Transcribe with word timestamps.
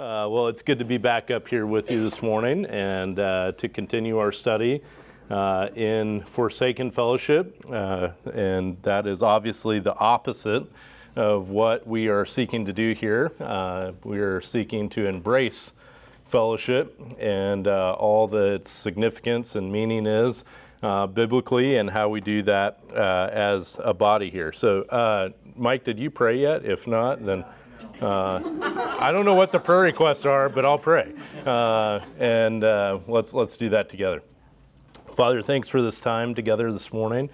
Uh, 0.00 0.26
well, 0.30 0.48
it's 0.48 0.62
good 0.62 0.78
to 0.78 0.84
be 0.86 0.96
back 0.96 1.30
up 1.30 1.46
here 1.46 1.66
with 1.66 1.90
you 1.90 2.02
this 2.02 2.22
morning 2.22 2.64
and 2.64 3.18
uh, 3.18 3.52
to 3.52 3.68
continue 3.68 4.16
our 4.16 4.32
study 4.32 4.80
uh, 5.28 5.68
in 5.76 6.24
Forsaken 6.32 6.90
Fellowship. 6.90 7.54
Uh, 7.70 8.08
and 8.32 8.78
that 8.80 9.06
is 9.06 9.22
obviously 9.22 9.78
the 9.78 9.94
opposite 9.94 10.64
of 11.16 11.50
what 11.50 11.86
we 11.86 12.08
are 12.08 12.24
seeking 12.24 12.64
to 12.64 12.72
do 12.72 12.94
here. 12.94 13.30
Uh, 13.40 13.92
we 14.02 14.20
are 14.20 14.40
seeking 14.40 14.88
to 14.88 15.04
embrace 15.04 15.72
fellowship 16.30 16.98
and 17.18 17.68
uh, 17.68 17.92
all 17.92 18.26
that 18.26 18.54
its 18.54 18.70
significance 18.70 19.54
and 19.54 19.70
meaning 19.70 20.06
is 20.06 20.44
biblically 20.80 21.76
and 21.76 21.90
how 21.90 22.08
we 22.08 22.22
do 22.22 22.42
that 22.42 22.80
as 22.94 23.78
a 23.84 23.92
body 23.92 24.30
here. 24.30 24.50
So, 24.50 25.34
Mike, 25.56 25.84
did 25.84 25.98
you 25.98 26.10
pray 26.10 26.38
yet? 26.38 26.64
If 26.64 26.86
not, 26.86 27.22
then. 27.26 27.44
Uh, 28.00 28.40
I 28.98 29.10
don't 29.12 29.24
know 29.24 29.34
what 29.34 29.52
the 29.52 29.58
prayer 29.58 29.80
requests 29.80 30.24
are, 30.24 30.48
but 30.48 30.64
I'll 30.64 30.78
pray. 30.78 31.12
Uh, 31.44 32.00
and 32.18 32.64
uh, 32.64 32.98
let's, 33.06 33.34
let's 33.34 33.56
do 33.56 33.68
that 33.70 33.88
together. 33.88 34.22
Father, 35.14 35.42
thanks 35.42 35.68
for 35.68 35.82
this 35.82 36.00
time 36.00 36.34
together 36.34 36.72
this 36.72 36.92
morning. 36.92 37.30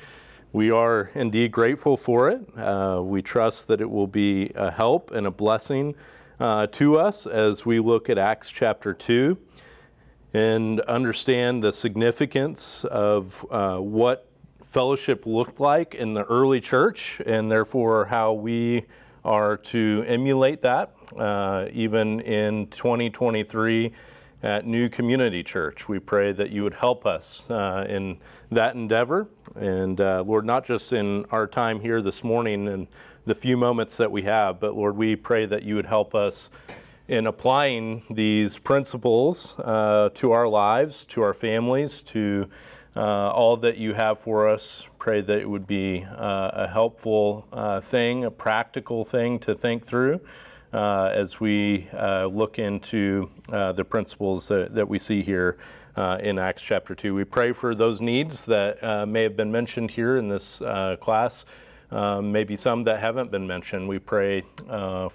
We 0.52 0.70
are 0.70 1.10
indeed 1.14 1.52
grateful 1.52 1.96
for 1.96 2.30
it. 2.30 2.58
Uh, 2.58 3.02
we 3.02 3.22
trust 3.22 3.66
that 3.68 3.80
it 3.80 3.90
will 3.90 4.06
be 4.06 4.50
a 4.54 4.70
help 4.70 5.10
and 5.10 5.26
a 5.26 5.30
blessing 5.30 5.94
uh, 6.40 6.66
to 6.68 6.98
us 6.98 7.26
as 7.26 7.66
we 7.66 7.78
look 7.78 8.08
at 8.08 8.18
Acts 8.18 8.50
chapter 8.50 8.94
2 8.94 9.36
and 10.34 10.80
understand 10.82 11.62
the 11.62 11.72
significance 11.72 12.84
of 12.84 13.44
uh, 13.50 13.78
what 13.78 14.28
fellowship 14.64 15.26
looked 15.26 15.60
like 15.60 15.94
in 15.94 16.14
the 16.14 16.24
early 16.24 16.60
church 16.60 17.20
and 17.24 17.50
therefore 17.50 18.04
how 18.06 18.32
we 18.32 18.84
are 19.26 19.56
to 19.56 20.04
emulate 20.06 20.62
that 20.62 20.94
uh, 21.18 21.66
even 21.72 22.20
in 22.20 22.68
2023 22.68 23.92
at 24.42 24.66
New 24.66 24.88
Community 24.88 25.42
Church. 25.42 25.88
We 25.88 25.98
pray 25.98 26.30
that 26.32 26.50
you 26.50 26.62
would 26.62 26.74
help 26.74 27.06
us 27.06 27.42
uh, 27.50 27.84
in 27.88 28.18
that 28.52 28.76
endeavor. 28.76 29.28
And 29.56 30.00
uh, 30.00 30.22
Lord, 30.24 30.44
not 30.44 30.64
just 30.64 30.92
in 30.92 31.24
our 31.30 31.46
time 31.46 31.80
here 31.80 32.00
this 32.00 32.22
morning 32.22 32.68
and 32.68 32.86
the 33.24 33.34
few 33.34 33.56
moments 33.56 33.96
that 33.96 34.12
we 34.12 34.22
have, 34.22 34.60
but 34.60 34.76
Lord, 34.76 34.96
we 34.96 35.16
pray 35.16 35.46
that 35.46 35.64
you 35.64 35.74
would 35.74 35.86
help 35.86 36.14
us 36.14 36.48
in 37.08 37.26
applying 37.26 38.04
these 38.10 38.58
principles 38.58 39.54
uh, 39.58 40.10
to 40.14 40.30
our 40.30 40.46
lives, 40.46 41.04
to 41.06 41.22
our 41.22 41.34
families, 41.34 42.02
to 42.02 42.48
uh, 42.96 43.30
all 43.30 43.56
that 43.58 43.76
you 43.76 43.92
have 43.92 44.18
for 44.18 44.48
us. 44.48 44.86
Pray 44.98 45.20
that 45.20 45.38
it 45.38 45.48
would 45.48 45.66
be 45.66 46.04
uh, 46.04 46.50
a 46.52 46.68
helpful 46.68 47.46
uh, 47.52 47.80
thing, 47.80 48.24
a 48.24 48.30
practical 48.30 49.04
thing 49.04 49.38
to 49.40 49.54
think 49.54 49.84
through 49.84 50.20
uh, 50.72 51.10
as 51.14 51.38
we 51.38 51.88
uh, 51.92 52.26
look 52.26 52.58
into 52.58 53.30
uh, 53.50 53.72
the 53.72 53.84
principles 53.84 54.48
that, 54.48 54.74
that, 54.74 54.88
we 54.88 54.98
see 54.98 55.22
here 55.22 55.58
in 56.20 56.38
Acts 56.38 56.62
chapter 56.62 56.94
2. 56.94 57.14
We 57.14 57.24
pray 57.24 57.52
for 57.52 57.74
those 57.74 58.00
needs 58.00 58.44
that 58.46 59.06
may 59.08 59.22
have 59.22 59.36
been 59.36 59.50
mentioned 59.50 59.90
here 59.90 60.16
in 60.16 60.28
this 60.28 60.58
class. 61.00 61.44
Um, 61.90 62.32
maybe 62.32 62.56
some 62.56 62.82
that 62.82 62.98
haven't 62.98 63.30
been 63.30 63.46
mentioned. 63.46 63.88
We 63.88 63.98
pray 63.98 64.42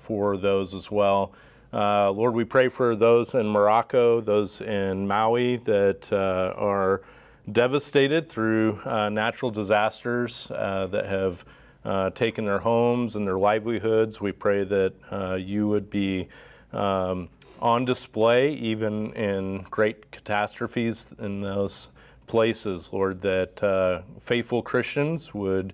for 0.02 0.37
those 0.37 0.73
as 0.73 0.89
well. 0.89 1.33
Uh, 1.73 2.11
Lord, 2.11 2.33
we 2.33 2.43
pray 2.43 2.67
for 2.67 2.97
those 2.97 3.33
in 3.33 3.47
Morocco, 3.47 4.19
those 4.19 4.59
in 4.59 5.07
Maui 5.07 5.55
that 5.57 6.11
uh, 6.11 6.53
are 6.57 7.02
devastated 7.50 8.30
through 8.30 8.80
uh, 8.86 9.09
natural 9.09 9.52
disasters 9.52 10.52
uh, 10.52 10.88
that 10.88 11.06
have 11.06 11.45
uh, 11.83 12.09
taken 12.11 12.45
their 12.45 12.59
homes 12.59 13.16
and 13.16 13.25
their 13.25 13.38
livelihoods. 13.38 14.20
We 14.20 14.31
pray 14.31 14.64
that 14.64 14.94
uh, 15.11 15.36
you 15.36 15.67
would 15.67 15.89
be 15.89 16.28
um, 16.73 17.30
on 17.59 17.86
display 17.86 18.53
even 18.53 19.14
in 19.14 19.66
great 19.70 20.11
catastrophes 20.11 21.08
in 21.20 21.42
those 21.42 21.89
places, 22.28 22.89
Lord, 22.92 23.22
that 23.22 23.64
uh, 23.64 24.02
faithful 24.22 24.61
Christians 24.61 25.33
would 25.33 25.73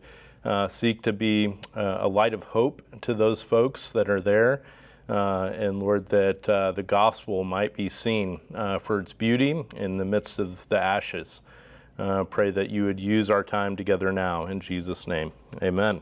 seek 0.69 1.01
to 1.01 1.11
be 1.11 1.57
a 1.75 2.07
light 2.07 2.33
of 2.33 2.41
hope 2.41 2.81
to 3.01 3.13
those 3.13 3.43
folks 3.43 3.91
that 3.91 4.09
are 4.09 4.21
there. 4.21 4.61
Uh, 5.09 5.51
and 5.57 5.79
Lord, 5.81 6.09
that 6.09 6.47
uh, 6.49 6.73
the 6.73 6.83
gospel 6.83 7.43
might 7.43 7.73
be 7.73 7.87
seen 7.87 8.41
uh, 8.53 8.79
for 8.79 8.99
its 8.99 9.13
beauty 9.13 9.63
in 9.75 9.97
the 9.97 10.05
midst 10.05 10.37
of 10.37 10.67
the 10.67 10.79
ashes. 10.79 11.41
Uh, 11.99 12.23
pray 12.23 12.51
that 12.51 12.69
you 12.69 12.85
would 12.85 12.99
use 12.99 13.29
our 13.29 13.43
time 13.43 13.75
together 13.75 14.11
now. 14.11 14.45
In 14.45 14.59
Jesus' 14.59 15.07
name, 15.07 15.31
amen. 15.63 16.01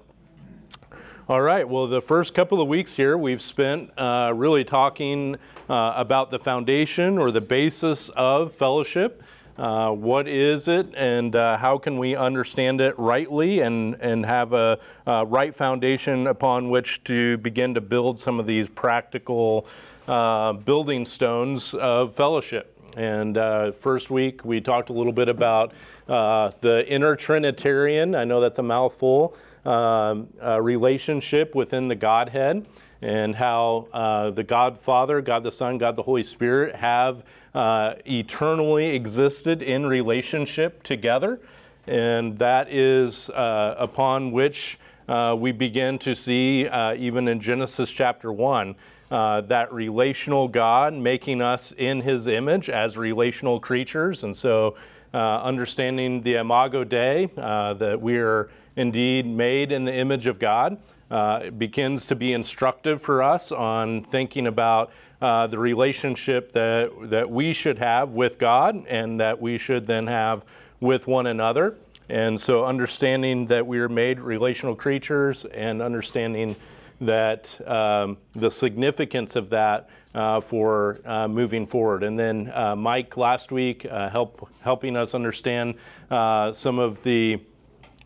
All 1.28 1.41
right, 1.41 1.67
well, 1.67 1.88
the 1.88 2.03
first 2.03 2.35
couple 2.35 2.61
of 2.61 2.67
weeks 2.67 2.94
here, 2.94 3.17
we've 3.17 3.41
spent 3.41 3.89
uh, 3.97 4.31
really 4.35 4.63
talking 4.63 5.38
uh, 5.67 5.94
about 5.95 6.29
the 6.29 6.38
foundation 6.38 7.17
or 7.17 7.31
the 7.31 7.41
basis 7.41 8.09
of 8.09 8.53
fellowship. 8.53 9.23
Uh, 9.57 9.89
what 9.89 10.28
is 10.28 10.67
it, 10.67 10.94
and 10.95 11.35
uh, 11.35 11.57
how 11.57 11.78
can 11.78 11.97
we 11.97 12.16
understand 12.16 12.81
it 12.81 12.94
rightly 13.00 13.62
and, 13.62 13.95
and 14.01 14.25
have 14.25 14.51
a, 14.51 14.77
a, 15.07 15.25
right 15.25 15.56
foundation 15.56 16.27
upon 16.27 16.69
which 16.69 17.01
to 17.06 17.38
begin 17.38 17.73
to 17.73 17.79
build 17.81 18.19
some 18.19 18.38
of 18.38 18.45
these 18.45 18.67
practical 18.67 19.66
uh, 20.09 20.51
building 20.51 21.06
stones 21.06 21.73
of 21.73 22.13
fellowship? 22.13 22.75
And 22.95 23.38
uh, 23.38 23.73
first 23.73 24.09
week, 24.09 24.45
we 24.45 24.61
talked 24.61 24.89
a 24.89 24.94
little 24.94 25.11
bit 25.11 25.28
about 25.28 25.73
uh, 26.07 26.51
the 26.61 26.88
inner 26.89 27.16
Trinitarian, 27.16 28.16
I 28.16 28.23
know 28.23 28.39
that's 28.39 28.59
a 28.59 28.63
mouthful, 28.63 29.35
um, 29.66 30.29
relationship 30.61 31.56
within 31.56 31.89
the 31.89 31.95
Godhead, 31.95 32.66
and 33.01 33.35
how 33.35 33.88
uh, 33.91 34.31
the 34.31 34.44
God 34.44 34.79
Father, 34.79 35.22
God 35.22 35.44
the 35.44 35.51
Son, 35.51 35.78
God 35.78 35.97
the 35.97 36.03
Holy 36.03 36.23
Spirit 36.23 36.75
have 36.75 37.23
uh, 37.53 37.95
eternally 38.06 38.88
existed 38.88 39.62
in 39.62 39.85
relationship 39.85 40.81
together. 40.83 41.39
And 41.88 42.39
that 42.39 42.72
is 42.72 43.29
uh, 43.29 43.75
upon 43.77 44.31
which 44.31 44.79
we 45.38 45.51
begin 45.51 46.00
to 46.00 46.16
see, 46.16 46.67
even 46.97 47.27
in 47.27 47.39
Genesis 47.41 47.91
chapter 47.91 48.31
1, 48.31 48.75
uh, 49.11 49.41
that 49.41 49.71
relational 49.71 50.47
God 50.47 50.93
making 50.93 51.41
us 51.41 51.71
in 51.77 52.01
his 52.01 52.27
image 52.27 52.69
as 52.69 52.97
relational 52.97 53.59
creatures. 53.59 54.23
And 54.23 54.35
so, 54.35 54.75
uh, 55.13 55.41
understanding 55.43 56.21
the 56.21 56.35
Imago 56.35 56.83
Dei, 56.83 57.29
uh, 57.38 57.73
that 57.75 58.01
we 58.01 58.17
are 58.17 58.49
indeed 58.75 59.25
made 59.25 59.71
in 59.71 59.85
the 59.85 59.94
image 59.94 60.25
of 60.25 60.39
God, 60.39 60.77
uh, 61.09 61.51
begins 61.51 62.05
to 62.07 62.15
be 62.15 62.33
instructive 62.33 63.01
for 63.01 63.21
us 63.21 63.51
on 63.51 64.03
thinking 64.03 64.47
about 64.47 64.91
uh, 65.21 65.47
the 65.47 65.57
relationship 65.57 66.51
that, 66.51 66.91
that 67.09 67.29
we 67.29 67.53
should 67.53 67.77
have 67.77 68.09
with 68.09 68.38
God 68.38 68.85
and 68.88 69.19
that 69.19 69.39
we 69.39 69.57
should 69.57 69.88
then 69.88 70.07
have 70.07 70.44
with 70.79 71.07
one 71.07 71.27
another. 71.27 71.75
And 72.09 72.39
so, 72.39 72.65
understanding 72.65 73.47
that 73.47 73.65
we 73.65 73.79
are 73.79 73.89
made 73.89 74.19
relational 74.19 74.75
creatures 74.75 75.45
and 75.45 75.81
understanding 75.81 76.55
that 77.01 77.50
um, 77.69 78.17
the 78.33 78.50
significance 78.50 79.35
of 79.35 79.50
that 79.50 79.89
uh, 80.13 80.39
for 80.39 81.00
uh, 81.06 81.28
moving 81.28 81.67
forward. 81.67 82.03
And 82.03 82.17
then 82.17 82.51
uh, 82.53 82.75
Mike 82.75 83.17
last 83.17 83.51
week 83.51 83.85
uh, 83.85 84.09
help 84.09 84.50
helping 84.61 84.95
us 84.95 85.13
understand 85.13 85.75
uh, 86.09 86.53
some 86.53 86.79
of 86.79 87.03
the 87.03 87.39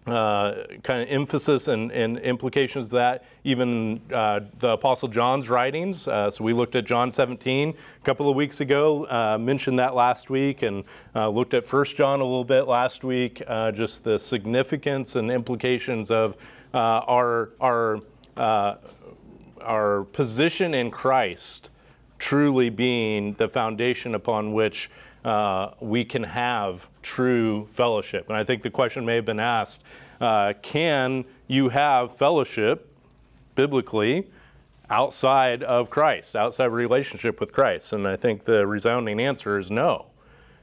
uh, 0.07 0.63
kind 0.81 1.03
of 1.03 1.09
emphasis 1.09 1.67
and, 1.67 1.91
and, 1.91 2.17
implications 2.19 2.85
of 2.85 2.91
that, 2.91 3.25
even 3.43 4.01
uh, 4.11 4.39
the 4.57 4.69
Apostle 4.69 5.07
John's 5.07 5.49
writings. 5.49 6.07
Uh, 6.07 6.31
so 6.31 6.43
we 6.43 6.51
looked 6.51 6.73
at 6.75 6.85
John 6.85 7.11
17 7.11 7.69
a 7.69 8.05
couple 8.05 8.27
of 8.27 8.35
weeks 8.35 8.59
ago, 8.59 9.05
mentioned 9.39 9.77
that 9.77 9.93
last 9.93 10.31
week, 10.31 10.63
and 10.63 10.83
looked 11.13 11.53
at 11.53 11.63
First 11.63 11.95
John 11.95 12.21
a 12.21 12.23
little 12.23 12.45
bit 12.45 12.63
last 12.63 13.03
week, 13.03 13.43
just 13.75 14.03
the 14.03 14.17
significance 14.17 15.15
and 15.15 15.29
implications 15.29 16.09
of 16.09 16.37
our, 16.73 17.51
our 17.59 17.99
uh, 18.37 18.75
our 19.61 20.03
position 20.05 20.73
in 20.73 20.91
Christ 20.91 21.69
truly 22.17 22.69
being 22.69 23.33
the 23.33 23.47
foundation 23.47 24.13
upon 24.15 24.53
which 24.53 24.89
uh, 25.23 25.71
we 25.79 26.05
can 26.05 26.23
have 26.23 26.87
true 27.01 27.67
fellowship. 27.73 28.27
And 28.27 28.37
I 28.37 28.43
think 28.43 28.61
the 28.61 28.69
question 28.69 29.05
may 29.05 29.15
have 29.15 29.25
been 29.25 29.39
asked 29.39 29.83
uh, 30.21 30.53
can 30.61 31.23
you 31.47 31.69
have 31.69 32.17
fellowship 32.17 32.93
biblically 33.55 34.27
outside 34.89 35.63
of 35.63 35.89
Christ, 35.89 36.35
outside 36.35 36.65
of 36.65 36.73
relationship 36.73 37.39
with 37.39 37.53
Christ? 37.53 37.93
And 37.93 38.05
I 38.05 38.17
think 38.17 38.43
the 38.43 38.67
resounding 38.67 39.21
answer 39.21 39.57
is 39.57 39.71
no. 39.71 40.07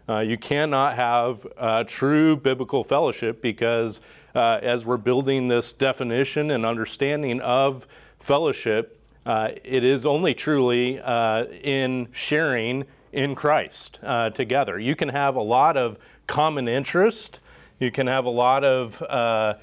Uh, 0.09 0.21
you 0.21 0.37
cannot 0.37 0.95
have 0.95 1.47
uh, 1.57 1.85
true 1.85 2.37
biblical 2.37 2.85
fellowship 2.85 3.41
because 3.41 4.01
uh, 4.37 4.61
as 4.63 4.85
we're 4.85 4.99
building 4.99 5.49
this 5.49 5.73
definition 5.73 6.51
and 6.51 6.67
understanding 6.67 7.41
of 7.41 7.87
fellowship, 8.21 9.01
uh, 9.25 9.49
it 9.65 9.83
is 9.83 10.05
only 10.05 10.35
truly 10.35 11.01
uh, 11.01 11.47
in 11.47 12.07
sharing 12.13 12.85
in 13.13 13.35
Christ 13.35 13.99
uh, 14.03 14.31
together. 14.31 14.79
You 14.79 14.95
can 14.95 15.09
have 15.09 15.37
a 15.37 15.43
lot 15.43 15.79
of 15.79 15.97
common 16.27 16.69
interest, 16.69 17.41
you 17.81 17.91
can 17.91 18.07
have 18.07 18.27
a 18.27 18.31
lot 18.31 18.63
of 18.63 19.03
uh, 19.03 19.55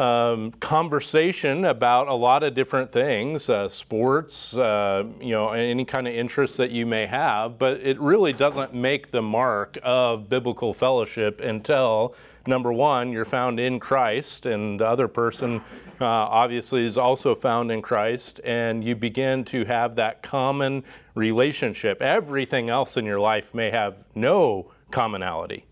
um, 0.00 0.52
conversation 0.60 1.64
about 1.64 2.06
a 2.06 2.14
lot 2.14 2.44
of 2.44 2.54
different 2.54 2.90
things, 2.90 3.48
uh, 3.48 3.68
sports, 3.68 4.54
uh, 4.56 5.02
you 5.20 5.32
know, 5.32 5.50
any 5.50 5.84
kind 5.84 6.06
of 6.06 6.14
interest 6.14 6.56
that 6.58 6.70
you 6.70 6.86
may 6.86 7.04
have, 7.04 7.58
but 7.58 7.80
it 7.80 7.98
really 7.98 8.32
doesn't 8.32 8.72
make 8.72 9.10
the 9.10 9.22
mark 9.22 9.76
of 9.82 10.28
biblical 10.28 10.72
fellowship 10.72 11.40
until 11.40 12.14
number 12.48 12.72
one, 12.72 13.12
you're 13.12 13.24
found 13.24 13.60
in 13.60 13.78
Christ, 13.78 14.46
and 14.46 14.80
the 14.80 14.86
other 14.86 15.06
person 15.06 15.60
uh, 16.00 16.06
obviously 16.06 16.84
is 16.84 16.98
also 16.98 17.34
found 17.34 17.70
in 17.70 17.82
Christ, 17.82 18.40
and 18.42 18.82
you 18.82 18.96
begin 18.96 19.44
to 19.46 19.64
have 19.66 19.94
that 19.96 20.22
common 20.22 20.82
relationship. 21.14 22.02
Everything 22.02 22.70
else 22.70 22.96
in 22.96 23.04
your 23.04 23.20
life 23.20 23.54
may 23.54 23.70
have 23.70 23.96
no 24.14 24.72
commonality. 24.90 25.66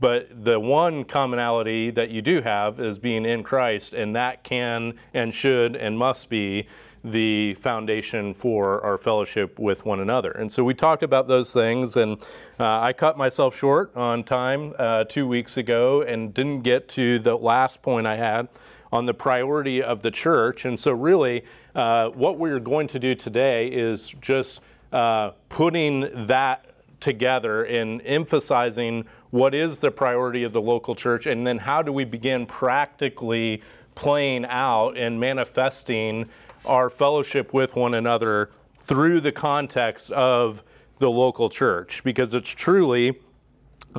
But 0.00 0.44
the 0.44 0.60
one 0.60 1.04
commonality 1.04 1.90
that 1.90 2.10
you 2.10 2.22
do 2.22 2.40
have 2.42 2.78
is 2.78 2.98
being 2.98 3.24
in 3.24 3.42
Christ, 3.42 3.94
and 3.94 4.14
that 4.14 4.44
can 4.44 4.94
and 5.14 5.34
should 5.34 5.74
and 5.74 5.98
must 5.98 6.28
be 6.28 6.68
the 7.04 7.54
foundation 7.54 8.34
for 8.34 8.84
our 8.84 8.98
fellowship 8.98 9.58
with 9.58 9.84
one 9.84 10.00
another. 10.00 10.30
And 10.32 10.50
so 10.50 10.64
we 10.64 10.74
talked 10.74 11.02
about 11.02 11.28
those 11.28 11.52
things, 11.52 11.96
and 11.96 12.20
uh, 12.58 12.80
I 12.80 12.92
cut 12.92 13.16
myself 13.16 13.56
short 13.56 13.94
on 13.96 14.24
time 14.24 14.74
uh, 14.78 15.04
two 15.04 15.26
weeks 15.26 15.56
ago 15.56 16.02
and 16.02 16.34
didn't 16.34 16.62
get 16.62 16.88
to 16.90 17.18
the 17.18 17.36
last 17.36 17.82
point 17.82 18.06
I 18.06 18.16
had 18.16 18.48
on 18.92 19.06
the 19.06 19.14
priority 19.14 19.82
of 19.82 20.02
the 20.02 20.10
church. 20.10 20.64
And 20.64 20.78
so, 20.78 20.92
really, 20.92 21.44
uh, 21.74 22.08
what 22.10 22.38
we're 22.38 22.60
going 22.60 22.88
to 22.88 22.98
do 22.98 23.14
today 23.14 23.68
is 23.68 24.14
just 24.20 24.60
uh, 24.92 25.32
putting 25.48 26.26
that 26.26 26.64
together 27.00 27.64
and 27.64 28.02
emphasizing 28.02 29.04
what 29.30 29.54
is 29.54 29.78
the 29.78 29.90
priority 29.90 30.42
of 30.42 30.52
the 30.52 30.62
local 30.62 30.94
church, 30.94 31.26
and 31.26 31.46
then 31.46 31.58
how 31.58 31.82
do 31.82 31.92
we 31.92 32.04
begin 32.04 32.46
practically 32.46 33.62
playing 33.94 34.46
out 34.46 34.96
and 34.96 35.18
manifesting 35.18 36.28
our 36.64 36.90
fellowship 36.90 37.52
with 37.52 37.76
one 37.76 37.94
another 37.94 38.50
through 38.80 39.20
the 39.20 39.32
context 39.32 40.10
of 40.12 40.62
the 40.98 41.10
local 41.10 41.48
church, 41.48 42.02
because 42.04 42.34
it's 42.34 42.48
truly 42.48 43.18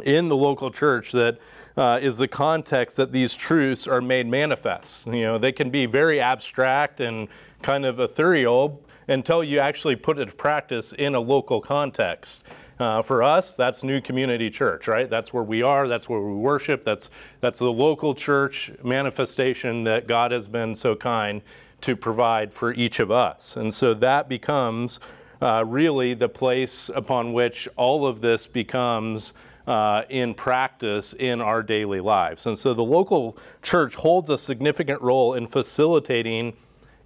in 0.03 0.29
the 0.29 0.35
local 0.35 0.71
church 0.71 1.11
that 1.11 1.38
uh, 1.77 2.00
is 2.01 2.17
the 2.17 2.27
context 2.27 2.97
that 2.97 3.11
these 3.11 3.35
truths 3.35 3.88
are 3.88 4.01
made 4.01 4.27
manifest. 4.27 5.07
You 5.07 5.23
know, 5.23 5.38
they 5.38 5.51
can 5.51 5.69
be 5.69 5.85
very 5.85 6.19
abstract 6.19 7.00
and 7.00 7.27
kind 7.61 7.85
of 7.85 8.00
ethereal 8.00 8.81
until 9.07 9.44
you 9.44 9.59
actually 9.59 9.95
put 9.95 10.19
it 10.19 10.25
to 10.25 10.31
practice 10.31 10.94
in 10.94 11.15
a 11.15 11.19
local 11.19 11.61
context. 11.61 12.44
Uh, 12.79 13.01
for 13.01 13.21
us, 13.21 13.56
that's 13.56 13.83
New 13.83 14.00
Community 14.00 14.50
Church, 14.50 14.88
right? 14.88 15.09
That's 15.09 15.33
where 15.33 15.44
we 15.44 15.61
are. 15.61 15.88
That's 15.88 16.07
where 16.07 16.21
we 16.21 16.33
worship. 16.33 16.85
That's 16.85 17.09
that's 17.41 17.59
the 17.59 17.71
local 17.71 18.15
church 18.15 18.71
manifestation 18.83 19.83
that 19.83 20.07
God 20.07 20.31
has 20.31 20.47
been 20.47 20.75
so 20.75 20.95
kind 20.95 21.41
to 21.81 21.95
provide 21.95 22.53
for 22.53 22.73
each 22.73 22.99
of 22.99 23.11
us. 23.11 23.55
And 23.55 23.73
so 23.73 23.93
that 23.95 24.29
becomes 24.29 24.99
uh, 25.41 25.63
really 25.65 26.13
the 26.13 26.29
place 26.29 26.89
upon 26.93 27.33
which 27.33 27.67
all 27.75 28.05
of 28.05 28.21
this 28.21 28.47
becomes. 28.47 29.33
Uh, 29.67 30.03
in 30.09 30.33
practice 30.33 31.13
in 31.13 31.39
our 31.39 31.61
daily 31.61 31.99
lives. 31.99 32.47
And 32.47 32.57
so 32.57 32.73
the 32.73 32.83
local 32.83 33.37
church 33.61 33.93
holds 33.93 34.31
a 34.31 34.37
significant 34.39 34.99
role 34.99 35.35
in 35.35 35.45
facilitating 35.45 36.53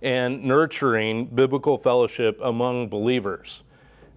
and 0.01 0.43
nurturing 0.43 1.25
biblical 1.25 1.77
fellowship 1.77 2.39
among 2.41 2.87
believers. 2.87 3.63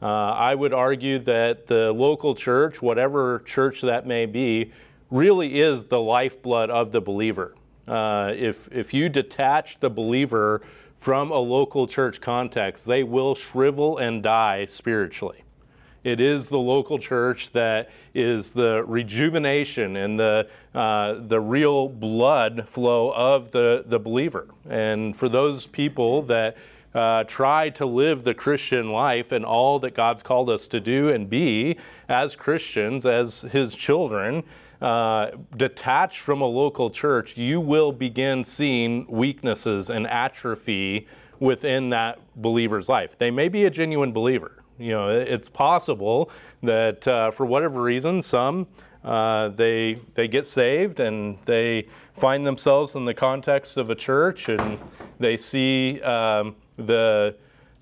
Uh, 0.03 0.07
I 0.07 0.55
would 0.55 0.75
argue 0.75 1.19
that 1.21 1.67
the 1.67 1.93
local 1.93 2.35
church, 2.35 2.83
whatever 2.83 3.43
church 3.47 3.81
that 3.81 4.07
may 4.07 4.27
be, 4.27 4.73
really 5.11 5.61
is 5.61 5.85
the 5.85 6.01
lifeblood 6.01 6.71
of 6.71 6.93
the 6.93 7.01
believer. 7.01 7.55
Uh, 7.87 8.33
if, 8.35 8.69
if 8.73 8.93
you 8.93 9.09
detach 9.09 9.79
the 9.81 9.91
believer 9.91 10.63
from 10.99 11.31
a 11.31 11.39
local 11.39 11.87
church 11.87 12.21
context, 12.21 12.85
they 12.85 13.03
will 13.03 13.35
shrivel 13.35 13.99
and 13.99 14.23
die 14.23 14.67
spiritually. 14.67 15.43
It 16.07 16.21
is 16.21 16.47
the 16.47 16.59
local 16.59 17.01
church 17.01 17.51
that 17.51 17.91
is 18.15 18.53
the 18.53 18.85
rejuvenation 18.85 19.97
and 19.97 20.19
the, 20.19 20.49
uh, 20.73 21.15
the 21.27 21.41
real 21.41 21.89
blood 21.89 22.69
flow 22.69 23.13
of 23.13 23.51
the, 23.51 23.83
the 23.87 23.99
believer. 23.99 24.47
And 24.71 25.17
for 25.17 25.29
those 25.29 25.67
people 25.67 26.23
that 26.23 26.57
uh, 26.95 27.25
try 27.25 27.71
to 27.71 27.85
live 27.85 28.23
the 28.23 28.35
Christian 28.35 28.91
life 28.91 29.33
and 29.33 29.45
all 29.45 29.81
that 29.81 29.95
God's 29.95 30.23
called 30.23 30.49
us 30.49 30.69
to 30.69 30.81
do 30.81 31.09
and 31.09 31.29
be 31.29 31.77
as 32.09 32.37
Christians, 32.37 33.05
as 33.05 33.41
His 33.41 33.75
children, 33.75 34.45
uh, 34.81 35.31
detached 35.57 36.21
from 36.21 36.41
a 36.41 36.47
local 36.47 36.91
church, 36.91 37.37
you 37.37 37.61
will 37.61 37.93
begin 37.93 38.45
seeing 38.45 39.07
weaknesses 39.09 39.91
and 39.91 40.07
atrophy 40.07 41.07
within 41.41 41.91
that 41.91 42.19
believer's 42.37 42.89
life. 42.89 43.19
They 43.19 43.31
may 43.31 43.49
be 43.49 43.65
a 43.65 43.71
genuine 43.71 44.13
believer. 44.13 44.63
You 44.79 44.91
know, 44.91 45.09
it's 45.09 45.49
possible 45.49 46.31
that 46.63 47.07
uh, 47.09 47.31
for 47.31 47.47
whatever 47.47 47.81
reason, 47.83 48.21
some 48.21 48.67
uh, 49.05 49.49
they 49.51 50.01
they 50.15 50.29
get 50.29 50.47
saved 50.47 51.01
and 51.01 51.39
they 51.45 51.87
find 52.19 52.47
themselves 52.47 52.95
in 52.95 53.05
the 53.05 53.15
context 53.15 53.77
of 53.77 53.89
a 53.89 53.95
church 53.95 54.49
and 54.49 54.79
they 55.19 55.37
see 55.37 56.01
um, 56.03 56.57
the 56.77 57.37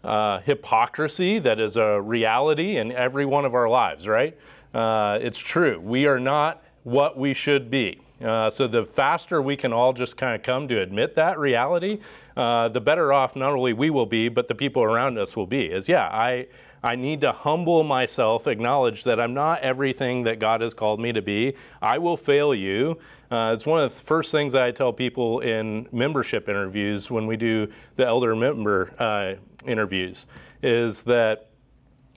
uh, 0.05 0.39
hypocrisy 0.41 1.39
that 1.39 1.59
is 1.59 1.77
a 1.77 2.01
reality 2.01 2.77
in 2.77 2.93
every 2.93 3.25
one 3.25 3.45
of 3.45 3.55
our 3.55 3.69
lives, 3.69 4.07
right? 4.07 4.37
Uh, 4.75 5.19
it's 5.21 5.39
true. 5.39 5.81
We 5.81 6.07
are 6.07 6.21
not 6.21 6.63
what 6.85 7.19
we 7.19 7.35
should 7.35 7.71
be. 7.71 8.01
Uh, 8.23 8.49
so 8.49 8.69
the 8.69 8.85
faster 8.85 9.43
we 9.43 9.57
can 9.57 9.73
all 9.73 9.93
just 9.93 10.17
kind 10.17 10.35
of 10.35 10.43
come 10.43 10.69
to 10.69 10.81
admit 10.81 11.17
that 11.17 11.39
reality, 11.39 11.99
uh, 12.37 12.69
the 12.69 12.81
better 12.81 13.13
off 13.13 13.35
not 13.35 13.53
only 13.53 13.73
we 13.73 13.91
will 13.91 14.07
be, 14.07 14.29
but 14.29 14.49
the 14.49 14.55
people 14.55 14.83
around 14.83 15.19
us 15.19 15.37
will 15.37 15.47
be. 15.47 15.67
Is 15.67 15.89
yeah, 15.89 16.07
I 16.07 16.47
I 16.83 16.97
need 16.97 17.23
to 17.23 17.33
humble 17.33 17.83
myself, 17.83 18.47
acknowledge 18.47 19.05
that 19.05 19.19
I'm 19.19 19.35
not 19.35 19.63
everything 19.63 20.23
that 20.25 20.39
God 20.39 20.61
has 20.61 20.75
called 20.75 21.01
me 21.01 21.13
to 21.13 21.23
be. 21.23 21.55
I 21.81 21.99
will 21.99 22.17
fail 22.17 22.55
you. 22.55 22.99
Uh, 23.31 23.53
it's 23.55 23.67
one 23.67 23.81
of 23.81 23.93
the 23.93 24.01
first 24.01 24.31
things 24.31 24.55
I 24.55 24.71
tell 24.71 24.93
people 24.93 25.41
in 25.41 25.89
membership 25.93 26.49
interviews 26.49 27.11
when 27.11 27.27
we 27.27 27.37
do 27.37 27.69
the 27.97 28.07
elder 28.07 28.37
member 28.37 28.93
uh, 28.99 29.35
interviews 29.67 30.27
is 30.63 31.03
that 31.03 31.49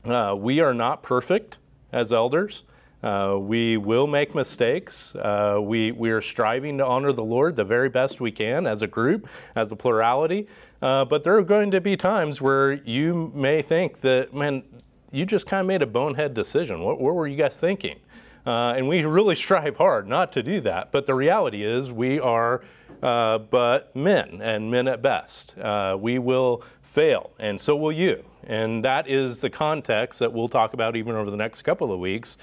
uh, 0.05 0.35
we 0.37 0.59
are 0.59 0.73
not 0.73 1.01
perfect 1.01 1.57
as 1.91 2.11
elders. 2.11 2.63
Uh, 3.03 3.37
we 3.39 3.77
will 3.77 4.07
make 4.07 4.33
mistakes. 4.33 5.13
Uh, 5.15 5.59
we, 5.61 5.91
we 5.91 6.09
are 6.09 6.21
striving 6.21 6.79
to 6.79 6.85
honor 6.85 7.13
the 7.13 7.23
Lord 7.23 7.55
the 7.55 7.63
very 7.63 7.89
best 7.89 8.19
we 8.19 8.31
can 8.31 8.65
as 8.65 8.81
a 8.81 8.87
group, 8.87 9.27
as 9.55 9.71
a 9.71 9.75
plurality. 9.75 10.47
Uh, 10.81 11.05
but 11.05 11.23
there 11.23 11.37
are 11.37 11.43
going 11.43 11.71
to 11.71 11.81
be 11.81 11.95
times 11.95 12.41
where 12.41 12.73
you 12.73 13.31
may 13.35 13.61
think 13.61 14.01
that, 14.01 14.33
man, 14.33 14.63
you 15.11 15.25
just 15.25 15.45
kind 15.45 15.61
of 15.61 15.67
made 15.67 15.83
a 15.83 15.87
bonehead 15.87 16.33
decision. 16.33 16.81
What, 16.81 16.99
what 16.99 17.13
were 17.13 17.27
you 17.27 17.37
guys 17.37 17.57
thinking? 17.59 17.99
Uh, 18.45 18.73
and 18.75 18.87
we 18.87 19.03
really 19.05 19.35
strive 19.45 19.77
hard 19.77 20.07
not 20.07 20.31
to 20.33 20.41
do 20.41 20.59
that. 20.61 20.91
But 20.91 21.05
the 21.05 21.13
reality 21.13 21.63
is, 21.63 21.91
we 21.91 22.19
are 22.19 22.63
uh, 23.03 23.37
but 23.37 23.95
men, 23.95 24.41
and 24.41 24.71
men 24.71 24.87
at 24.87 25.03
best. 25.03 25.53
We 25.99 26.17
will 26.17 26.63
fail, 26.81 27.29
and 27.37 27.61
so 27.61 27.75
will 27.75 27.91
you. 27.91 28.23
And 28.47 28.83
that 28.85 29.07
is 29.07 29.37
the 29.39 29.49
context 29.51 30.19
that 30.19 30.33
we'll 30.33 30.47
talk 30.47 30.73
about 30.73 30.95
even 30.95 31.15
over 31.15 31.29
the 31.29 31.37
next 31.37 31.61
couple 31.61 31.91
of 31.91 31.99
weeks, 31.99 32.37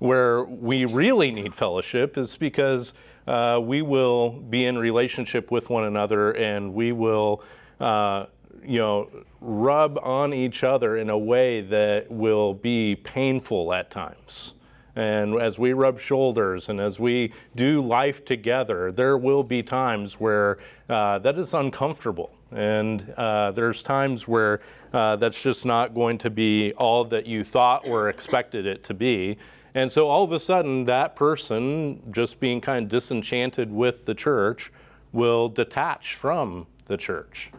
where 0.00 0.44
we 0.44 0.84
really 0.84 1.30
need 1.30 1.54
fellowship 1.54 2.18
is 2.18 2.36
because 2.36 2.92
uh, 3.26 3.60
we 3.62 3.80
will 3.80 4.30
be 4.30 4.66
in 4.66 4.76
relationship 4.76 5.50
with 5.50 5.70
one 5.70 5.84
another 5.84 6.32
and 6.32 6.74
we 6.74 6.92
will. 6.92 7.42
Uh, 7.78 8.26
you 8.62 8.76
know, 8.76 9.08
rub 9.40 9.98
on 10.02 10.34
each 10.34 10.64
other 10.64 10.98
in 10.98 11.08
a 11.08 11.16
way 11.16 11.62
that 11.62 12.10
will 12.10 12.52
be 12.52 12.94
painful 12.96 13.72
at 13.72 13.90
times. 13.90 14.52
And 14.96 15.40
as 15.40 15.58
we 15.58 15.72
rub 15.72 15.98
shoulders 15.98 16.68
and 16.68 16.80
as 16.80 16.98
we 16.98 17.32
do 17.54 17.80
life 17.80 18.24
together, 18.24 18.92
there 18.92 19.16
will 19.16 19.42
be 19.42 19.62
times 19.62 20.14
where 20.14 20.58
uh, 20.88 21.20
that 21.20 21.38
is 21.38 21.54
uncomfortable. 21.54 22.32
And 22.50 23.08
uh, 23.16 23.52
there's 23.52 23.82
times 23.82 24.26
where 24.26 24.60
uh, 24.92 25.16
that's 25.16 25.40
just 25.40 25.64
not 25.64 25.94
going 25.94 26.18
to 26.18 26.30
be 26.30 26.72
all 26.74 27.04
that 27.06 27.24
you 27.24 27.44
thought 27.44 27.86
or 27.86 28.08
expected 28.08 28.66
it 28.66 28.82
to 28.84 28.94
be. 28.94 29.38
And 29.74 29.90
so 29.90 30.08
all 30.08 30.24
of 30.24 30.32
a 30.32 30.40
sudden, 30.40 30.84
that 30.86 31.14
person, 31.16 32.02
just 32.10 32.40
being 32.40 32.60
kind 32.60 32.84
of 32.84 32.88
disenchanted 32.90 33.72
with 33.72 34.04
the 34.04 34.14
church, 34.14 34.72
will 35.12 35.48
detach 35.48 36.14
from 36.14 36.66
the 36.86 36.96
church. 36.96 37.50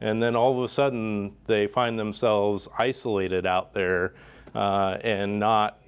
And 0.00 0.22
then 0.22 0.36
all 0.36 0.56
of 0.56 0.62
a 0.62 0.68
sudden, 0.68 1.32
they 1.46 1.66
find 1.66 1.98
themselves 1.98 2.68
isolated 2.78 3.46
out 3.46 3.72
there 3.74 4.14
uh, 4.54 4.98
and 5.02 5.38
not 5.38 5.78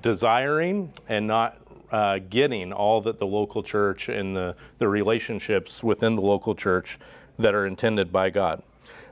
desiring 0.00 0.92
and 1.08 1.26
not 1.26 1.58
uh, 1.90 2.18
getting 2.30 2.72
all 2.72 3.00
that 3.02 3.18
the 3.18 3.26
local 3.26 3.62
church 3.62 4.08
and 4.08 4.34
the, 4.34 4.56
the 4.78 4.88
relationships 4.88 5.82
within 5.84 6.16
the 6.16 6.22
local 6.22 6.54
church 6.54 6.98
that 7.38 7.54
are 7.54 7.66
intended 7.66 8.10
by 8.10 8.30
God. 8.30 8.62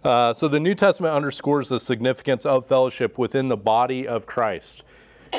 Uh, 0.02 0.32
so 0.32 0.48
the 0.48 0.58
New 0.58 0.74
Testament 0.74 1.14
underscores 1.14 1.68
the 1.68 1.78
significance 1.78 2.44
of 2.44 2.66
fellowship 2.66 3.18
within 3.18 3.48
the 3.48 3.56
body 3.56 4.08
of 4.08 4.26
Christ, 4.26 4.82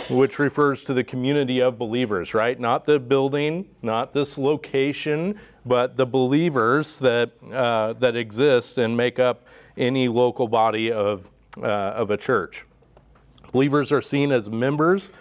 which 0.09 0.39
refers 0.39 0.83
to 0.83 0.93
the 0.93 1.03
community 1.03 1.61
of 1.61 1.77
believers, 1.77 2.33
right? 2.33 2.59
Not 2.59 2.85
the 2.85 2.99
building, 2.99 3.69
not 3.81 4.13
this 4.13 4.37
location, 4.37 5.39
but 5.65 5.97
the 5.97 6.05
believers 6.05 6.99
that, 6.99 7.31
uh, 7.51 7.93
that 7.93 8.15
exist 8.15 8.77
and 8.77 8.97
make 8.97 9.19
up 9.19 9.45
any 9.77 10.07
local 10.07 10.47
body 10.47 10.91
of, 10.91 11.27
uh, 11.57 11.65
of 11.65 12.11
a 12.11 12.17
church. 12.17 12.65
Believers 13.51 13.91
are 13.91 14.01
seen 14.01 14.31
as 14.31 14.49
members 14.49 15.11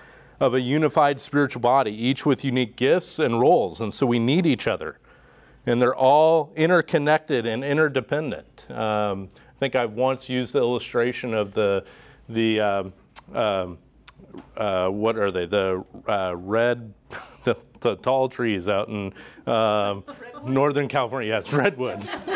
of 0.41 0.55
a 0.55 0.61
unified 0.61 1.21
spiritual 1.21 1.61
body, 1.61 1.93
each 1.93 2.27
with 2.27 2.45
unique 2.45 2.75
gifts 2.77 3.19
and 3.19 3.39
roles, 3.41 3.81
and 3.81 3.93
so 3.93 4.07
we 4.07 4.19
need 4.19 4.47
each 4.47 4.67
other. 4.67 4.99
And 5.67 5.81
they're 5.81 5.95
all 5.95 6.53
interconnected 6.57 7.47
and 7.47 7.63
interdependent. 7.63 8.69
Um, 8.71 9.29
I 9.37 9.59
think 9.61 9.77
I've 9.77 9.93
once 9.93 10.29
used 10.29 10.55
the 10.55 10.59
illustration 10.59 11.35
of 11.35 11.55
the, 11.55 11.85
the 12.29 12.61
um, 12.61 12.93
um, 13.33 13.79
uh, 14.57 14.89
what 14.89 15.17
are 15.17 15.31
they? 15.31 15.47
The 15.47 15.85
uh, 16.09 16.35
red, 16.37 16.93
the, 17.45 17.57
the, 17.81 17.97
tall 17.97 18.29
trees 18.29 18.69
out 18.69 18.89
in 18.89 19.13
um, 19.47 20.05
Northern 20.47 20.89
California. 20.89 21.29
Yes, 21.29 21.53
redwoods. 21.53 22.11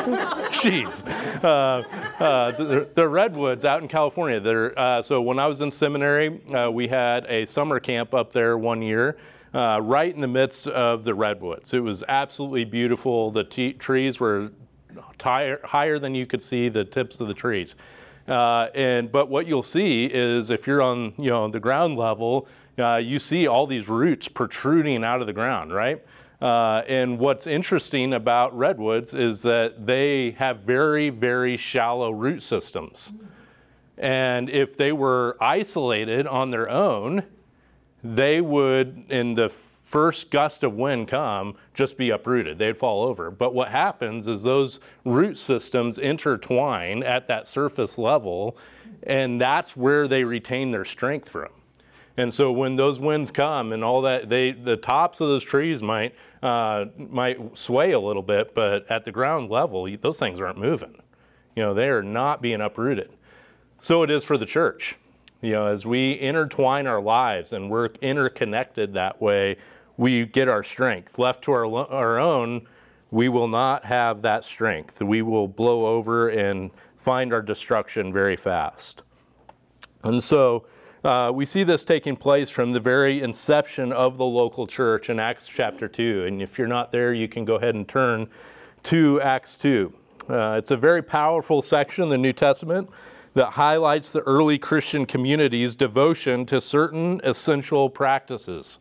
Jeez, 0.57 1.07
uh, 1.45 1.83
uh, 2.23 2.51
the, 2.53 2.89
the, 2.95 3.09
redwoods 3.09 3.65
out 3.65 3.83
in 3.83 3.89
California. 3.89 4.41
They're, 4.41 4.79
uh, 4.79 5.03
so 5.03 5.21
when 5.21 5.39
I 5.39 5.47
was 5.47 5.61
in 5.61 5.71
seminary, 5.71 6.41
uh, 6.53 6.71
we 6.71 6.89
had 6.89 7.27
a 7.27 7.45
summer 7.47 7.81
camp 7.81 8.15
up 8.15 8.33
there 8.33 8.59
one 8.59 8.83
year. 8.83 9.17
right 9.55 10.15
in 10.15 10.21
the 10.21 10.29
midst 10.29 10.67
of 10.67 11.05
the 11.05 11.15
redwoods. 11.15 11.75
It 11.75 11.81
was 11.81 12.05
absolutely 12.09 12.65
beautiful. 12.65 13.31
The 13.31 13.45
t- 13.45 13.73
trees 13.73 14.21
were 14.21 14.51
higher 15.21 15.99
than 15.99 16.15
you 16.15 16.27
could 16.27 16.43
see 16.43 16.69
the 16.69 16.85
tips 16.85 17.21
of 17.21 17.29
the 17.29 17.35
trees. 17.35 17.75
Uh, 18.29 18.69
and 18.75 19.11
but 19.13 19.29
what 19.29 19.47
you'll 19.47 19.63
see 19.63 20.07
is 20.07 20.51
if 20.51 20.67
you're 20.67 20.83
on 20.83 21.15
you 21.17 21.31
know 21.31 21.49
the 21.49 21.61
ground 21.61 21.97
level, 21.97 22.49
uh, 22.79 22.97
you 22.97 23.19
see 23.19 23.47
all 23.47 23.67
these 23.67 23.89
roots 23.89 24.29
protruding 24.29 25.05
out 25.05 25.21
of 25.21 25.27
the 25.27 25.33
ground, 25.33 25.73
right? 25.73 26.05
Uh, 26.41 26.83
and 26.87 27.19
what's 27.19 27.47
interesting 27.47 28.13
about 28.13 28.57
redwoods 28.57 29.15
is 29.15 29.43
that 29.43 29.87
they 29.87 30.33
have 30.33 30.59
very 30.61 31.09
very 31.11 31.57
shallow 31.57 32.11
root 32.11 32.43
systems. 32.43 33.13
And 33.99 34.51
if 34.51 34.77
they 34.77 34.93
were 34.93 35.37
isolated 35.41 36.27
on 36.27 36.51
their 36.51 36.69
own, 36.69 37.25
they 38.05 38.41
would, 38.41 39.07
in 39.09 39.35
the 39.35 39.49
first 39.97 40.31
gust 40.31 40.63
of 40.63 40.75
wind 40.75 41.09
come, 41.09 41.57
just 41.73 41.97
be 41.97 42.11
uprooted. 42.11 42.59
They'd 42.59 42.77
fall 42.77 43.03
over. 43.09 43.31
But 43.31 43.55
what 43.55 43.69
happens 43.69 44.27
is 44.27 44.43
those 44.43 44.79
root 45.07 45.39
systems 45.39 45.97
intertwine 45.97 47.03
at 47.03 47.29
that 47.29 47.49
surface 47.49 47.97
level, 47.97 48.59
and 49.05 49.41
that's 49.41 49.75
where 49.75 50.07
they 50.07 50.23
retain 50.23 50.71
their 50.71 50.85
strength 50.85 51.31
from. 51.31 51.49
And 52.19 52.35
so 52.35 52.53
when 52.53 52.77
those 52.77 53.01
winds 53.01 53.31
come 53.31 53.73
and 53.73 53.83
all 53.83 54.03
that, 54.03 54.29
they 54.29 54.53
the 54.53 54.77
tops 54.77 55.23
of 55.23 55.29
those 55.29 55.43
trees 55.43 55.81
might 55.81 56.15
uh, 56.43 56.85
might 56.99 57.57
sway 57.57 57.93
a 57.93 57.99
little 57.99 58.23
bit, 58.23 58.55
but 58.55 58.85
at 58.91 59.07
the 59.07 59.13
ground 59.13 59.49
level, 59.49 59.89
those 60.03 60.19
things 60.19 60.39
aren't 60.41 60.59
moving. 60.59 61.01
You 61.55 61.63
know, 61.63 61.73
they 61.73 61.89
are 61.89 62.03
not 62.03 62.43
being 62.43 62.61
uprooted. 62.61 63.09
So 63.81 64.03
it 64.03 64.11
is 64.11 64.25
for 64.25 64.37
the 64.37 64.45
church. 64.45 64.99
You 65.41 65.53
know, 65.53 65.67
as 65.67 65.87
we 65.87 66.19
intertwine 66.19 66.87
our 66.87 67.01
lives 67.01 67.53
and 67.53 67.71
we're 67.71 67.91
interconnected 68.01 68.95
that 68.95 69.23
way, 69.23 69.57
we 69.97 70.27
get 70.27 70.49
our 70.49 70.63
strength. 70.63 71.19
Left 71.19 71.43
to 71.45 71.53
our, 71.53 71.67
our 71.91 72.19
own, 72.19 72.67
we 73.11 73.29
will 73.29 73.49
not 73.49 73.85
have 73.85 74.23
that 74.23 74.45
strength. 74.45 75.01
We 75.01 75.23
will 75.23 75.49
blow 75.49 75.87
over 75.87 76.29
and 76.29 76.71
find 76.99 77.33
our 77.33 77.43
destruction 77.43 78.13
very 78.13 78.37
fast. 78.37 79.03
And 80.03 80.23
so 80.23 80.67
uh, 81.05 81.31
we 81.33 81.47
see 81.47 81.63
this 81.63 81.85
taking 81.85 82.17
place 82.17 82.51
from 82.51 82.73
the 82.73 82.81
very 82.81 83.23
inception 83.23 83.93
of 83.93 84.19
the 84.19 84.25
local 84.25 84.67
church 84.67 85.09
in 85.09 85.21
Acts 85.21 85.47
chapter 85.47 85.89
2. 85.89 86.25
And 86.27 86.43
if 86.43 86.59
you're 86.59 86.67
not 86.67 86.93
there, 86.93 87.15
you 87.15 87.29
can 87.29 87.45
go 87.45 87.55
ahead 87.55 87.75
and 87.75 87.89
turn 87.89 88.29
to 88.85 89.21
Acts 89.21 89.57
2. 89.57 89.95
Uh, 90.29 90.57
it's 90.59 90.73
a 90.73 90.77
very 90.77 91.03
powerful 91.03 91.63
section 91.63 92.05
in 92.05 92.11
the 92.11 92.19
New 92.19 92.33
Testament 92.33 92.91
that 93.35 93.51
highlights 93.51 94.11
the 94.11 94.23
early 94.23 94.59
Christian 94.59 95.07
community's 95.07 95.75
devotion 95.75 96.45
to 96.47 96.61
certain 96.61 97.21
essential 97.23 97.89
practices 97.89 98.79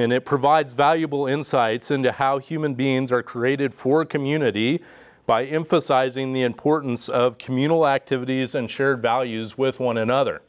and 0.00 0.14
it 0.14 0.24
provides 0.24 0.72
valuable 0.72 1.26
insights 1.26 1.90
into 1.90 2.10
how 2.10 2.38
human 2.38 2.74
beings 2.74 3.12
are 3.12 3.22
created 3.22 3.74
for 3.74 4.04
community 4.04 4.82
by 5.26 5.44
emphasizing 5.44 6.32
the 6.32 6.42
importance 6.42 7.08
of 7.08 7.36
communal 7.36 7.86
activities 7.86 8.54
and 8.54 8.70
shared 8.70 9.02
values 9.02 9.58
with 9.58 9.78
one 9.78 9.98
another. 9.98 10.40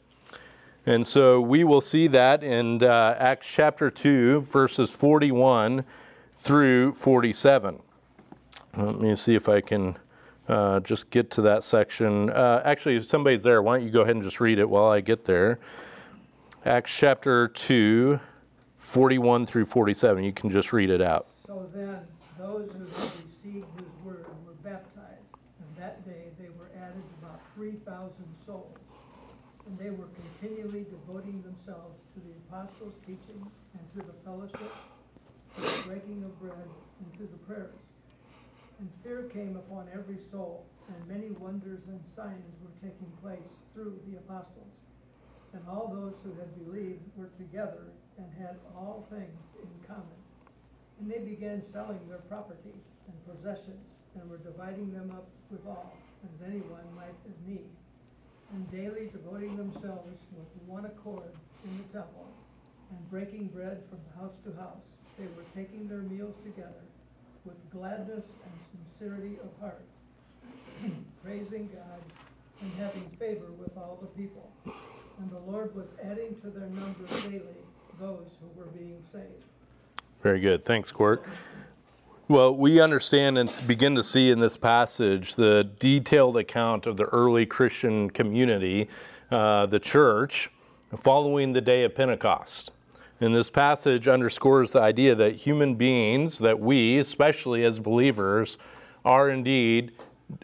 And 0.86 1.06
so 1.06 1.40
we 1.40 1.64
will 1.64 1.82
see 1.82 2.08
that 2.08 2.42
in 2.42 2.82
uh, 2.82 3.14
Acts 3.18 3.46
chapter 3.46 3.90
2, 3.90 4.40
verses 4.40 4.90
41 4.90 5.84
through 6.36 6.94
47. 6.94 7.78
Let 8.76 9.00
me 9.00 9.14
see 9.14 9.34
if 9.34 9.50
I 9.50 9.60
can 9.60 9.98
uh, 10.48 10.80
just 10.80 11.10
get 11.10 11.30
to 11.32 11.42
that 11.42 11.62
section. 11.62 12.30
Uh, 12.30 12.62
actually, 12.64 12.96
if 12.96 13.04
somebody's 13.04 13.42
there, 13.42 13.62
why 13.62 13.76
don't 13.76 13.86
you 13.86 13.92
go 13.92 14.00
ahead 14.00 14.16
and 14.16 14.24
just 14.24 14.40
read 14.40 14.58
it 14.58 14.68
while 14.68 14.90
I 14.90 15.02
get 15.02 15.26
there? 15.26 15.60
Acts 16.64 16.96
chapter 16.96 17.48
2, 17.48 18.18
41 18.92 19.46
through 19.46 19.64
47. 19.64 20.22
You 20.22 20.34
can 20.34 20.50
just 20.50 20.70
read 20.70 20.90
it 20.90 21.00
out. 21.00 21.26
So 21.46 21.66
then, 21.74 22.04
those 22.38 22.68
who 22.76 22.84
received 22.84 23.64
his 23.80 23.88
word 24.04 24.26
were 24.44 24.52
baptized, 24.62 25.32
and 25.32 25.82
that 25.82 26.04
day 26.04 26.28
they 26.38 26.50
were 26.60 26.68
added 26.76 27.00
about 27.22 27.40
3,000 27.56 28.12
souls. 28.44 28.76
And 29.64 29.78
they 29.78 29.88
were 29.88 30.12
continually 30.12 30.84
devoting 30.92 31.40
themselves 31.40 31.96
to 32.12 32.20
the 32.20 32.36
apostles' 32.44 32.92
teaching 33.06 33.40
and 33.72 33.84
to 33.96 34.06
the 34.06 34.12
fellowship, 34.26 34.76
to 35.56 35.60
the 35.62 35.88
breaking 35.88 36.22
of 36.24 36.38
bread, 36.38 36.68
and 37.00 37.12
to 37.16 37.24
the 37.32 37.40
prayers. 37.48 37.80
And 38.78 38.90
fear 39.02 39.22
came 39.32 39.56
upon 39.56 39.88
every 39.94 40.18
soul, 40.30 40.66
and 40.92 41.08
many 41.08 41.30
wonders 41.30 41.80
and 41.88 42.00
signs 42.14 42.52
were 42.60 42.76
taking 42.86 43.08
place 43.22 43.56
through 43.72 43.98
the 44.06 44.18
apostles. 44.18 44.68
And 45.54 45.62
all 45.66 45.88
those 45.88 46.12
who 46.22 46.38
had 46.38 46.52
believed 46.62 47.00
were 47.16 47.30
together 47.38 47.88
and 48.18 48.26
had 48.38 48.56
all 48.76 49.06
things 49.10 49.40
in 49.62 49.70
common. 49.86 50.20
And 51.00 51.10
they 51.10 51.18
began 51.18 51.62
selling 51.72 52.00
their 52.08 52.22
property 52.28 52.74
and 53.08 53.16
possessions, 53.26 53.86
and 54.14 54.28
were 54.30 54.38
dividing 54.38 54.92
them 54.92 55.10
up 55.10 55.26
with 55.50 55.66
all, 55.66 55.96
as 56.24 56.46
anyone 56.46 56.84
might 56.94 57.16
have 57.24 57.48
need. 57.48 57.70
And 58.52 58.70
daily 58.70 59.08
devoting 59.10 59.56
themselves 59.56 60.20
with 60.36 60.48
one 60.66 60.84
accord 60.84 61.32
in 61.64 61.78
the 61.78 61.98
temple, 61.98 62.28
and 62.90 63.10
breaking 63.10 63.48
bread 63.48 63.82
from 63.88 64.00
house 64.20 64.36
to 64.44 64.52
house, 64.60 64.84
they 65.18 65.26
were 65.26 65.48
taking 65.56 65.88
their 65.88 66.02
meals 66.02 66.34
together 66.44 66.84
with 67.44 67.56
gladness 67.70 68.24
and 68.44 68.54
sincerity 68.70 69.38
of 69.42 69.50
heart, 69.60 69.84
praising 71.24 71.68
God 71.72 72.02
and 72.60 72.72
having 72.78 73.08
favor 73.18 73.50
with 73.58 73.76
all 73.76 73.98
the 74.00 74.06
people. 74.20 74.50
And 75.18 75.30
the 75.30 75.50
Lord 75.50 75.74
was 75.74 75.88
adding 76.02 76.36
to 76.42 76.50
their 76.50 76.68
number 76.68 77.06
daily 77.28 77.58
those 78.00 78.28
who 78.40 78.60
were 78.60 78.66
being 78.66 79.02
saved. 79.12 79.44
Very 80.22 80.40
good. 80.40 80.64
Thanks, 80.64 80.92
Court. 80.92 81.24
Well, 82.28 82.54
we 82.54 82.80
understand 82.80 83.36
and 83.36 83.62
begin 83.66 83.94
to 83.96 84.04
see 84.04 84.30
in 84.30 84.40
this 84.40 84.56
passage 84.56 85.34
the 85.34 85.68
detailed 85.78 86.36
account 86.36 86.86
of 86.86 86.96
the 86.96 87.04
early 87.04 87.44
Christian 87.44 88.08
community, 88.08 88.88
uh, 89.30 89.66
the 89.66 89.80
church, 89.80 90.50
following 90.98 91.52
the 91.52 91.60
day 91.60 91.84
of 91.84 91.94
Pentecost. 91.94 92.70
And 93.20 93.34
this 93.34 93.50
passage 93.50 94.08
underscores 94.08 94.72
the 94.72 94.80
idea 94.80 95.14
that 95.14 95.36
human 95.36 95.74
beings, 95.74 96.38
that 96.38 96.58
we, 96.58 96.98
especially 96.98 97.64
as 97.64 97.78
believers, 97.78 98.58
are 99.04 99.28
indeed 99.28 99.92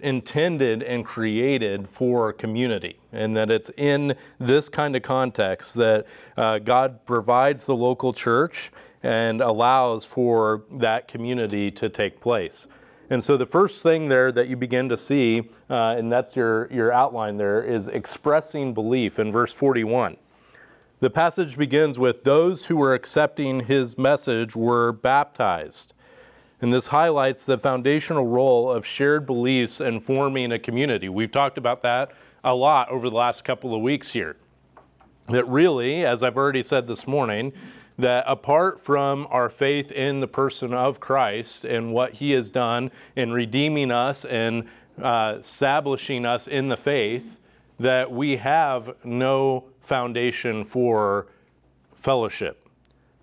intended 0.02 0.83
and 0.83 1.04
created 1.04 1.88
for 1.88 2.33
community, 2.33 2.99
and 3.12 3.37
that 3.37 3.50
it's 3.50 3.71
in 3.76 4.14
this 4.38 4.68
kind 4.68 4.95
of 4.97 5.02
context 5.02 5.75
that 5.75 6.07
uh, 6.37 6.59
God 6.59 7.04
provides 7.07 7.64
the 7.64 7.76
local 7.76 8.12
church 8.12 8.71
and 9.02 9.40
allows 9.40 10.04
for 10.04 10.64
that 10.73 11.09
community 11.09 11.71
to 11.71 11.88
take 11.88 12.21
place. 12.21 12.66
And 13.11 13.25
so 13.25 13.37
the 13.37 13.47
first 13.47 13.83
thing 13.83 14.09
there 14.09 14.30
that 14.33 14.49
you 14.49 14.57
begin 14.57 14.88
to 14.90 14.97
see, 14.97 15.49
uh, 15.71 15.97
and 15.97 16.12
that's 16.12 16.37
your, 16.37 16.71
your 16.71 16.92
outline 16.92 17.38
there, 17.38 17.62
is 17.62 17.88
expressing 17.88 18.75
belief 18.75 19.18
in 19.18 19.33
verse 19.33 19.52
41. 19.52 20.16
The 21.00 21.11
passage 21.11 21.57
begins 21.57 21.99
with 21.99 22.25
those 22.25 22.66
who 22.66 22.76
were 22.76 22.92
accepting 22.92 23.61
his 23.61 23.97
message 23.97 24.57
were 24.57 24.92
baptized. 24.92 25.95
And 26.61 26.73
this 26.73 26.88
highlights 26.88 27.45
the 27.45 27.57
foundational 27.57 28.27
role 28.27 28.71
of 28.71 28.85
shared 28.85 29.27
beliefs 29.27 29.81
in 29.81 30.00
forming 30.00 30.50
a 30.50 30.59
community. 30.59 31.09
We've 31.09 31.31
talked 31.31 31.57
about 31.57 31.83
that 31.83 32.12
a 32.43 32.55
lot 32.55 32.88
over 32.91 33.09
the 33.09 33.17
last 33.17 33.45
couple 33.45 33.75
of 33.75 33.81
weeks 33.81 34.11
here. 34.11 34.37
That 35.29 35.47
really, 35.47 36.05
as 36.05 36.23
I've 36.23 36.37
already 36.37 36.62
said 36.62 36.87
this 36.87 37.07
morning, 37.07 37.53
that 37.99 38.25
apart 38.27 38.81
from 38.81 39.27
our 39.31 39.49
faith 39.49 39.91
in 39.93 40.21
the 40.21 40.29
person 40.29 40.73
of 40.73 41.00
Christ 41.00 41.65
and 41.65 41.93
what 41.93 42.15
he 42.15 42.31
has 42.33 42.50
done 42.50 42.91
in 43.17 43.33
redeeming 43.33 43.91
us 43.91 44.25
and 44.25 44.69
uh, 45.03 45.37
establishing 45.41 46.25
us 46.25 46.49
in 46.49 46.69
the 46.69 46.77
faith, 46.77 47.38
that 47.79 48.11
we 48.11 48.37
have 48.37 48.95
no 49.05 49.65
foundation 49.83 50.65
for 50.65 51.27
fellowship. 51.95 52.69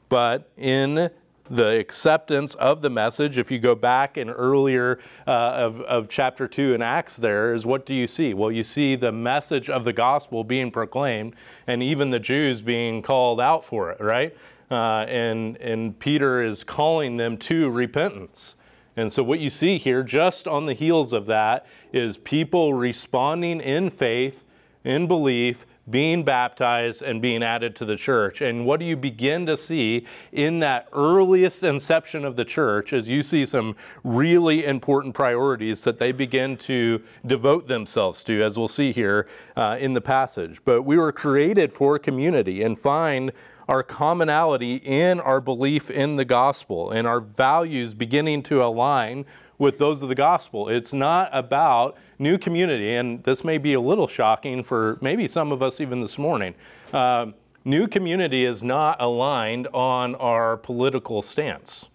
But 0.10 0.50
in 0.58 1.10
the 1.50 1.78
acceptance 1.78 2.56
of 2.56 2.82
the 2.82 2.90
message. 2.90 3.38
If 3.38 3.52
you 3.52 3.60
go 3.60 3.76
back 3.76 4.18
in 4.18 4.30
earlier 4.30 5.00
uh, 5.28 5.32
of, 5.32 5.82
of 5.82 6.10
chapter 6.10 6.48
2 6.48 6.74
in 6.74 6.82
Acts, 6.82 7.18
there 7.18 7.54
is 7.54 7.66
what 7.66 7.86
do 7.86 7.94
you 7.94 8.08
see? 8.08 8.34
Well, 8.34 8.52
you 8.52 8.64
see 8.64 8.96
the 8.96 9.12
message 9.12 9.70
of 9.70 9.86
the 9.86 9.94
gospel 9.94 10.44
being 10.44 10.72
proclaimed, 10.72 11.36
and 11.68 11.84
even 11.84 12.10
the 12.10 12.20
Jews 12.20 12.62
being 12.62 13.02
called 13.02 13.40
out 13.40 13.64
for 13.64 13.92
it, 13.92 14.02
right? 14.02 14.36
Uh, 14.72 15.06
and, 15.08 15.58
and 15.58 15.98
Peter 16.00 16.42
is 16.42 16.64
calling 16.64 17.18
them 17.18 17.38
to 17.38 17.70
repentance. 17.70 18.56
And 18.98 19.12
so, 19.12 19.22
what 19.24 19.40
you 19.40 19.50
see 19.50 19.78
here, 19.78 20.04
just 20.04 20.48
on 20.48 20.66
the 20.66 20.74
heels 20.74 21.12
of 21.12 21.26
that, 21.26 21.68
is 21.92 22.18
people 22.18 22.74
responding 22.74 23.60
in 23.60 23.90
faith, 23.90 24.44
in 24.84 25.06
belief, 25.06 25.66
being 25.90 26.24
baptized 26.24 27.02
and 27.02 27.22
being 27.22 27.44
added 27.44 27.76
to 27.76 27.86
the 27.86 27.96
church. 27.96 28.42
And 28.42 28.66
what 28.66 28.80
do 28.80 28.86
you 28.86 28.96
begin 28.96 29.46
to 29.46 29.56
see 29.56 30.06
in 30.32 30.60
that 30.60 30.88
earliest 30.94 31.64
inception 31.64 32.26
of 32.26 32.36
the 32.36 32.46
church 32.46 32.94
is 32.94 33.08
you 33.08 33.22
see 33.22 33.46
some 33.46 33.76
really 34.04 34.66
important 34.66 35.14
priorities 35.14 35.84
that 35.84 36.00
they 36.00 36.12
begin 36.12 36.58
to 36.58 37.02
devote 37.26 37.68
themselves 37.68 38.24
to, 38.24 38.42
as 38.42 38.58
we'll 38.58 38.68
see 38.68 38.92
here 38.92 39.28
uh, 39.56 39.78
in 39.80 39.94
the 39.94 40.02
passage. 40.02 40.60
But 40.66 40.84
we 40.84 40.98
were 40.98 41.12
created 41.12 41.72
for 41.72 42.00
community 42.00 42.64
and 42.64 42.80
find 42.80 43.32
our 43.68 43.84
commonality 43.84 44.76
in 44.76 45.20
our 45.20 45.42
belief 45.42 45.90
in 45.90 46.16
the 46.16 46.26
gospel 46.26 46.92
and 46.92 47.08
our 47.08 47.20
values 47.20 47.94
beginning 47.94 48.44
to 48.44 48.64
align 48.64 49.26
with 49.58 49.78
those 49.78 50.02
of 50.02 50.10
the 50.10 50.16
gospel. 50.16 50.70
It's 50.70 50.94
not 50.94 51.30
about 51.32 51.98
new 52.20 52.38
community, 52.38 52.96
and 52.96 53.24
this 53.24 53.44
may 53.44 53.58
be 53.58 53.74
a 53.74 53.82
little 53.82 54.08
shocking 54.08 54.64
for 54.64 54.98
maybe 55.02 55.28
some 55.28 55.52
of 55.52 55.62
us 55.62 55.80
even 55.80 56.02
this 56.02 56.18
morning. 56.18 56.56
Uh, 56.94 57.28
new 57.64 57.88
community 57.88 58.46
is 58.46 58.64
not 58.64 59.02
aligned 59.02 59.68
on 59.74 60.16
our 60.16 60.58
political 60.58 61.22
stance, 61.22 61.88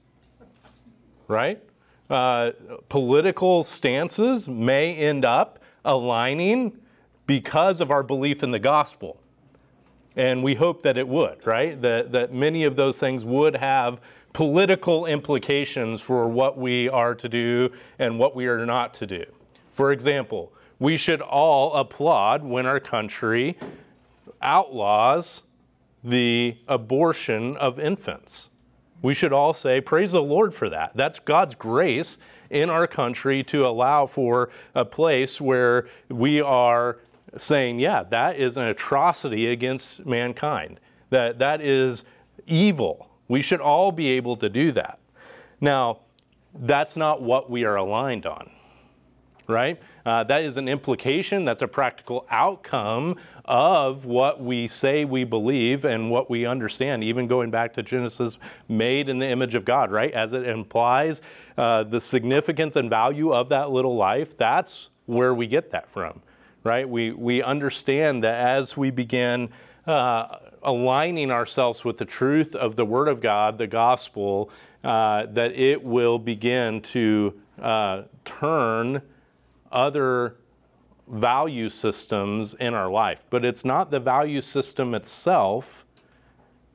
right? 1.29 1.62
Uh, 2.09 2.50
political 2.88 3.62
stances 3.62 4.49
may 4.49 4.95
end 4.95 5.25
up 5.25 5.61
aligning 5.85 6.76
because 7.26 7.81
of 7.81 7.90
our 7.90 8.02
belief 8.02 8.43
in 8.43 8.50
the 8.50 8.59
gospel. 8.59 9.21
And 10.17 10.43
we 10.43 10.57
hope 10.57 10.83
that 10.83 10.99
it 10.99 11.07
would, 11.07 11.47
right? 11.47 11.81
That, 11.81 12.11
that 12.11 12.33
many 12.33 12.64
of 12.64 12.75
those 12.75 12.99
things 12.99 13.25
would 13.25 13.55
have 13.55 14.00
political 14.32 15.06
implications 15.06 16.00
for 16.00 16.28
what 16.28 16.56
we 16.56 16.88
are 16.88 17.14
to 17.14 17.28
do 17.28 17.70
and 17.99 18.18
what 18.18 18.34
we 18.34 18.46
are 18.46 18.64
not 18.64 18.94
to 18.94 19.06
do. 19.06 19.25
For 19.75 19.92
example, 19.92 20.52
we 20.78 20.96
should 20.96 21.20
all 21.20 21.75
applaud 21.75 22.42
when 22.44 22.66
our 22.66 22.80
country 22.80 23.58
outlaws 24.40 25.42
the 26.02 26.56
abortion 26.68 27.56
of 27.56 27.78
infants. 27.78 28.49
We 29.02 29.14
should 29.14 29.32
all 29.32 29.54
say, 29.54 29.80
Praise 29.80 30.12
the 30.12 30.22
Lord 30.22 30.54
for 30.54 30.68
that. 30.70 30.92
That's 30.94 31.18
God's 31.18 31.54
grace 31.54 32.18
in 32.50 32.70
our 32.70 32.87
country 32.87 33.42
to 33.44 33.66
allow 33.66 34.06
for 34.06 34.50
a 34.75 34.84
place 34.84 35.40
where 35.40 35.87
we 36.08 36.40
are 36.40 36.99
saying, 37.37 37.80
Yeah, 37.80 38.02
that 38.04 38.37
is 38.37 38.56
an 38.56 38.64
atrocity 38.64 39.46
against 39.49 40.04
mankind. 40.06 40.80
That, 41.10 41.38
that 41.38 41.60
is 41.60 42.04
evil. 42.46 43.10
We 43.30 43.42
should 43.42 43.60
all 43.60 43.92
be 43.92 44.08
able 44.08 44.37
to 44.38 44.49
do 44.49 44.72
that. 44.72 44.99
Now, 45.60 46.00
that's 46.52 46.96
not 46.96 47.22
what 47.22 47.49
we 47.49 47.62
are 47.62 47.76
aligned 47.76 48.26
on, 48.26 48.50
right? 49.46 49.80
Uh, 50.04 50.25
that 50.25 50.42
is 50.42 50.56
an 50.56 50.66
implication, 50.66 51.44
that's 51.44 51.62
a 51.62 51.68
practical 51.68 52.26
outcome 52.28 53.14
of 53.44 54.04
what 54.04 54.42
we 54.42 54.66
say 54.66 55.04
we 55.04 55.22
believe 55.22 55.84
and 55.84 56.10
what 56.10 56.28
we 56.28 56.44
understand, 56.44 57.04
even 57.04 57.28
going 57.28 57.52
back 57.52 57.72
to 57.75 57.84
Genesis, 57.84 58.37
made 58.68 59.08
in 59.08 59.20
the 59.20 59.28
image 59.28 59.54
of 59.54 59.64
God, 59.64 59.92
right? 59.92 60.10
As 60.10 60.32
it 60.32 60.49
implies 60.49 61.22
uh, 61.56 61.84
the 61.84 62.00
significance 62.00 62.75
and 62.75 62.90
value 62.90 63.32
of 63.32 63.49
that 63.50 63.70
little 63.70 63.94
life, 63.94 64.37
that's 64.37 64.90
where 65.06 65.34
we 65.34 65.46
get 65.46 65.70
that 65.70 65.88
from, 65.88 66.20
right? 66.64 66.88
We, 66.88 67.12
we 67.12 67.44
understand 67.44 68.25
that 68.25 68.44
as 68.44 68.76
we 68.76 68.90
begin 68.90 69.50
uh, 69.87 70.38
aligning 70.62 71.31
ourselves 71.31 71.85
with 71.85 71.99
the 71.99 72.05
truth 72.05 72.55
of 72.55 72.76
the 72.76 72.85
Word 72.85 73.09
of 73.09 73.20
God, 73.20 73.59
the 73.59 73.66
gospel, 73.66 74.51
uh, 74.85 75.27
that 75.27 75.53
it 75.53 75.83
will 75.83 76.18
begin 76.18 76.81
to 76.83 77.35
uh, 77.61 78.03
turn 78.25 79.03
other 79.73 80.37
value 81.09 81.68
systems 81.68 82.55
in 82.55 82.75
our 82.75 82.90
life. 82.90 83.25
But 83.31 83.44
it's 83.44 83.64
not 83.64 83.90
the 83.90 84.01
value 84.01 84.40
system 84.40 84.94
itself 84.94 85.85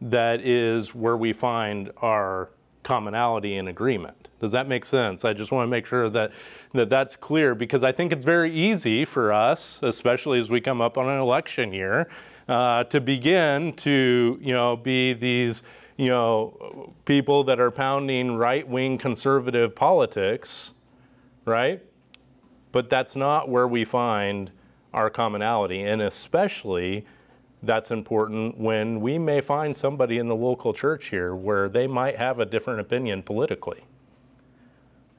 that 0.02 0.42
is 0.42 0.94
where 0.94 1.18
we 1.18 1.34
find 1.34 1.92
our 2.02 2.50
commonality 2.84 3.58
and 3.58 3.68
agreement. 3.68 4.28
Does 4.40 4.52
that 4.52 4.68
make 4.68 4.86
sense? 4.86 5.26
I 5.26 5.34
just 5.34 5.52
want 5.52 5.66
to 5.66 5.72
make 5.72 5.86
sure 5.86 6.10
that, 6.10 6.32
that 6.74 6.90
that's 6.90 7.16
clear 7.16 7.56
because 7.56 7.84
I 7.84 7.92
think 7.92 8.12
it's 8.12 8.26
very 8.26 8.54
easy 8.54 9.06
for 9.06 9.32
us, 9.32 9.80
especially 9.82 10.40
as 10.40 10.50
we 10.50 10.62
come 10.62 10.82
up 10.82 10.98
on 10.98 11.10
an 11.10 11.20
election 11.20 11.74
year, 11.74 12.10
uh, 12.48 12.84
to 12.86 13.02
begin 13.02 13.74
to 13.74 14.38
you 14.42 14.54
know 14.54 14.76
be 14.76 15.14
these 15.14 15.64
you 15.98 16.10
know 16.10 16.94
people 17.06 17.44
that 17.46 17.60
are 17.60 17.72
pounding 17.72 18.36
right-wing 18.36 18.98
conservative 18.98 19.76
politics, 19.76 20.72
right? 21.46 21.82
But 22.72 22.90
that's 22.90 23.16
not 23.16 23.50
where 23.50 23.68
we 23.68 23.86
find 23.86 24.52
our 24.94 25.10
commonality, 25.10 25.82
and 25.82 26.02
especially 26.02 27.06
that's 27.64 27.90
important 27.90 28.58
when 28.58 29.02
we 29.02 29.18
may 29.18 29.42
find 29.42 29.76
somebody 29.76 30.18
in 30.18 30.28
the 30.28 30.36
local 30.36 30.74
church 30.74 31.08
here 31.08 31.36
where 31.36 31.68
they 31.68 31.88
might 31.88 32.18
have 32.18 32.40
a 32.40 32.46
different 32.46 32.80
opinion 32.80 33.24
politically. 33.24 33.84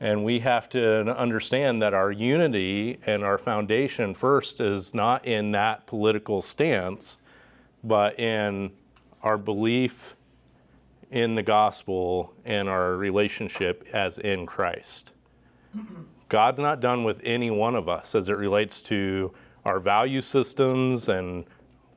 And 0.00 0.24
we 0.24 0.40
have 0.40 0.68
to 0.70 1.16
understand 1.16 1.80
that 1.80 1.94
our 1.94 2.12
unity 2.12 2.98
and 3.06 3.24
our 3.24 3.38
foundation 3.38 4.14
first 4.14 4.60
is 4.60 4.92
not 4.92 5.24
in 5.26 5.52
that 5.52 5.86
political 5.86 6.42
stance, 6.42 7.16
but 7.82 8.18
in 8.18 8.72
our 9.22 9.38
belief 9.38 10.14
in 11.10 11.34
the 11.34 11.42
gospel 11.42 12.34
and 12.44 12.68
our 12.68 12.96
relationship 12.96 13.86
as 13.92 14.18
in 14.18 14.44
Christ. 14.44 15.12
God's 16.28 16.58
not 16.58 16.80
done 16.80 17.04
with 17.04 17.20
any 17.24 17.50
one 17.50 17.74
of 17.74 17.88
us 17.88 18.14
as 18.14 18.28
it 18.28 18.36
relates 18.36 18.80
to 18.82 19.32
our 19.64 19.80
value 19.80 20.20
systems 20.20 21.08
and 21.08 21.44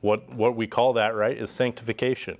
what, 0.00 0.32
what 0.32 0.56
we 0.56 0.66
call 0.66 0.92
that, 0.94 1.14
right, 1.14 1.36
is 1.36 1.50
sanctification, 1.50 2.38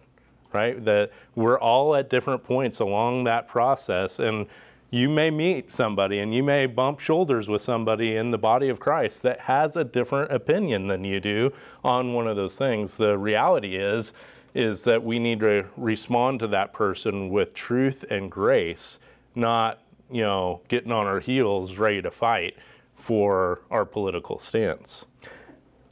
right? 0.53 0.83
That 0.85 1.11
we're 1.35 1.59
all 1.59 1.95
at 1.95 2.09
different 2.09 2.45
points 2.45 2.81
along 2.81 3.25
that 3.25 3.49
process. 3.49 4.19
And 4.19 4.47
you 4.91 5.09
may 5.09 5.31
meet 5.31 5.73
somebody 5.73 6.19
and 6.19 6.35
you 6.35 6.43
may 6.43 6.67
bump 6.67 6.99
shoulders 6.99 7.49
with 7.49 7.63
somebody 7.63 8.17
in 8.17 8.33
the 8.33 8.39
body 8.39 8.69
of 8.69 8.81
Christ 8.81 9.23
that 9.23 9.41
has 9.41 9.77
a 9.77 9.85
different 9.85 10.33
opinion 10.33 10.89
than 10.89 11.05
you 11.05 11.21
do 11.21 11.53
on 11.85 12.13
one 12.13 12.27
of 12.27 12.37
those 12.37 12.57
things. 12.57 12.97
The 12.97 13.17
reality 13.17 13.77
is 13.77 14.13
is 14.53 14.83
that 14.83 15.05
we 15.05 15.19
need 15.21 15.39
to 15.39 15.65
respond 15.77 16.41
to 16.41 16.49
that 16.49 16.73
person 16.73 17.29
with 17.31 17.55
truth 17.55 18.05
and 18.11 18.29
grace, 18.29 18.99
not, 19.37 19.81
you 20.11 20.23
know, 20.23 20.61
getting 20.67 20.91
on 20.91 21.07
our 21.07 21.21
heels 21.21 21.77
ready 21.77 22.03
to 22.03 22.11
fight 22.11 22.57
for 22.97 23.63
our 23.71 23.85
political 23.85 24.41
stance. 24.41 25.05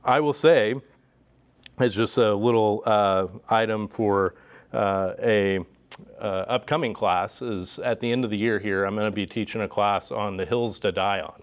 I 0.05 0.19
will 0.19 0.33
say, 0.33 0.75
it's 1.79 1.95
just 1.95 2.19
a 2.19 2.35
little 2.35 2.83
uh, 2.85 3.29
item 3.49 3.87
for 3.87 4.35
uh, 4.73 5.13
a 5.23 5.61
uh, 6.21 6.45
upcoming 6.49 6.93
class 6.93 7.43
is 7.43 7.79
at 7.79 8.01
the 8.01 8.11
end 8.11 8.25
of 8.25 8.31
the 8.31 8.39
year 8.39 8.59
here, 8.59 8.85
I'm 8.85 8.95
going 8.95 9.11
to 9.11 9.15
be 9.15 9.27
teaching 9.27 9.61
a 9.63 9.69
class 9.69 10.11
on 10.11 10.37
the 10.37 10.47
hills 10.47 10.79
to 10.81 10.93
die 10.93 11.21
on. 11.21 11.43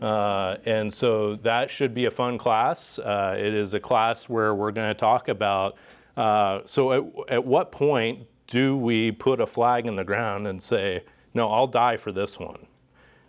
Uh, 0.00 0.56
and 0.66 0.92
so 0.92 1.36
that 1.36 1.70
should 1.70 1.94
be 1.94 2.04
a 2.04 2.10
fun 2.10 2.36
class. 2.36 2.98
Uh, 2.98 3.34
it 3.38 3.54
is 3.54 3.74
a 3.74 3.80
class 3.80 4.28
where 4.28 4.54
we're 4.54 4.72
going 4.72 4.92
to 4.92 4.98
talk 4.98 5.28
about 5.28 5.76
uh, 6.16 6.60
so, 6.64 6.92
at, 6.92 7.34
at 7.34 7.44
what 7.44 7.70
point 7.70 8.26
do 8.46 8.76
we 8.76 9.12
put 9.12 9.40
a 9.40 9.46
flag 9.46 9.86
in 9.86 9.96
the 9.96 10.04
ground 10.04 10.46
and 10.46 10.62
say, 10.62 11.04
no, 11.34 11.50
I'll 11.50 11.66
die 11.66 11.96
for 11.96 12.10
this 12.10 12.38
one? 12.38 12.66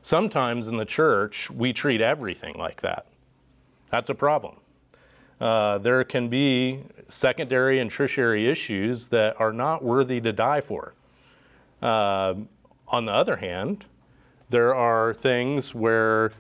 Sometimes 0.02 0.68
in 0.68 0.78
the 0.78 0.86
church, 0.86 1.50
we 1.50 1.74
treat 1.74 2.00
everything 2.00 2.56
like 2.58 2.82
that. 2.82 3.08
That's 3.90 4.10
a 4.10 4.16
problem. 4.16 4.58
Uh, 5.40 5.78
there 5.78 6.04
can 6.04 6.30
be 6.30 6.84
secondary 7.10 7.80
and 7.80 7.92
tertiary 7.92 8.48
issues 8.48 9.08
that 9.08 9.40
are 9.40 9.54
not 9.54 9.84
worthy 9.84 10.20
to 10.20 10.34
die 10.34 10.62
for. 10.62 10.94
Uh, 11.82 12.34
on 12.88 13.06
the 13.06 13.12
other 13.12 13.36
hand, 13.36 13.86
there 14.50 14.74
are 14.74 15.14
things 15.14 15.76
where, 15.76 16.32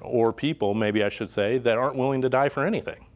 or 0.00 0.32
people, 0.32 0.74
maybe 0.74 1.02
I 1.02 1.08
should 1.08 1.30
say, 1.30 1.58
that 1.58 1.78
aren't 1.78 1.96
willing 1.96 2.20
to 2.22 2.28
die 2.28 2.48
for 2.48 2.66
anything. 2.66 3.06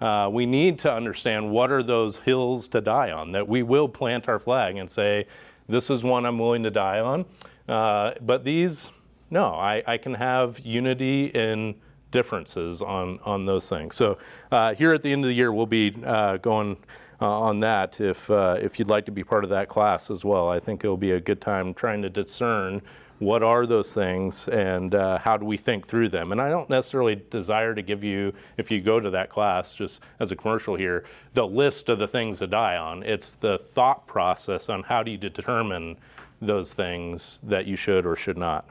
Uh, 0.00 0.28
we 0.28 0.46
need 0.46 0.78
to 0.80 0.92
understand 0.92 1.50
what 1.50 1.70
are 1.70 1.82
those 1.82 2.18
hills 2.18 2.68
to 2.68 2.80
die 2.80 3.12
on, 3.12 3.32
that 3.32 3.46
we 3.46 3.62
will 3.62 3.88
plant 3.88 4.28
our 4.28 4.38
flag 4.38 4.76
and 4.76 4.90
say, 4.90 5.26
this 5.68 5.90
is 5.90 6.02
one 6.02 6.26
I'm 6.26 6.38
willing 6.38 6.64
to 6.64 6.70
die 6.70 7.00
on. 7.00 7.24
Uh, 7.68 8.12
but 8.20 8.44
these, 8.44 8.90
no, 9.30 9.46
I, 9.46 9.82
I 9.86 9.96
can 9.98 10.14
have 10.14 10.58
unity 10.60 11.26
in 11.26 11.76
differences 12.12 12.80
on, 12.80 13.18
on 13.24 13.44
those 13.44 13.68
things. 13.68 13.96
So 13.96 14.18
uh, 14.52 14.74
here 14.74 14.92
at 14.92 15.02
the 15.02 15.10
end 15.10 15.24
of 15.24 15.28
the 15.28 15.34
year, 15.34 15.52
we'll 15.52 15.66
be 15.66 15.96
uh, 16.04 16.36
going 16.36 16.76
uh, 17.20 17.40
on 17.40 17.58
that 17.60 18.00
if, 18.00 18.30
uh, 18.30 18.56
if 18.60 18.78
you'd 18.78 18.88
like 18.88 19.06
to 19.06 19.12
be 19.12 19.24
part 19.24 19.42
of 19.42 19.50
that 19.50 19.68
class 19.68 20.10
as 20.10 20.24
well. 20.24 20.48
I 20.48 20.60
think 20.60 20.84
it'll 20.84 20.96
be 20.96 21.12
a 21.12 21.20
good 21.20 21.40
time 21.40 21.74
trying 21.74 22.02
to 22.02 22.10
discern 22.10 22.82
what 23.22 23.42
are 23.44 23.66
those 23.66 23.94
things 23.94 24.48
and 24.48 24.96
uh, 24.96 25.16
how 25.18 25.36
do 25.36 25.46
we 25.46 25.56
think 25.56 25.86
through 25.86 26.08
them. 26.08 26.32
And 26.32 26.40
I 26.40 26.48
don't 26.48 26.68
necessarily 26.68 27.22
desire 27.30 27.72
to 27.72 27.82
give 27.82 28.02
you, 28.02 28.32
if 28.56 28.68
you 28.68 28.80
go 28.80 28.98
to 28.98 29.10
that 29.10 29.30
class, 29.30 29.74
just 29.74 30.00
as 30.18 30.32
a 30.32 30.36
commercial 30.36 30.74
here, 30.74 31.04
the 31.34 31.46
list 31.46 31.88
of 31.88 32.00
the 32.00 32.08
things 32.08 32.40
to 32.40 32.48
die 32.48 32.76
on. 32.76 33.04
It's 33.04 33.32
the 33.34 33.58
thought 33.58 34.08
process 34.08 34.68
on 34.68 34.82
how 34.82 35.04
do 35.04 35.12
you 35.12 35.18
determine 35.18 35.98
those 36.40 36.72
things 36.72 37.38
that 37.44 37.66
you 37.66 37.76
should 37.76 38.04
or 38.04 38.16
should 38.16 38.36
not 38.36 38.68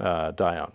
uh, 0.00 0.30
die 0.30 0.58
on. 0.58 0.72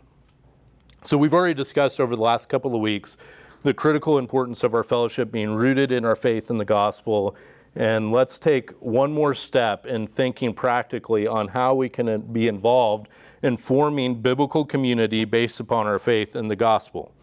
So 1.06 1.18
we've 1.18 1.34
already 1.34 1.54
discussed 1.54 2.02
over 2.02 2.16
the 2.16 2.22
last 2.22 2.50
couple 2.50 2.76
of 2.76 2.82
weeks 2.82 3.16
the 3.64 3.74
critical 3.74 4.18
importance 4.18 4.64
of 4.64 4.74
our 4.74 4.84
fellowship 4.84 5.32
being 5.32 5.52
rooted 5.52 5.92
in 5.92 6.04
our 6.04 6.16
faith 6.16 6.50
in 6.50 6.58
the 6.58 6.66
gospel. 6.66 7.36
And 7.76 8.12
let's 8.12 8.38
take 8.38 8.72
one 8.82 9.14
more 9.14 9.34
step 9.34 9.86
in 9.86 10.08
thinking 10.08 10.54
practically 10.54 11.26
on 11.26 11.48
how 11.48 11.74
we 11.74 11.88
can 11.88 12.20
be 12.34 12.48
involved 12.48 13.08
in 13.42 13.56
forming 13.56 14.22
biblical 14.22 14.66
community 14.66 15.24
based 15.24 15.62
upon 15.62 15.88
our 15.88 16.00
faith 16.00 16.36
in 16.36 16.50
the 16.50 16.56
gospel. 16.56 17.14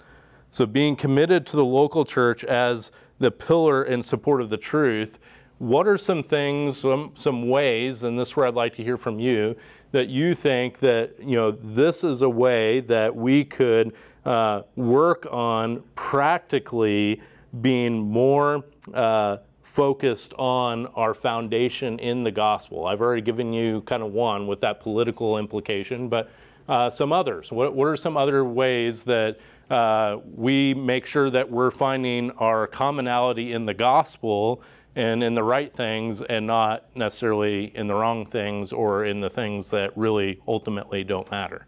So, 0.51 0.65
being 0.65 0.97
committed 0.97 1.45
to 1.47 1.57
the 1.57 1.65
local 1.65 2.07
church 2.07 2.45
as 2.45 2.91
the 3.19 3.31
pillar 3.31 3.85
in 3.85 4.03
support 4.03 4.41
of 4.41 4.49
the 4.49 4.57
truth, 4.57 5.19
what 5.59 5.87
are 5.87 5.99
some 5.99 6.23
things, 6.23 6.79
some, 6.79 7.12
some 7.15 7.49
ways, 7.49 8.03
and 8.03 8.19
this 8.19 8.29
is 8.29 8.37
where 8.37 8.47
I'd 8.47 8.55
like 8.55 8.75
to 8.75 8.85
hear 8.85 8.97
from 8.97 9.19
you, 9.19 9.57
that 9.97 10.11
you 10.11 10.35
think 10.35 10.81
that, 10.81 11.15
you 11.19 11.37
know, 11.37 11.51
this 11.51 12.05
is 12.05 12.21
a 12.21 12.29
way 12.29 12.81
that 12.81 13.17
we 13.17 13.43
could 13.43 13.95
uh, 14.27 14.61
work 14.75 15.27
on 15.31 15.83
practically 15.95 17.23
being 17.63 17.97
more 17.97 18.63
uh, 18.93 19.39
focused 19.63 20.35
on 20.35 20.85
our 20.89 21.15
foundation 21.15 21.99
in 21.99 22.25
the 22.25 22.31
gospel. 22.31 22.85
I've 22.85 23.01
already 23.01 23.23
given 23.23 23.55
you 23.55 23.81
kind 23.87 24.03
of 24.03 24.13
one 24.13 24.47
with 24.47 24.61
that 24.61 24.83
political 24.83 25.39
implication, 25.39 26.11
but 26.11 26.31
uh, 26.69 26.91
some 26.91 27.11
others. 27.11 27.51
What, 27.51 27.75
what, 27.75 27.87
are 27.87 27.97
some 27.97 28.19
other 28.19 28.45
ways 28.45 29.01
that 29.05 29.39
uh, 29.71 30.19
we 30.35 30.75
make 30.75 31.07
sure 31.07 31.31
that 31.31 31.51
we're 31.51 31.71
finding 31.71 32.31
our 32.33 32.67
commonality 32.67 33.53
in 33.53 33.67
the 33.67 33.75
gospel 33.75 34.63
and 34.95 35.23
in 35.23 35.35
the 35.35 35.43
right 35.43 35.71
things 35.71 36.23
and 36.23 36.47
not 36.47 36.85
necessarily 36.97 37.77
in 37.77 37.87
the 37.87 37.95
wrong 37.95 38.25
things 38.25 38.73
or 38.73 39.05
in 39.05 39.21
the 39.21 39.29
things 39.29 39.71
that 39.71 39.97
really 39.97 40.41
ultimately 40.47 41.05
don't 41.05 41.31
matter? 41.31 41.67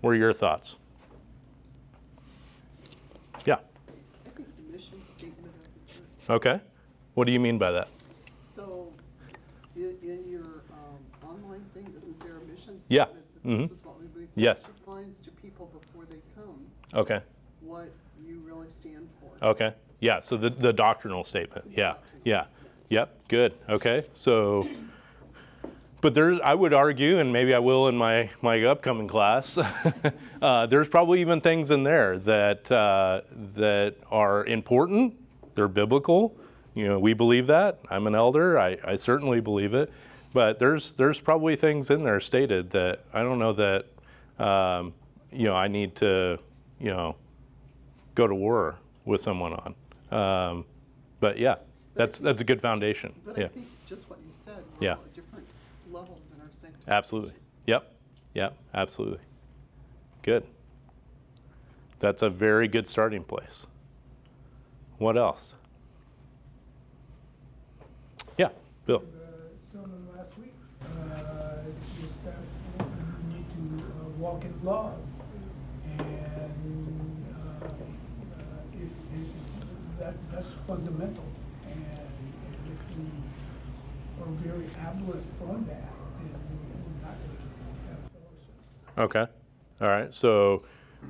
What 0.00 0.10
are 0.10 0.16
your 0.16 0.32
thoughts? 0.32 0.76
Yeah. 3.44 3.58
Okay. 6.30 6.60
What 7.14 7.26
do 7.26 7.32
you 7.32 7.40
mean 7.40 7.58
by 7.58 7.70
that? 7.72 7.88
So, 8.44 8.92
in, 9.76 9.96
in 10.02 10.28
your 10.28 10.62
um, 10.72 11.28
online 11.28 11.64
thing, 11.74 11.92
isn't 11.96 12.20
there 12.20 12.36
a 12.36 12.40
mission 12.52 12.78
Yeah. 12.88 13.04
statement? 13.04 13.24
that. 13.44 13.74
Is 13.74 13.84
what 13.84 14.00
we 14.00 14.06
believe. 14.08 14.28
Yes. 14.34 14.62
Defines 14.64 15.14
to 15.24 15.30
people 15.30 15.66
before 15.66 16.04
they 16.04 16.20
come 16.34 16.66
Okay. 16.94 17.20
what 17.60 17.92
you 18.24 18.40
really 18.40 18.68
stand 18.78 19.08
for. 19.20 19.46
Okay. 19.46 19.74
Yeah. 20.00 20.20
So 20.20 20.36
the, 20.36 20.50
the 20.50 20.72
doctrinal 20.72 21.24
statement. 21.24 21.66
Yeah. 21.74 21.94
Yeah. 22.24 22.46
Yep. 22.88 23.28
Good. 23.28 23.54
Okay. 23.68 24.04
So, 24.14 24.66
but 26.00 26.14
there, 26.14 26.38
I 26.44 26.54
would 26.54 26.72
argue, 26.72 27.18
and 27.18 27.32
maybe 27.32 27.54
I 27.54 27.58
will 27.58 27.88
in 27.88 27.96
my 27.96 28.30
my 28.40 28.62
upcoming 28.64 29.08
class. 29.08 29.58
uh, 30.42 30.66
there's 30.66 30.88
probably 30.88 31.20
even 31.20 31.40
things 31.40 31.70
in 31.70 31.82
there 31.82 32.18
that 32.20 32.70
uh, 32.70 33.22
that 33.56 33.96
are 34.10 34.46
important. 34.46 35.14
They're 35.54 35.68
biblical. 35.68 36.34
You 36.74 36.86
know, 36.86 36.98
we 36.98 37.12
believe 37.12 37.48
that. 37.48 37.80
I'm 37.90 38.06
an 38.06 38.14
elder. 38.14 38.58
I, 38.58 38.78
I 38.84 38.96
certainly 38.96 39.40
believe 39.40 39.74
it. 39.74 39.92
But 40.32 40.58
there's 40.58 40.92
there's 40.92 41.18
probably 41.20 41.56
things 41.56 41.90
in 41.90 42.04
there 42.04 42.20
stated 42.20 42.70
that 42.70 43.00
I 43.12 43.22
don't 43.22 43.38
know 43.38 43.52
that 43.54 43.86
um, 44.42 44.94
you 45.32 45.46
know 45.46 45.54
I 45.54 45.68
need 45.68 45.96
to 45.96 46.38
you 46.80 46.90
know 46.90 47.16
go 48.14 48.26
to 48.26 48.34
war 48.34 48.76
with 49.04 49.20
someone 49.20 49.52
on. 49.54 49.74
Um, 50.10 50.64
but 51.20 51.38
yeah, 51.38 51.56
that's 51.94 52.18
that's 52.18 52.40
a 52.40 52.44
good 52.44 52.60
foundation. 52.60 53.12
But 53.24 53.38
yeah, 53.38 53.44
I 53.46 53.48
think 53.48 53.66
just 53.88 54.08
what 54.08 54.18
you 54.20 54.32
said, 54.32 54.62
we're 54.80 54.86
Yeah. 54.86 54.94
all 54.94 55.00
at 55.02 55.14
different 55.14 55.46
levels 55.90 56.20
in 56.34 56.40
our 56.40 56.48
sanctification. 56.60 56.92
absolutely. 56.92 57.32
Yep, 57.66 57.92
yep, 58.34 58.56
absolutely. 58.74 59.20
Good. 60.22 60.44
That's 62.00 62.22
a 62.22 62.30
very 62.30 62.68
good 62.68 62.86
starting 62.86 63.24
place. 63.24 63.66
What 64.98 65.16
else? 65.16 65.54
Yeah, 68.36 68.48
Bill. 68.86 69.02
uh, 69.76 69.78
last 70.16 70.38
week, 70.38 70.52
uh, 70.82 70.86
is 72.04 72.12
that 72.24 72.36
we 72.78 73.34
need 73.34 73.46
to 73.78 73.84
uh, 73.84 74.08
walk 74.18 74.44
in 74.44 74.54
love. 74.64 74.94
That, 80.08 80.30
that's 80.30 80.46
fundamental. 80.66 81.24
And 81.68 81.86
if 82.66 82.96
we 82.96 84.22
are 84.22 84.54
very 84.54 84.66
aberrant 84.80 85.24
from 85.38 85.66
that, 85.66 85.92
then 86.18 86.34
we're 86.84 87.06
not 87.06 87.16
going 87.18 87.36
to 87.36 87.88
have 87.88 87.98
fellowship. 88.96 89.16
Okay. 89.16 89.26
All 89.80 89.88
right. 89.88 90.14
So 90.14 90.62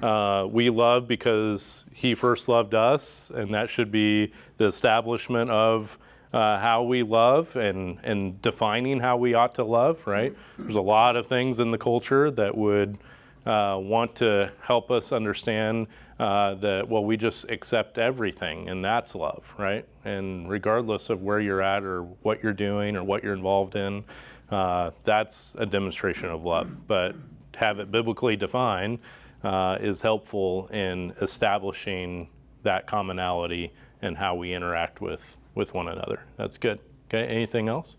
uh, 0.02 0.46
we 0.50 0.70
love 0.70 1.06
because 1.06 1.84
he 1.92 2.14
first 2.14 2.48
loved 2.48 2.74
us, 2.74 3.30
and 3.34 3.54
that 3.54 3.70
should 3.70 3.90
be 3.92 4.32
the 4.56 4.66
establishment 4.66 5.50
of 5.50 5.98
uh, 6.32 6.58
how 6.58 6.82
we 6.82 7.02
love 7.02 7.54
and, 7.56 7.98
and 8.02 8.40
defining 8.42 9.00
how 9.00 9.16
we 9.16 9.32
ought 9.32 9.54
to 9.54 9.64
love, 9.64 10.06
right? 10.06 10.36
There's 10.58 10.76
a 10.76 10.80
lot 10.80 11.16
of 11.16 11.26
things 11.26 11.60
in 11.60 11.70
the 11.70 11.78
culture 11.78 12.30
that 12.32 12.54
would 12.54 12.98
uh, 13.46 13.78
want 13.80 14.14
to 14.16 14.52
help 14.60 14.90
us 14.90 15.10
understand 15.10 15.86
uh, 16.18 16.54
that, 16.56 16.88
well, 16.88 17.04
we 17.04 17.16
just 17.16 17.44
accept 17.48 17.98
everything, 17.98 18.68
and 18.68 18.84
that's 18.84 19.14
love, 19.14 19.44
right? 19.56 19.84
And 20.04 20.48
regardless 20.50 21.10
of 21.10 21.22
where 21.22 21.40
you're 21.40 21.62
at 21.62 21.84
or 21.84 22.02
what 22.22 22.42
you're 22.42 22.52
doing 22.52 22.96
or 22.96 23.04
what 23.04 23.22
you're 23.22 23.34
involved 23.34 23.76
in, 23.76 24.04
uh, 24.50 24.90
that's 25.04 25.54
a 25.58 25.66
demonstration 25.66 26.28
of 26.30 26.44
love. 26.44 26.86
But 26.88 27.14
have 27.54 27.78
it 27.78 27.90
biblically 27.90 28.36
defined 28.36 28.98
uh, 29.44 29.78
is 29.80 30.00
helpful 30.02 30.66
in 30.68 31.14
establishing 31.20 32.28
that 32.64 32.86
commonality 32.86 33.72
and 34.02 34.16
how 34.16 34.34
we 34.34 34.52
interact 34.54 35.00
with, 35.00 35.36
with 35.54 35.74
one 35.74 35.88
another. 35.88 36.20
That's 36.36 36.58
good. 36.58 36.80
Okay, 37.08 37.24
anything 37.26 37.68
else? 37.68 37.96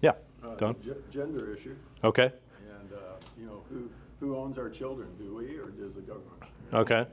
Yeah, 0.00 0.12
Uh, 0.42 0.54
Don? 0.56 0.74
ge- 0.76 1.12
Gender 1.12 1.54
issue, 1.54 1.76
Okay, 2.04 2.32
and, 2.80 2.92
uh, 2.92 2.96
you 3.38 3.46
know, 3.46 3.62
who, 3.70 3.88
who 4.20 4.36
owns 4.36 4.56
our 4.58 4.70
children? 4.70 5.08
Do 5.18 5.34
we 5.36 5.56
or 5.58 5.66
does 5.70 5.92
the 5.94 6.00
government? 6.00 6.42
okay, 6.72 7.06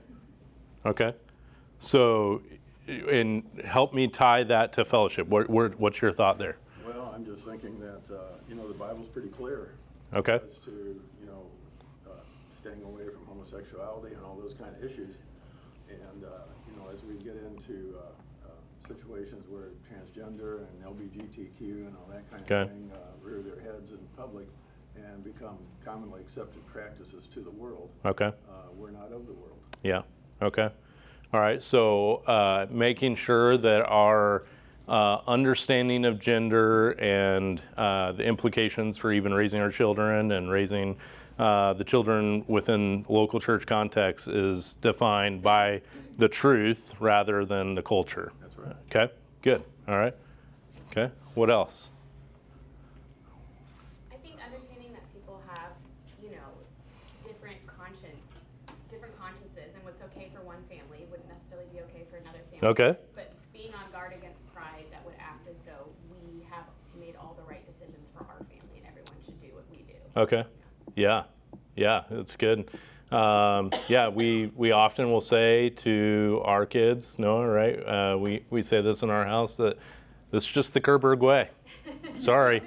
okay. 0.85 1.13
So, 1.79 2.41
and 2.87 3.43
help 3.63 3.93
me 3.93 4.07
tie 4.07 4.43
that 4.43 4.73
to 4.73 4.85
fellowship. 4.85 5.27
What, 5.27 5.49
what- 5.49 5.79
what's 5.79 6.01
your 6.01 6.11
thought 6.11 6.37
there? 6.37 6.57
Well, 6.85 7.11
I'm 7.15 7.25
just 7.25 7.45
thinking 7.45 7.79
that, 7.79 8.13
uh, 8.15 8.19
you 8.47 8.55
know, 8.55 8.67
the 8.67 8.73
Bible's 8.75 9.07
pretty 9.07 9.29
clear 9.29 9.71
Okay, 10.13 10.35
as 10.35 10.57
to, 10.65 10.71
you 10.71 11.25
know, 11.25 11.41
uh, 12.07 12.11
staying 12.61 12.81
away 12.83 13.03
from 13.11 13.25
homosexuality 13.25 14.13
and 14.15 14.23
all 14.23 14.35
those 14.35 14.53
kind 14.53 14.75
of 14.75 14.83
issues. 14.83 15.15
And, 15.89 16.23
uh, 16.23 16.27
you 16.69 16.77
know, 16.77 16.89
as 16.93 17.03
we 17.03 17.15
get 17.23 17.35
into 17.35 17.97
uh, 17.97 18.47
uh, 18.47 18.87
situations 18.87 19.43
where 19.49 19.69
transgender 19.89 20.59
and 20.69 20.83
LGBTQ 20.85 21.59
and 21.87 21.95
all 21.97 22.07
that 22.13 22.29
kind 22.29 22.43
Okay. 22.43 22.61
of 22.61 22.69
thing 22.69 22.91
uh, 22.93 22.97
rear 23.27 23.41
their 23.41 23.59
heads 23.61 23.91
in 23.91 23.99
public 24.15 24.45
and 24.95 25.23
become 25.23 25.57
commonly 25.83 26.21
accepted 26.21 26.65
practices 26.67 27.27
to 27.33 27.41
the 27.41 27.51
world, 27.51 27.89
okay. 28.05 28.27
uh, 28.27 28.51
we're 28.77 28.91
not 28.91 29.11
of 29.11 29.25
the 29.27 29.33
world. 29.33 29.59
Yeah, 29.83 30.03
okay. 30.45 30.69
All 31.33 31.39
right, 31.41 31.61
so 31.61 32.17
uh, 32.27 32.67
making 32.69 33.15
sure 33.15 33.57
that 33.57 33.81
our 33.87 34.43
uh, 34.87 35.19
understanding 35.27 36.05
of 36.05 36.19
gender 36.19 36.91
and 36.91 37.61
uh, 37.75 38.11
the 38.11 38.23
implications 38.23 38.97
for 38.97 39.11
even 39.11 39.33
raising 39.33 39.59
our 39.59 39.71
children 39.71 40.31
and 40.31 40.49
raising 40.49 40.95
uh, 41.39 41.73
the 41.73 41.83
children 41.83 42.45
within 42.47 43.05
local 43.09 43.39
church 43.39 43.65
context 43.65 44.27
is 44.27 44.75
defined 44.75 45.41
by 45.41 45.81
the 46.17 46.29
truth 46.29 46.93
rather 46.99 47.43
than 47.43 47.75
the 47.75 47.81
culture. 47.81 48.31
That's 48.39 48.57
right. 48.57 48.75
Okay, 48.89 49.11
good. 49.41 49.63
All 49.87 49.97
right. 49.97 50.13
Okay, 50.91 51.11
what 51.33 51.49
else? 51.49 51.89
I 54.13 54.15
think 54.17 54.35
understanding 54.45 54.93
that 54.93 55.03
people 55.13 55.41
have, 55.51 55.71
you 56.23 56.29
know, 56.29 56.47
different 57.27 57.57
conscience, 57.67 58.23
different 58.89 59.19
consciences, 59.19 59.75
and 59.75 59.83
what's 59.83 60.01
okay 60.03 60.31
for 60.33 60.41
one 60.45 60.63
family 60.69 61.03
wouldn't 61.11 61.27
necessarily 61.27 61.67
be 61.73 61.79
okay 62.63 62.63
for 62.63 62.69
another 62.69 62.73
family. 62.73 62.93
Okay. 62.93 62.99
But 63.15 63.33
being 63.53 63.73
on 63.73 63.91
guard 63.91 64.13
against 64.13 64.39
pride 64.53 64.85
that 64.91 65.05
would 65.05 65.15
act 65.19 65.47
as 65.47 65.55
though 65.65 65.89
we 66.11 66.45
have 66.49 66.65
made 66.99 67.15
all 67.15 67.35
the 67.37 67.49
right 67.49 67.65
decisions 67.65 68.09
for 68.13 68.23
our 68.23 68.37
family 68.37 68.77
and 68.77 68.85
everyone 68.87 69.15
should 69.25 69.41
do 69.41 69.47
what 69.53 69.65
we 69.71 69.77
do. 69.77 69.93
Okay. 70.15 70.45
Yeah, 70.95 71.23
yeah, 71.75 72.03
it's 72.11 72.35
good. 72.35 72.69
Um, 73.11 73.71
yeah, 73.87 74.07
we 74.09 74.51
we 74.55 74.71
often 74.71 75.11
will 75.11 75.21
say 75.21 75.69
to 75.69 76.41
our 76.43 76.65
kids, 76.65 77.19
Noah, 77.19 77.47
right? 77.47 77.79
Uh, 77.79 78.17
we 78.17 78.43
we 78.49 78.63
say 78.63 78.81
this 78.81 79.03
in 79.03 79.09
our 79.09 79.25
house 79.25 79.57
that 79.57 79.77
this 80.31 80.43
is 80.43 80.49
just 80.49 80.73
the 80.73 80.81
Kerberg 80.81 81.19
way. 81.19 81.49
Sorry. 82.17 82.61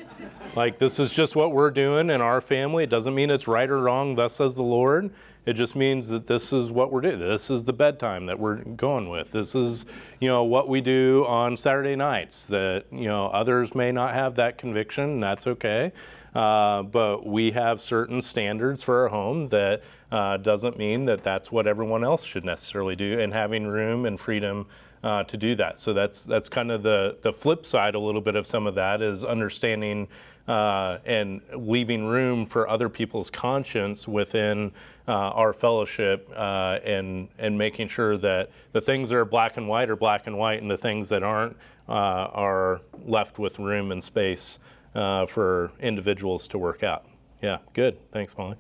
Like, 0.55 0.79
this 0.79 0.99
is 0.99 1.11
just 1.13 1.37
what 1.37 1.53
we're 1.53 1.71
doing 1.71 2.11
in 2.11 2.21
our 2.21 2.41
family. 2.41 2.85
It 2.85 2.91
doesn't 2.91 3.15
mean 3.15 3.31
it's 3.31 3.47
right 3.47 3.69
or 3.69 3.81
wrong, 3.81 4.15
thus 4.15 4.37
says 4.37 4.55
the 4.55 4.63
Lord. 4.63 5.11
It 5.47 5.55
just 5.55 5.75
means 5.75 6.09
that 6.09 6.27
this 6.27 6.53
is 6.53 6.71
what 6.71 6.93
we're 6.93 7.01
doing. 7.01 7.21
This 7.21 7.51
is 7.51 7.65
the 7.65 7.73
bedtime 7.73 8.27
that 8.27 8.39
we're 8.39 8.57
going 8.57 9.09
with. 9.09 9.33
This 9.33 9.55
is, 9.55 9.87
you 10.21 10.29
know, 10.29 10.45
what 10.45 10.69
we 10.69 10.81
do 10.81 11.25
on 11.27 11.57
Saturday 11.57 11.97
nights. 11.97 12.45
That, 12.47 12.85
you 12.93 13.07
know, 13.07 13.29
others 13.29 13.75
may 13.75 13.91
not 13.91 14.15
have 14.15 14.35
that 14.37 14.59
conviction, 14.59 15.05
and 15.05 15.23
that's 15.23 15.47
okay. 15.47 15.93
Uh, 16.35 16.83
but 16.83 17.27
we 17.27 17.53
have 17.53 17.81
certain 17.81 18.21
standards 18.21 18.83
for 18.83 19.03
our 19.03 19.09
home 19.09 19.49
that 19.49 19.83
uh, 20.13 20.37
doesn't 20.37 20.79
mean 20.79 21.07
that 21.07 21.25
that's 21.25 21.51
what 21.51 21.67
everyone 21.67 22.05
else 22.05 22.25
should 22.25 22.45
necessarily 22.45 22.95
do, 22.95 23.19
and 23.19 23.33
having 23.33 23.67
room 23.67 24.05
and 24.05 24.21
freedom 24.21 24.67
uh, 25.03 25.25
to 25.25 25.37
do 25.37 25.55
that. 25.57 25.81
So 25.81 25.93
that's 25.93 26.23
that's 26.23 26.49
kind 26.49 26.71
of 26.71 26.83
the 26.83 27.17
the 27.23 27.33
flip 27.33 27.65
side. 27.65 27.95
A 27.95 27.99
little 27.99 28.21
bit 28.21 28.37
of 28.37 28.47
some 28.47 28.67
of 28.67 28.75
that 28.75 29.01
is 29.01 29.25
understanding 29.25 30.09
uh, 30.47 30.99
and 31.05 31.41
leaving 31.55 32.07
room 32.07 32.47
for 32.47 32.69
other 32.69 32.89
people's 32.89 33.31
conscience 33.31 34.09
within 34.09 34.73
uh, 35.09 35.13
our 35.13 35.53
fellowship, 35.55 36.31
uh, 36.37 36.79
and 36.85 37.29
and 37.39 37.57
making 37.57 37.89
sure 37.89 38.19
that 38.19 38.51
the 38.73 38.81
things 38.81 39.09
that 39.09 39.17
are 39.17 39.25
black 39.25 39.57
and 39.57 39.67
white 39.67 39.89
are 39.89 39.97
black 39.97 40.27
and 40.27 40.37
white, 40.37 40.61
and 40.61 40.71
the 40.71 40.77
things 40.77 41.09
that 41.09 41.23
aren't 41.23 41.57
uh, 41.89 41.93
are 41.93 42.83
left 43.07 43.39
with 43.39 43.59
room 43.59 43.91
and 43.91 44.05
space 44.05 44.59
uh, 44.95 45.25
for 45.27 45.73
individuals 45.81 46.47
to 46.49 46.59
work 46.59 46.83
out. 46.83 47.07
Yeah, 47.43 47.59
good. 47.73 47.97
Thanks, 48.13 48.37
Molly. 48.37 48.57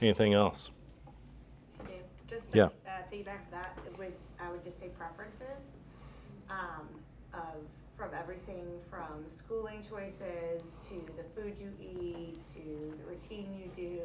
Anything 0.00 0.32
else? 0.32 0.70
Just 2.28 2.46
Yeah. 2.54 2.68
to 2.68 3.20
uh, 3.20 3.32
that, 3.50 3.76
would, 3.98 4.12
I 4.38 4.50
would 4.50 4.64
just 4.64 4.78
say 4.78 4.88
preferences, 4.96 5.74
um, 6.48 6.86
of, 7.34 7.58
from 7.98 8.10
everything 8.16 8.66
from 8.88 9.24
schooling 9.36 9.82
choices 9.82 10.76
to 10.88 10.94
the 11.16 11.24
food 11.34 11.56
you 11.60 11.72
eat, 11.80 12.38
to 12.54 12.94
the 12.98 13.04
routine 13.04 13.52
you 13.52 13.68
do. 13.76 14.00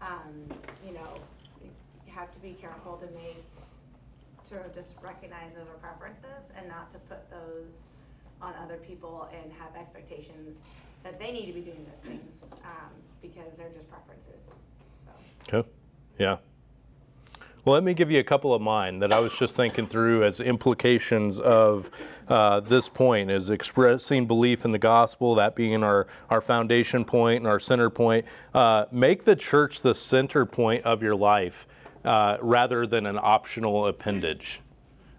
Um, 0.00 0.46
you 0.86 0.92
know, 0.94 1.20
you 1.62 2.12
have 2.14 2.32
to 2.34 2.40
be 2.40 2.56
careful 2.60 2.96
to 2.98 3.06
make, 3.14 3.44
to 4.50 4.56
just 4.74 4.94
recognize 5.02 5.54
those 5.54 5.68
are 5.68 5.78
preferences 5.80 6.50
and 6.56 6.68
not 6.68 6.90
to 6.92 6.98
put 7.00 7.30
those 7.30 7.66
on 8.40 8.54
other 8.62 8.76
people 8.76 9.28
and 9.32 9.52
have 9.52 9.74
expectations 9.76 10.56
that 11.02 11.18
they 11.18 11.32
need 11.32 11.46
to 11.46 11.52
be 11.52 11.60
doing 11.60 11.84
those 11.90 12.00
things, 12.04 12.34
um, 12.64 12.90
because 13.22 13.52
they're 13.56 13.70
just 13.70 13.88
preferences, 13.90 14.40
so. 15.04 15.12
Yeah. 16.18 16.36
Well, 17.68 17.74
let 17.74 17.84
me 17.84 17.92
give 17.92 18.10
you 18.10 18.18
a 18.18 18.24
couple 18.24 18.54
of 18.54 18.62
mine 18.62 18.98
that 19.00 19.12
I 19.12 19.20
was 19.20 19.36
just 19.36 19.54
thinking 19.54 19.86
through 19.86 20.24
as 20.24 20.40
implications 20.40 21.38
of 21.38 21.90
uh, 22.26 22.60
this 22.60 22.88
point, 22.88 23.30
is 23.30 23.50
expressing 23.50 24.26
belief 24.26 24.64
in 24.64 24.72
the 24.72 24.78
gospel, 24.78 25.34
that 25.34 25.54
being 25.54 25.84
our, 25.84 26.06
our 26.30 26.40
foundation 26.40 27.04
point 27.04 27.40
and 27.40 27.46
our 27.46 27.60
center 27.60 27.90
point. 27.90 28.24
Uh, 28.54 28.86
make 28.90 29.26
the 29.26 29.36
church 29.36 29.82
the 29.82 29.94
center 29.94 30.46
point 30.46 30.82
of 30.86 31.02
your 31.02 31.14
life 31.14 31.66
uh, 32.06 32.38
rather 32.40 32.86
than 32.86 33.04
an 33.04 33.18
optional 33.20 33.86
appendage. 33.86 34.62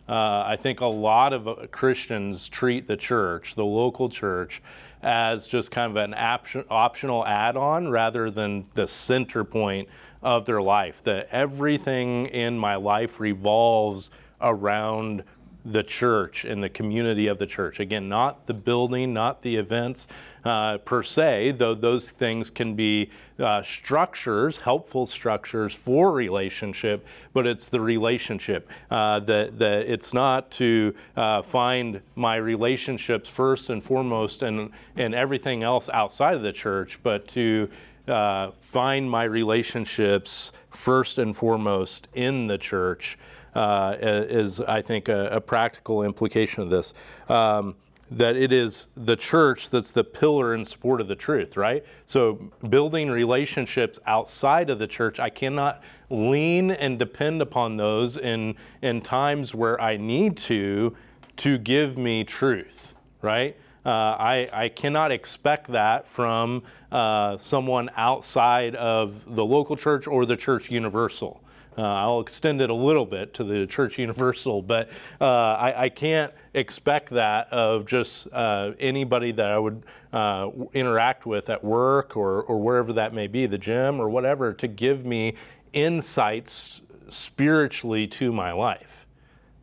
Uh, 0.10 0.44
I 0.48 0.58
think 0.60 0.82
a 0.82 0.88
lot 0.88 1.34
of 1.34 1.48
uh, 1.48 1.68
Christians 1.72 2.50
treat 2.50 2.88
the 2.88 2.98
church, 2.98 3.54
the 3.54 3.64
local 3.64 4.10
church, 4.10 4.60
as 5.04 5.46
just 5.46 5.70
kind 5.70 5.92
of 5.92 5.98
an 5.98 6.16
option, 6.16 6.66
optional 6.72 7.24
add 7.28 7.56
on 7.56 7.90
rather 7.90 8.32
than 8.32 8.66
the 8.74 8.88
center 8.88 9.44
point 9.44 9.88
of 10.22 10.46
their 10.46 10.62
life. 10.62 11.04
That 11.04 11.30
everything 11.32 12.28
in 12.28 12.58
my 12.58 12.76
life 12.76 13.20
revolves 13.20 14.12
around 14.42 15.24
the 15.66 15.84
church 15.84 16.46
and 16.46 16.64
the 16.64 16.70
community 16.70 17.28
of 17.28 17.38
the 17.38 17.46
church. 17.46 17.80
Again, 17.80 18.08
not 18.08 18.48
the 18.48 18.54
building, 18.54 19.14
not 19.14 19.42
the 19.42 19.58
events 19.58 20.08
uh, 20.46 20.78
per 20.80 21.04
se, 21.04 21.52
though 21.58 21.76
those 21.76 22.10
things 22.10 22.50
can 22.50 22.76
be 22.76 23.10
uh, 23.40 23.62
structures, 23.62 24.58
helpful 24.58 25.06
structures 25.06 25.74
for 25.74 26.12
relationship, 26.12 27.06
but 27.34 27.46
it's 27.46 27.68
the 27.68 27.80
relationship. 27.80 28.70
Uh, 28.90 29.20
that, 29.20 29.60
that 29.60 29.82
it's 29.92 30.14
not 30.14 30.50
to 30.52 30.96
uh, 31.18 31.42
find 31.42 32.02
my 32.16 32.38
relationships 32.38 33.30
first 33.30 33.70
and 33.70 33.84
foremost 33.84 34.42
and, 34.42 34.72
and 34.96 35.14
everything 35.14 35.62
else 35.62 35.90
outside 35.90 36.36
of 36.36 36.42
the 36.42 36.54
church, 36.54 37.00
but 37.04 37.28
to 37.28 37.70
uh, 38.08 38.52
find 38.62 39.10
my 39.10 39.24
relationships 39.24 40.52
first 40.72 41.18
and 41.18 41.36
foremost 41.36 42.08
in 42.14 42.48
the 42.48 42.58
church 42.58 43.18
uh, 43.56 43.96
is, 44.00 44.62
I 44.62 44.82
think, 44.82 45.10
a, 45.10 45.28
a, 45.28 45.42
practical 45.42 46.04
implication 46.04 46.62
of 46.64 46.70
this. 46.70 46.94
Um, 47.28 47.76
that 48.12 48.36
it 48.36 48.52
is 48.52 48.88
the 48.98 49.16
church 49.16 49.70
that's 49.70 49.92
the 49.92 50.04
pillar 50.04 50.56
and 50.56 50.68
support 50.68 51.00
of 51.00 51.08
the 51.08 51.16
truth, 51.16 51.56
right? 51.56 51.86
So, 52.08 52.52
building 52.68 53.10
relationships 53.10 54.00
outside 54.08 54.70
of 54.70 54.80
the 54.80 54.88
church, 54.88 55.20
I 55.20 55.30
cannot 55.30 55.84
lean 56.10 56.72
and 56.72 56.98
depend 56.98 57.42
upon 57.42 57.78
those 57.78 58.18
in, 58.18 58.56
in 58.82 59.02
times 59.02 59.54
where 59.54 59.80
I 59.80 59.98
need 59.98 60.38
to 60.38 60.96
to 61.38 61.58
give 61.58 61.98
me 61.98 62.24
truth, 62.26 62.94
right? 63.22 63.56
Uh, 63.86 63.90
I, 63.90 64.50
I, 64.52 64.70
cannot 64.70 65.12
expect 65.14 65.72
that 65.72 66.06
from 66.06 66.64
uh, 66.92 67.38
someone 67.38 67.90
outside 67.96 68.76
of 68.76 69.24
the 69.36 69.46
local 69.46 69.78
church 69.78 70.06
or 70.06 70.26
the 70.26 70.36
church 70.36 70.70
universal. 70.70 71.42
Uh, 71.78 71.84
I'll 71.84 72.20
extend 72.20 72.62
it 72.62 72.70
a 72.70 72.74
little 72.74 73.06
bit 73.06 73.34
to 73.36 73.46
the 73.46 73.66
church 73.66 73.98
universal, 73.98 74.62
but 74.74 74.90
uh, 75.22 75.26
I, 75.26 75.84
I, 75.84 75.90
can't 75.90 76.34
expect 76.54 77.12
that 77.12 77.48
of 77.54 77.86
just 77.86 78.28
uh, 78.34 78.72
anybody 78.82 79.32
that 79.32 79.46
I 79.46 79.58
would 79.58 79.84
uh, 80.12 80.50
interact 80.74 81.26
with 81.26 81.50
at 81.50 81.64
work 81.64 82.18
or, 82.18 82.42
or 82.42 82.62
wherever 82.62 82.92
that 82.94 83.14
may 83.14 83.28
be, 83.28 83.46
the 83.46 83.58
gym 83.58 84.02
or 84.02 84.10
whatever, 84.10 84.52
to 84.56 84.68
give 84.68 85.06
me 85.06 85.36
insights 85.72 86.82
spiritually 87.10 88.08
to 88.08 88.34
my 88.34 88.52
life. 88.52 89.06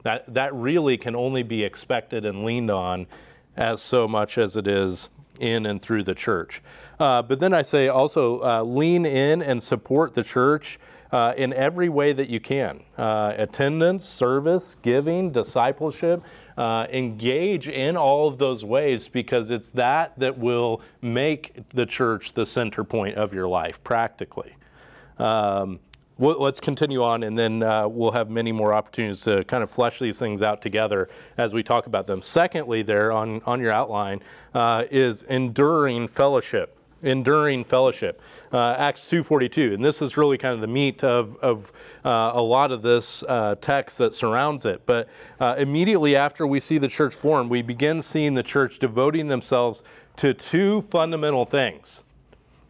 That, 0.04 0.32
that 0.32 0.54
really 0.54 0.96
can 0.96 1.14
only 1.14 1.42
be 1.42 1.64
expected 1.64 2.24
and 2.24 2.44
leaned 2.44 2.70
on 2.70 3.08
as 3.56 3.80
so 3.80 4.06
much 4.06 4.38
as 4.38 4.56
it 4.56 4.66
is 4.66 5.08
in 5.40 5.66
and 5.66 5.80
through 5.80 6.02
the 6.02 6.14
church. 6.14 6.62
Uh, 6.98 7.22
but 7.22 7.40
then 7.40 7.52
I 7.52 7.62
say 7.62 7.88
also 7.88 8.40
uh, 8.40 8.62
lean 8.62 9.04
in 9.04 9.42
and 9.42 9.62
support 9.62 10.14
the 10.14 10.22
church 10.22 10.78
uh, 11.12 11.34
in 11.36 11.52
every 11.52 11.88
way 11.88 12.12
that 12.12 12.28
you 12.28 12.40
can 12.40 12.82
uh, 12.98 13.32
attendance, 13.36 14.08
service, 14.08 14.76
giving, 14.82 15.30
discipleship. 15.30 16.22
Uh, 16.56 16.86
engage 16.90 17.68
in 17.68 17.98
all 17.98 18.26
of 18.26 18.38
those 18.38 18.64
ways 18.64 19.08
because 19.08 19.50
it's 19.50 19.68
that 19.70 20.18
that 20.18 20.38
will 20.38 20.80
make 21.02 21.52
the 21.74 21.84
church 21.84 22.32
the 22.32 22.46
center 22.46 22.82
point 22.82 23.14
of 23.16 23.34
your 23.34 23.46
life 23.46 23.82
practically. 23.84 24.56
Um, 25.18 25.80
well, 26.18 26.40
let's 26.40 26.60
continue 26.60 27.02
on, 27.02 27.24
and 27.24 27.36
then 27.36 27.62
uh, 27.62 27.86
we'll 27.86 28.12
have 28.12 28.30
many 28.30 28.50
more 28.50 28.72
opportunities 28.72 29.20
to 29.22 29.44
kind 29.44 29.62
of 29.62 29.70
flesh 29.70 29.98
these 29.98 30.18
things 30.18 30.40
out 30.40 30.62
together 30.62 31.10
as 31.36 31.52
we 31.52 31.62
talk 31.62 31.86
about 31.86 32.06
them. 32.06 32.22
Secondly, 32.22 32.82
there 32.82 33.12
on, 33.12 33.42
on 33.44 33.60
your 33.60 33.70
outline 33.70 34.22
uh, 34.54 34.84
is 34.90 35.24
enduring 35.24 36.08
fellowship. 36.08 36.72
Enduring 37.02 37.62
fellowship, 37.62 38.22
uh, 38.54 38.74
Acts 38.78 39.02
2:42, 39.10 39.74
and 39.74 39.84
this 39.84 40.00
is 40.00 40.16
really 40.16 40.38
kind 40.38 40.54
of 40.54 40.62
the 40.62 40.66
meat 40.66 41.04
of, 41.04 41.36
of 41.36 41.70
uh, 42.06 42.32
a 42.34 42.40
lot 42.40 42.72
of 42.72 42.80
this 42.80 43.22
uh, 43.24 43.54
text 43.60 43.98
that 43.98 44.14
surrounds 44.14 44.64
it. 44.64 44.80
But 44.86 45.10
uh, 45.38 45.56
immediately 45.58 46.16
after 46.16 46.46
we 46.46 46.58
see 46.58 46.78
the 46.78 46.88
church 46.88 47.14
form, 47.14 47.50
we 47.50 47.60
begin 47.60 48.00
seeing 48.00 48.32
the 48.32 48.42
church 48.42 48.78
devoting 48.78 49.28
themselves 49.28 49.82
to 50.16 50.32
two 50.32 50.80
fundamental 50.80 51.44
things. 51.44 52.02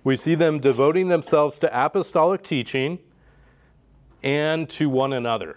We 0.02 0.16
see 0.16 0.34
them 0.34 0.58
devoting 0.58 1.06
themselves 1.06 1.56
to 1.60 1.84
apostolic 1.84 2.42
teaching 2.42 2.98
and 4.26 4.68
to 4.68 4.90
one 4.90 5.12
another. 5.12 5.56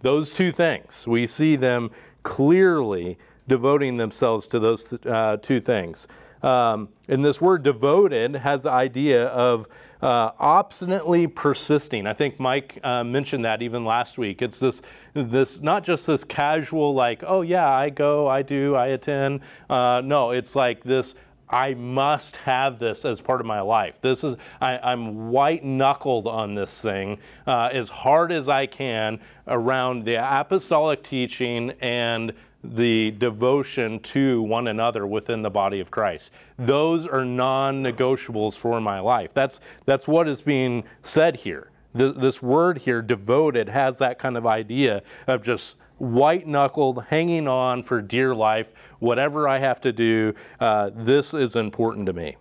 Those 0.00 0.32
two 0.32 0.52
things, 0.52 1.06
we 1.08 1.26
see 1.26 1.56
them 1.56 1.90
clearly 2.22 3.18
devoting 3.48 3.96
themselves 3.96 4.46
to 4.48 4.60
those 4.60 4.92
uh, 5.04 5.38
two 5.42 5.60
things. 5.60 6.06
Um, 6.42 6.90
and 7.08 7.24
this 7.24 7.40
word 7.40 7.64
devoted 7.64 8.36
has 8.36 8.62
the 8.62 8.70
idea 8.70 9.26
of 9.26 9.66
uh, 10.02 10.30
obstinately 10.38 11.26
persisting. 11.26 12.06
I 12.06 12.12
think 12.12 12.38
Mike 12.38 12.78
uh, 12.84 13.02
mentioned 13.02 13.44
that 13.44 13.60
even 13.60 13.84
last 13.84 14.18
week. 14.18 14.40
It's 14.40 14.60
this, 14.60 14.82
this 15.14 15.60
not 15.60 15.82
just 15.82 16.06
this 16.06 16.22
casual, 16.22 16.94
like, 16.94 17.24
oh 17.26 17.42
yeah, 17.42 17.68
I 17.68 17.90
go, 17.90 18.28
I 18.28 18.42
do, 18.42 18.76
I 18.76 18.88
attend. 18.88 19.40
Uh, 19.68 20.00
no, 20.04 20.30
it's 20.30 20.54
like 20.54 20.84
this 20.84 21.16
I 21.48 21.74
must 21.74 22.36
have 22.36 22.78
this 22.78 23.04
as 23.04 23.20
part 23.20 23.40
of 23.40 23.46
my 23.46 23.60
life. 23.60 24.00
This 24.00 24.24
is 24.24 24.36
I, 24.60 24.92
am 24.92 25.30
white 25.30 25.64
knuckled 25.64 26.26
on 26.26 26.54
this 26.54 26.80
thing 26.80 27.18
uh, 27.46 27.70
as 27.72 27.88
hard 27.88 28.32
as 28.32 28.48
I 28.48 28.66
can 28.66 29.20
around 29.46 30.04
the 30.04 30.16
apostolic 30.16 31.02
teaching 31.02 31.72
and 31.80 32.32
the 32.64 33.12
devotion 33.12 34.00
to 34.00 34.42
one 34.42 34.66
another 34.66 35.06
within 35.06 35.42
the 35.42 35.50
body 35.50 35.78
of 35.78 35.90
Christ. 35.90 36.32
Those 36.58 37.06
are 37.06 37.24
non-negotiables 37.24 38.56
for 38.56 38.80
my 38.80 38.98
life. 38.98 39.32
That's 39.32 39.60
that's 39.84 40.08
what 40.08 40.28
is 40.28 40.42
being 40.42 40.84
said 41.02 41.36
here. 41.36 41.70
this 41.94 42.42
word 42.42 42.78
here, 42.78 43.02
devoted, 43.02 43.68
has 43.68 43.98
that 43.98 44.18
kind 44.18 44.36
of 44.36 44.46
idea 44.46 45.02
of 45.28 45.42
just 45.42 45.76
white 45.98 46.46
knuckled, 46.46 47.04
hanging 47.08 47.48
on 47.48 47.82
for 47.82 48.02
dear 48.02 48.34
life, 48.34 48.70
whatever 48.98 49.48
I 49.48 49.58
have 49.58 49.80
to 49.82 49.92
do, 49.92 50.34
uh, 50.60 50.90
this 50.94 51.34
is 51.34 51.56
important 51.56 52.06
to 52.06 52.12
me. 52.12 52.36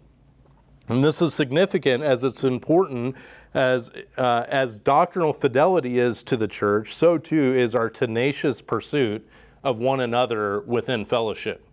And 0.87 1.03
this 1.03 1.21
is 1.21 1.33
significant 1.33 2.03
as 2.03 2.23
it's 2.23 2.43
important 2.43 3.15
as, 3.53 3.91
uh, 4.17 4.43
as 4.49 4.79
doctrinal 4.79 5.33
fidelity 5.33 5.97
is 5.97 6.21
to 6.23 6.37
the 6.37 6.47
church, 6.47 6.93
so 6.93 7.17
too 7.17 7.55
is 7.57 7.73
our 7.73 7.89
tenacious 7.89 8.61
pursuit 8.61 9.27
of 9.63 9.77
one 9.77 10.01
another 10.01 10.61
within 10.61 11.05
fellowship. 11.05 11.65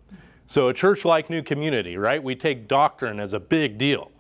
So, 0.47 0.69
a 0.69 0.75
church 0.75 1.05
like 1.05 1.31
New 1.31 1.43
Community, 1.43 1.97
right? 1.97 2.23
We 2.23 2.35
take 2.35 2.69
doctrine 2.69 3.21
as 3.21 3.33
a 3.33 3.41
big 3.41 3.79
deal, 3.79 4.11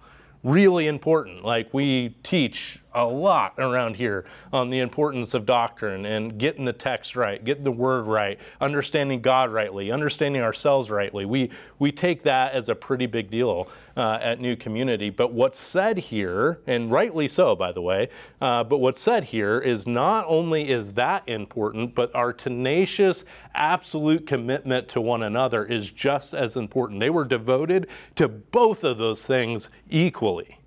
really 0.42 0.86
important. 0.86 1.44
Like, 1.44 1.72
we 1.72 2.16
teach 2.22 2.80
a 2.94 3.04
lot 3.04 3.54
around 3.58 3.96
here 3.96 4.24
on 4.52 4.70
the 4.70 4.78
importance 4.78 5.34
of 5.34 5.46
doctrine 5.46 6.06
and 6.06 6.38
getting 6.38 6.64
the 6.64 6.72
text 6.72 7.16
right, 7.16 7.44
getting 7.44 7.64
the 7.64 7.72
word 7.72 8.02
right, 8.06 8.38
understanding 8.60 9.20
God 9.20 9.52
rightly, 9.52 9.90
understanding 9.90 10.42
ourselves 10.42 10.90
rightly. 10.90 11.24
We, 11.24 11.50
we 11.78 11.92
take 11.92 12.22
that 12.24 12.52
as 12.52 12.68
a 12.68 12.74
pretty 12.74 13.06
big 13.06 13.30
deal 13.30 13.68
uh, 13.96 14.18
at 14.20 14.40
New 14.40 14.56
Community. 14.56 15.10
But 15.10 15.32
what's 15.32 15.58
said 15.58 15.98
here, 15.98 16.60
and 16.66 16.90
rightly 16.90 17.28
so, 17.28 17.54
by 17.54 17.72
the 17.72 17.82
way, 17.82 18.08
uh, 18.40 18.64
but 18.64 18.78
what's 18.78 19.00
said 19.00 19.24
here 19.24 19.58
is 19.58 19.86
not 19.86 20.24
only 20.28 20.70
is 20.70 20.92
that 20.94 21.28
important, 21.28 21.94
but 21.94 22.14
our 22.14 22.32
tenacious, 22.32 23.24
absolute 23.54 24.26
commitment 24.26 24.88
to 24.88 25.00
one 25.00 25.22
another 25.22 25.64
is 25.64 25.90
just 25.90 26.34
as 26.34 26.56
important. 26.56 27.00
They 27.00 27.10
were 27.10 27.24
devoted 27.24 27.88
to 28.16 28.28
both 28.28 28.84
of 28.84 28.98
those 28.98 29.24
things 29.24 29.68
equally. 29.90 30.58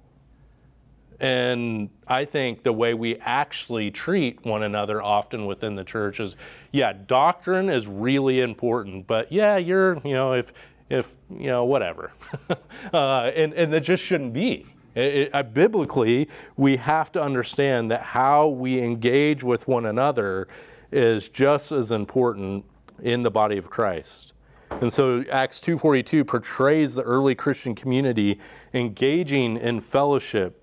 And 1.20 1.90
I 2.08 2.26
think 2.26 2.64
the 2.64 2.74
way 2.74 2.94
we 2.94 3.16
actually 3.18 3.92
treat 3.92 4.46
one 4.46 4.64
another 4.64 5.02
often 5.02 5.46
within 5.46 5.76
the 5.76 5.84
church 5.84 6.20
is, 6.20 6.36
yeah, 6.72 6.94
doctrine 6.94 7.70
is 7.70 7.88
really 7.88 8.42
important, 8.42 9.08
but 9.08 9.32
yeah, 9.32 9.58
you're, 9.58 9.96
you 10.04 10.14
know, 10.14 10.34
if, 10.34 10.52
if, 10.90 11.10
you 11.30 11.48
know, 11.48 11.66
whatever. 11.66 12.12
uh, 12.94 13.32
and, 13.36 13.54
and 13.54 13.72
that 13.74 13.82
just 13.82 14.04
shouldn't 14.04 14.34
be. 14.34 14.66
It, 14.94 15.16
it, 15.16 15.30
uh, 15.34 15.44
biblically, 15.44 16.30
we 16.58 16.78
have 16.78 17.12
to 17.14 17.22
understand 17.22 17.92
that 17.92 18.02
how 18.02 18.48
we 18.48 18.82
engage 18.82 19.44
with 19.44 19.68
one 19.68 19.86
another 19.86 20.48
is 20.92 21.30
just 21.30 21.72
as 21.72 21.92
important 21.92 22.66
in 23.02 23.24
the 23.24 23.32
body 23.32 23.58
of 23.58 23.70
Christ. 23.70 24.34
And 24.70 24.92
so 24.92 25.24
Acts 25.32 25.60
2:42 25.60 26.26
portrays 26.26 26.96
the 26.96 27.04
early 27.04 27.36
Christian 27.36 27.76
community 27.76 28.40
engaging 28.74 29.58
in 29.58 29.80
fellowship 29.80 30.62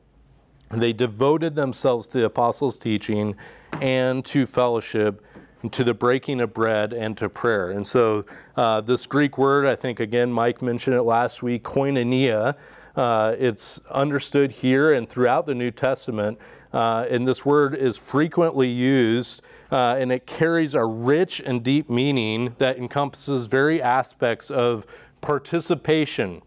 they 0.72 0.92
devoted 0.92 1.54
themselves 1.54 2.08
to 2.08 2.18
the 2.18 2.24
apostles' 2.24 2.78
teaching 2.78 3.34
and 3.80 4.24
to 4.26 4.46
fellowship, 4.46 5.24
to 5.70 5.84
the 5.84 5.94
breaking 5.94 6.40
of 6.40 6.52
bread 6.52 6.92
and 6.92 7.16
to 7.18 7.28
prayer. 7.28 7.70
And 7.70 7.86
so, 7.86 8.24
uh, 8.56 8.80
this 8.80 9.06
Greek 9.06 9.38
word, 9.38 9.66
I 9.66 9.76
think 9.76 10.00
again, 10.00 10.32
Mike 10.32 10.62
mentioned 10.62 10.96
it 10.96 11.02
last 11.02 11.42
week, 11.42 11.62
koinonia, 11.62 12.56
uh, 12.96 13.34
it's 13.38 13.80
understood 13.90 14.50
here 14.50 14.92
and 14.92 15.08
throughout 15.08 15.46
the 15.46 15.54
New 15.54 15.70
Testament. 15.70 16.38
Uh, 16.72 17.06
and 17.10 17.28
this 17.28 17.44
word 17.44 17.74
is 17.74 17.98
frequently 17.98 18.68
used, 18.68 19.42
uh, 19.70 19.96
and 19.98 20.10
it 20.10 20.26
carries 20.26 20.74
a 20.74 20.84
rich 20.84 21.40
and 21.40 21.62
deep 21.62 21.90
meaning 21.90 22.54
that 22.58 22.78
encompasses 22.78 23.46
very 23.46 23.80
aspects 23.82 24.50
of 24.50 24.86
participation, 25.20 26.40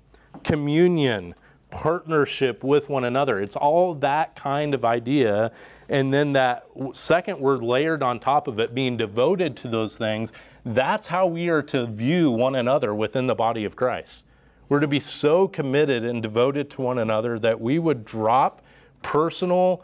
communion, 0.44 1.36
partnership 1.76 2.64
with 2.64 2.88
one 2.88 3.04
another. 3.04 3.42
It's 3.42 3.58
all 3.58 3.96
that 3.96 4.34
kind 4.34 4.74
of 4.74 4.86
idea. 4.86 5.52
And 5.90 6.14
then 6.14 6.32
that 6.32 6.66
second 6.94 7.38
word 7.38 7.62
layered 7.62 8.02
on 8.02 8.22
top 8.22 8.48
of 8.48 8.60
it, 8.60 8.74
being 8.74 8.96
devoted 8.96 9.58
to 9.58 9.68
those 9.68 9.98
things, 9.98 10.32
that's 10.64 11.08
how 11.08 11.28
we 11.28 11.50
are 11.50 11.62
to 11.64 11.86
view 11.86 12.32
one 12.32 12.56
another 12.56 12.96
within 12.96 13.28
the 13.28 13.36
body 13.36 13.66
of 13.66 13.76
Christ. 13.76 14.24
We're 14.70 14.80
to 14.80 14.88
be 14.88 15.02
so 15.02 15.50
committed 15.50 16.06
and 16.06 16.24
devoted 16.24 16.70
to 16.72 16.82
one 16.82 16.98
another 16.98 17.38
that 17.40 17.60
we 17.60 17.78
would 17.78 18.06
drop 18.06 18.62
personal 19.04 19.84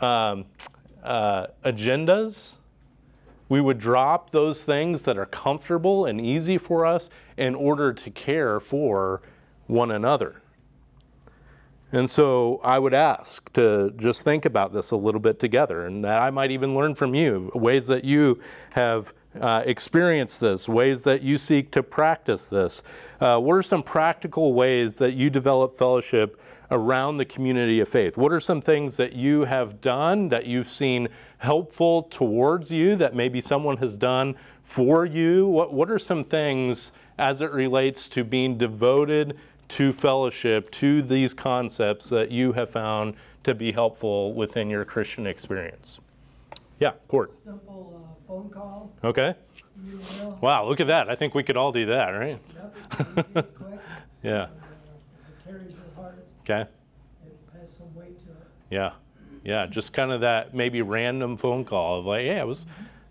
um, 0.00 0.46
uh, 1.04 1.46
agendas. 1.64 2.54
We 3.48 3.60
would 3.60 3.78
drop 3.78 4.30
those 4.30 4.64
things 4.64 5.02
that 5.02 5.16
are 5.16 5.26
comfortable 5.26 6.06
and 6.06 6.20
easy 6.20 6.58
for 6.58 6.84
us 6.84 7.08
in 7.36 7.54
order 7.54 7.92
to 7.92 8.10
care 8.10 8.58
for 8.58 9.22
one 9.68 9.92
another. 9.92 10.40
And 11.94 12.10
so 12.10 12.60
I 12.64 12.80
would 12.80 12.92
ask 12.92 13.52
to 13.52 13.92
just 13.96 14.22
think 14.22 14.44
about 14.44 14.72
this 14.72 14.90
a 14.90 14.96
little 14.96 15.20
bit 15.20 15.38
together, 15.38 15.86
and 15.86 16.04
that 16.04 16.20
I 16.20 16.30
might 16.30 16.50
even 16.50 16.74
learn 16.74 16.96
from 16.96 17.14
you 17.14 17.52
ways 17.54 17.86
that 17.86 18.04
you 18.04 18.40
have 18.72 19.12
uh, 19.40 19.62
experienced 19.64 20.40
this, 20.40 20.68
ways 20.68 21.04
that 21.04 21.22
you 21.22 21.38
seek 21.38 21.70
to 21.70 21.84
practice 21.84 22.48
this. 22.48 22.82
Uh, 23.20 23.38
what 23.38 23.54
are 23.54 23.62
some 23.62 23.84
practical 23.84 24.54
ways 24.54 24.96
that 24.96 25.14
you 25.14 25.30
develop 25.30 25.78
fellowship 25.78 26.40
around 26.72 27.18
the 27.18 27.24
community 27.24 27.78
of 27.78 27.88
faith? 27.88 28.16
What 28.16 28.32
are 28.32 28.40
some 28.40 28.60
things 28.60 28.96
that 28.96 29.12
you 29.12 29.44
have 29.44 29.80
done 29.80 30.30
that 30.30 30.46
you've 30.46 30.68
seen 30.68 31.08
helpful 31.38 32.02
towards 32.02 32.72
you 32.72 32.96
that 32.96 33.14
maybe 33.14 33.40
someone 33.40 33.76
has 33.76 33.96
done 33.96 34.34
for 34.64 35.06
you? 35.06 35.46
What, 35.46 35.72
what 35.72 35.88
are 35.92 36.00
some 36.00 36.24
things 36.24 36.90
as 37.18 37.40
it 37.40 37.52
relates 37.52 38.08
to 38.08 38.24
being 38.24 38.58
devoted? 38.58 39.36
To 39.68 39.92
fellowship, 39.92 40.70
to 40.72 41.02
these 41.02 41.34
concepts 41.34 42.08
that 42.10 42.30
you 42.30 42.52
have 42.52 42.70
found 42.70 43.14
to 43.44 43.54
be 43.54 43.72
helpful 43.72 44.32
within 44.32 44.70
your 44.70 44.84
Christian 44.84 45.26
experience? 45.26 45.98
Yeah, 46.80 46.92
Court. 47.08 47.32
Simple 47.44 48.02
uh, 48.04 48.26
phone 48.28 48.50
call, 48.50 48.92
Okay. 49.02 49.34
Wow, 50.40 50.68
look 50.68 50.80
at 50.80 50.86
that. 50.88 51.08
I 51.08 51.14
think 51.14 51.34
we 51.34 51.42
could 51.42 51.56
all 51.56 51.72
do 51.72 51.86
that, 51.86 52.08
right? 52.10 52.38
Yep. 53.34 53.46
Yeah. 54.22 54.46
and, 54.46 55.54
uh, 55.54 55.58
It 55.60 55.70
your 55.70 56.02
heart, 56.02 56.26
Okay. 56.42 56.62
it 57.26 57.36
has 57.60 57.70
some 57.76 57.94
weight 57.94 58.18
to 58.20 58.30
it. 58.30 58.36
Yeah. 58.70 58.92
Yeah. 59.44 59.66
Just 59.66 59.92
kind 59.92 60.10
of 60.12 60.22
that 60.22 60.54
maybe 60.54 60.80
random 60.80 61.36
phone 61.36 61.64
call 61.66 61.98
of 61.98 62.06
like, 62.06 62.24
yeah, 62.24 62.40
it 62.40 62.46
was, 62.46 62.64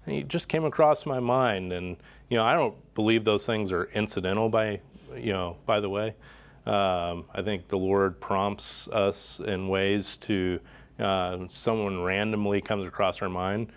it 0.08 0.28
just 0.28 0.48
came 0.48 0.66
across 0.66 1.06
my 1.06 1.20
mind. 1.20 1.72
And, 1.72 1.98
you 2.30 2.38
know, 2.38 2.44
I 2.44 2.54
don't 2.54 2.74
believe 2.96 3.24
those 3.26 3.46
things 3.46 3.72
are 3.72 3.86
incidental 3.94 4.50
by, 4.50 4.80
you 5.16 5.34
know, 5.34 5.58
by 5.68 5.80
the 5.80 5.90
way. 5.90 6.16
Um, 6.66 7.26
I 7.34 7.42
think 7.44 7.68
the 7.68 7.78
Lord 7.78 8.20
prompts 8.22 8.88
us 8.88 9.40
in 9.46 9.68
ways 9.68 10.16
to, 10.18 10.60
uh, 11.00 11.40
someone 11.50 12.02
randomly 12.04 12.62
comes 12.62 12.88
across 12.88 13.22
our 13.22 13.30
mind. 13.30 13.72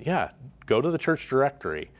Yeah, 0.00 0.30
go 0.66 0.80
to 0.80 0.90
the 0.90 0.98
church 0.98 1.28
directory, 1.28 1.90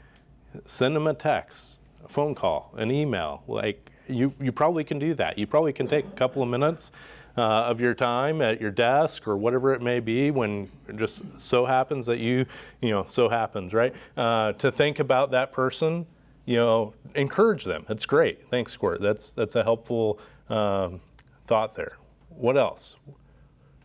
send 0.64 0.94
them 0.94 1.07
a 1.09 1.14
text, 1.14 1.79
a 2.05 2.09
phone 2.09 2.35
call, 2.35 2.72
an 2.77 2.90
email. 2.92 3.42
Like 3.48 3.90
you, 4.07 4.33
you 4.40 4.53
probably 4.53 4.85
can 4.85 4.98
do 4.98 5.14
that. 5.14 5.38
You 5.38 5.46
probably 5.46 5.72
can 5.72 5.88
take 5.88 6.05
a 6.07 6.16
couple 6.16 6.42
of 6.42 6.48
minutes 6.48 6.92
uh, 7.37 7.64
of 7.64 7.81
your 7.81 7.94
time 7.94 8.40
at 8.40 8.61
your 8.61 8.70
desk 8.70 9.27
or 9.27 9.37
whatever 9.37 9.72
it 9.72 9.83
may 9.83 10.01
be 10.01 10.31
when 10.31 10.68
it 10.88 10.96
just 10.96 11.22
so 11.37 11.66
happens 11.66 12.07
that 12.07 12.18
you, 12.18 12.46
you 12.81 12.90
know, 12.90 13.07
so 13.09 13.29
happens, 13.29 13.74
right? 13.74 13.94
Uh, 14.16 14.53
to 14.55 14.70
think 14.70 14.98
about 14.98 15.33
that 15.33 15.53
person 15.53 16.07
you 16.49 16.57
know, 16.57 16.95
encourage 17.15 17.65
them. 17.65 17.85
That's 17.87 18.07
great. 18.07 18.49
Thanks, 18.49 18.73
Squirt. 18.73 19.03
That's 19.03 19.33
that's 19.33 19.55
a 19.55 19.63
helpful 19.63 20.19
um, 20.49 21.03
thought 21.47 21.75
there. 21.75 21.99
What 22.31 22.57
else? 22.57 22.97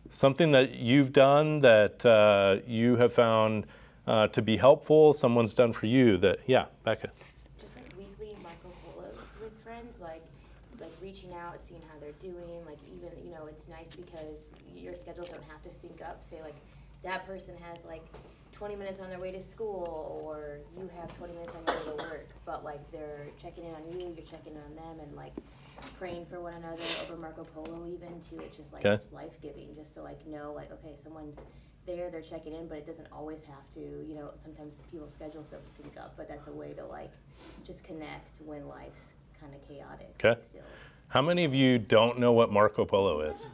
Something 0.08 0.50
that 0.52 0.76
you've 0.76 1.12
done 1.12 1.60
that 1.60 2.06
uh, 2.06 2.62
you 2.66 2.96
have 2.96 3.12
found 3.12 3.66
uh, 4.06 4.28
to 4.28 4.40
be 4.40 4.56
helpful. 4.56 5.12
Someone's 5.12 5.52
done 5.52 5.74
for 5.74 5.84
you 5.84 6.16
that, 6.18 6.38
yeah, 6.46 6.64
Becca. 6.84 7.10
just 7.60 7.76
like 7.76 7.84
weekly 7.98 8.34
Polos 8.62 9.14
with 9.42 9.52
friends, 9.62 10.00
like 10.00 10.22
like 10.80 10.92
reaching 11.02 11.34
out, 11.34 11.58
seeing 11.68 11.82
how 11.92 12.00
they're 12.00 12.12
doing. 12.22 12.64
Like 12.64 12.78
even 12.96 13.10
you 13.26 13.32
know, 13.34 13.44
it's 13.46 13.68
nice 13.68 13.88
because 13.94 14.38
your 14.74 14.96
schedules 14.96 15.28
don't 15.28 15.44
have 15.50 15.62
to 15.64 15.80
sync 15.82 16.00
up. 16.00 16.24
Say 16.30 16.40
like 16.40 16.56
that 17.02 17.26
person 17.26 17.56
has 17.60 17.84
like 17.84 18.06
20 18.54 18.76
minutes 18.76 19.00
on 19.00 19.10
their 19.10 19.18
way 19.18 19.32
to 19.32 19.42
school, 19.42 20.20
or 20.24 20.58
you 20.76 20.88
have 20.98 21.14
20 21.18 21.32
minutes 21.32 21.52
on 21.54 21.62
your 21.66 21.94
way 21.94 21.96
to 21.98 22.04
work. 22.04 22.28
But 22.46 22.64
like 22.64 22.90
they're 22.92 23.26
checking 23.42 23.64
in 23.64 23.74
on 23.74 23.82
you, 23.92 24.14
you're 24.16 24.26
checking 24.26 24.52
in 24.54 24.60
on 24.62 24.74
them, 24.76 25.00
and 25.04 25.14
like 25.16 25.32
praying 25.98 26.26
for 26.26 26.40
one 26.40 26.54
another 26.54 26.82
over 27.02 27.16
Marco 27.20 27.44
Polo 27.44 27.86
even 27.86 28.20
too. 28.30 28.38
It's 28.44 28.56
just 28.56 28.72
like 28.72 28.86
Okay. 28.86 28.94
it's 28.94 29.12
life 29.12 29.32
giving 29.42 29.74
just 29.74 29.94
to 29.94 30.02
like 30.02 30.24
know 30.26 30.52
like 30.54 30.70
okay, 30.72 30.94
someone's 31.02 31.38
there, 31.86 32.10
they're 32.10 32.22
checking 32.22 32.54
in, 32.54 32.66
but 32.66 32.78
it 32.78 32.86
doesn't 32.86 33.08
always 33.12 33.40
have 33.44 33.68
to. 33.74 33.80
You 33.80 34.14
know, 34.14 34.30
sometimes 34.42 34.72
people's 34.90 35.12
schedules 35.12 35.46
don't 35.50 35.62
sync 35.76 35.96
up, 35.98 36.14
but 36.16 36.28
that's 36.28 36.46
a 36.46 36.52
way 36.52 36.72
to 36.74 36.84
like 36.86 37.10
just 37.66 37.82
connect 37.82 38.40
when 38.44 38.68
life's 38.68 39.14
kind 39.40 39.52
of 39.54 39.68
chaotic. 39.68 40.14
Okay. 40.24 40.40
Still. 40.46 40.62
How 41.08 41.22
many 41.22 41.44
of 41.44 41.54
you 41.54 41.78
don't 41.78 42.18
know 42.18 42.32
what 42.32 42.50
Marco 42.50 42.84
Polo 42.84 43.20
is? 43.20 43.46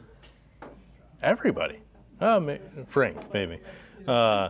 Everybody. 1.21 1.79
Oh, 2.19 2.39
may, 2.39 2.59
Frank, 2.87 3.17
maybe. 3.33 3.59
Uh, 4.07 4.49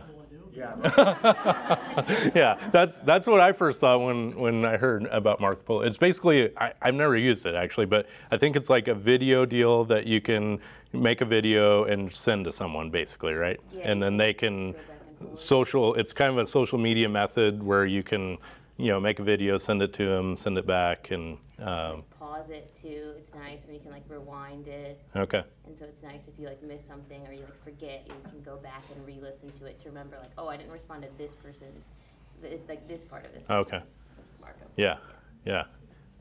yeah, 0.54 2.30
yeah, 2.34 2.68
that's 2.72 2.98
that's 2.98 3.26
what 3.26 3.40
I 3.40 3.52
first 3.52 3.80
thought 3.80 4.00
when 4.00 4.38
when 4.38 4.64
I 4.64 4.76
heard 4.76 5.06
about 5.06 5.40
Marco 5.40 5.62
Polo. 5.62 5.80
It's 5.80 5.96
basically 5.96 6.56
I, 6.58 6.72
I've 6.82 6.94
never 6.94 7.16
used 7.16 7.46
it 7.46 7.54
actually, 7.54 7.86
but 7.86 8.06
I 8.30 8.36
think 8.36 8.54
it's 8.54 8.68
like 8.68 8.88
a 8.88 8.94
video 8.94 9.46
deal 9.46 9.84
that 9.86 10.06
you 10.06 10.20
can 10.20 10.60
make 10.92 11.22
a 11.22 11.24
video 11.24 11.84
and 11.84 12.12
send 12.14 12.44
to 12.44 12.52
someone 12.52 12.90
basically, 12.90 13.32
right? 13.32 13.58
Yeah, 13.72 13.90
and 13.90 14.02
then 14.02 14.16
they 14.18 14.34
can 14.34 14.52
can 14.52 14.72
go 14.72 14.78
back 14.78 14.86
and 15.20 15.38
social. 15.38 15.94
It's 15.94 16.12
kind 16.12 16.30
of 16.30 16.38
a 16.38 16.46
social 16.46 16.78
media 16.78 17.08
method 17.08 17.62
where 17.62 17.86
you 17.86 18.02
can, 18.02 18.38
you 18.76 18.88
know, 18.88 19.00
make 19.00 19.18
a 19.18 19.22
video, 19.22 19.58
send 19.58 19.82
it 19.82 19.92
to 19.94 20.06
them, 20.06 20.36
send 20.36 20.58
it 20.58 20.66
back, 20.66 21.10
and 21.10 21.38
um, 21.58 22.02
Pause 22.32 22.48
it 22.48 22.74
too, 22.80 23.12
it's 23.18 23.34
nice, 23.34 23.58
and 23.66 23.74
you 23.74 23.80
can 23.80 23.90
like 23.90 24.04
rewind 24.08 24.66
it. 24.66 24.98
okay, 25.14 25.42
And 25.66 25.76
so 25.78 25.84
it's 25.84 26.02
nice 26.02 26.20
if 26.26 26.40
you 26.40 26.46
like 26.46 26.62
miss 26.62 26.80
something 26.88 27.26
or 27.26 27.32
you 27.34 27.42
like 27.42 27.62
forget, 27.62 28.04
you 28.06 28.14
can 28.30 28.40
go 28.42 28.56
back 28.56 28.82
and 28.94 29.06
re-listen 29.06 29.50
to 29.58 29.66
it 29.66 29.78
to 29.82 29.90
remember 29.90 30.16
like, 30.18 30.30
oh, 30.38 30.48
I 30.48 30.56
didn't 30.56 30.72
respond 30.72 31.02
to 31.02 31.10
this 31.18 31.32
person's, 31.44 31.84
th- 32.40 32.58
like 32.70 32.88
this 32.88 33.04
part 33.04 33.26
of 33.26 33.34
this 33.34 33.42
Okay. 33.50 33.82
markup. 34.40 34.70
yeah, 34.76 34.96
yeah. 35.44 35.64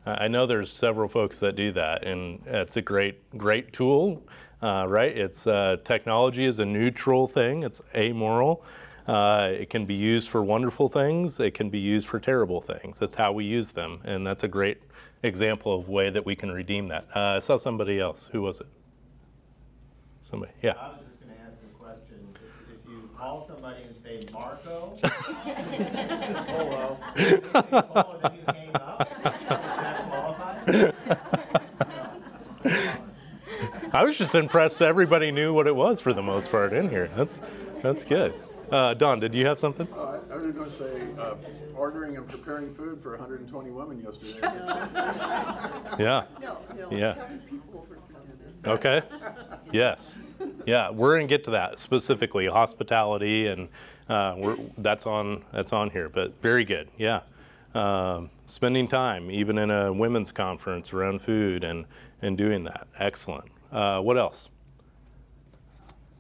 I 0.06 0.26
I 0.26 0.28
know 0.28 0.46
there's 0.46 0.74
several 0.74 1.08
folks 1.08 1.40
that 1.40 1.56
do 1.56 1.72
that, 1.74 2.04
and 2.06 2.42
it's 2.46 2.76
a 2.76 2.82
great, 2.82 3.38
great 3.38 3.72
tool, 3.72 4.22
uh, 4.62 4.88
right? 4.90 5.18
It's 5.18 5.48
uh, 5.48 5.78
technology 5.86 6.44
is 6.44 6.60
a 6.60 6.66
neutral 6.66 7.26
thing. 7.26 7.64
It's 7.64 7.82
amoral. 7.96 8.66
Uh, 9.08 9.52
it 9.54 9.70
can 9.70 9.86
be 9.86 9.96
used 9.96 10.28
for 10.28 10.44
wonderful 10.44 10.90
things. 10.90 11.40
It 11.40 11.54
can 11.54 11.70
be 11.70 11.80
used 11.80 12.08
for 12.10 12.20
terrible 12.20 12.60
things. 12.60 13.00
That's 13.00 13.16
how 13.16 13.32
we 13.32 13.46
use 13.46 13.72
them, 13.72 14.02
and 14.04 14.28
that's 14.28 14.44
a 14.44 14.50
great 14.50 14.82
example 15.24 15.78
of 15.78 15.88
way 15.90 16.10
that 16.10 16.26
we 16.26 16.36
can 16.36 16.52
redeem 16.52 16.88
that. 16.90 17.06
Uh, 17.16 17.20
I 17.20 17.40
saw 17.40 17.58
somebody 17.58 18.00
else. 18.00 18.30
Who 18.32 18.42
was 18.42 18.60
it? 18.60 18.68
Somebody. 20.22 20.52
Yeah. 20.62 20.74
I 20.80 20.90
was 20.90 21.00
just 21.08 21.22
gonna 21.22 21.34
ask 21.46 21.58
a 21.64 21.68
question. 21.78 22.36
If, 22.36 22.86
if 22.86 22.90
you 22.90 23.10
call 23.18 23.42
somebody 23.46 23.84
and 23.84 23.96
say 23.96 24.26
Marco, 24.32 24.96
Polo, 26.48 26.98
and 27.16 27.28
you 27.28 27.42
then 27.54 28.36
you 28.36 28.44
hang 28.48 28.72
up, 28.74 29.24
does 29.24 29.46
that 29.48 30.10
qualify? 30.10 30.92
I 33.94 34.04
was 34.06 34.18
just 34.18 34.36
impressed 34.36 34.82
everybody 34.82 35.32
knew 35.32 35.54
what 35.54 35.68
it 35.68 35.76
was 35.76 36.00
for 36.00 36.14
the 36.14 36.22
most 36.22 36.50
part 36.50 36.72
in 36.72 36.90
here. 36.90 37.10
That's 37.16 37.38
that's 37.82 38.04
good. 38.06 38.34
Uh, 38.72 38.94
Don, 38.94 39.20
did 39.20 39.34
you 39.34 39.46
have 39.46 39.60
something? 39.60 39.88
Uh, 39.94 40.20
I 40.32 40.36
was 40.38 40.52
gonna 40.54 40.72
say, 40.72 41.02
uh, 41.20 41.36
ordering 41.76 42.16
and 42.16 42.28
preparing 42.28 42.74
food 42.74 43.02
for 43.04 43.18
hundred 43.18 43.42
and 43.42 43.50
twenty 43.50 43.70
women 43.70 44.02
yesterday. 44.02 44.48
Yeah. 46.00 46.24
No, 46.42 46.58
no, 46.78 46.90
Yeah. 46.90 47.16
having 47.16 47.40
people 47.40 47.86
over. 47.86 47.98
Okay. 48.74 49.02
Yes. 49.74 50.18
Yeah, 50.66 50.90
we're 50.92 51.16
gonna 51.18 51.28
get 51.28 51.44
to 51.46 51.52
that 51.52 51.80
specifically, 51.80 52.48
hospitality, 52.48 53.48
and 53.48 53.68
uh, 54.08 54.36
we're, 54.38 54.58
that's 54.78 55.06
on 55.06 55.44
that's 55.52 55.74
on 55.74 55.90
here. 55.90 56.08
But 56.08 56.42
very 56.42 56.64
good. 56.64 56.90
Yeah. 56.98 57.22
Um, 57.76 58.30
spending 58.48 58.88
time, 58.88 59.30
even 59.32 59.58
in 59.58 59.70
a 59.72 59.92
women's 59.92 60.32
conference, 60.32 60.94
around 60.94 61.22
food 61.22 61.64
and 61.66 61.86
and 62.22 62.38
doing 62.38 62.64
that. 62.66 62.88
Excellent. 63.00 63.46
Uh, 63.72 64.00
what 64.00 64.18
else? 64.18 64.50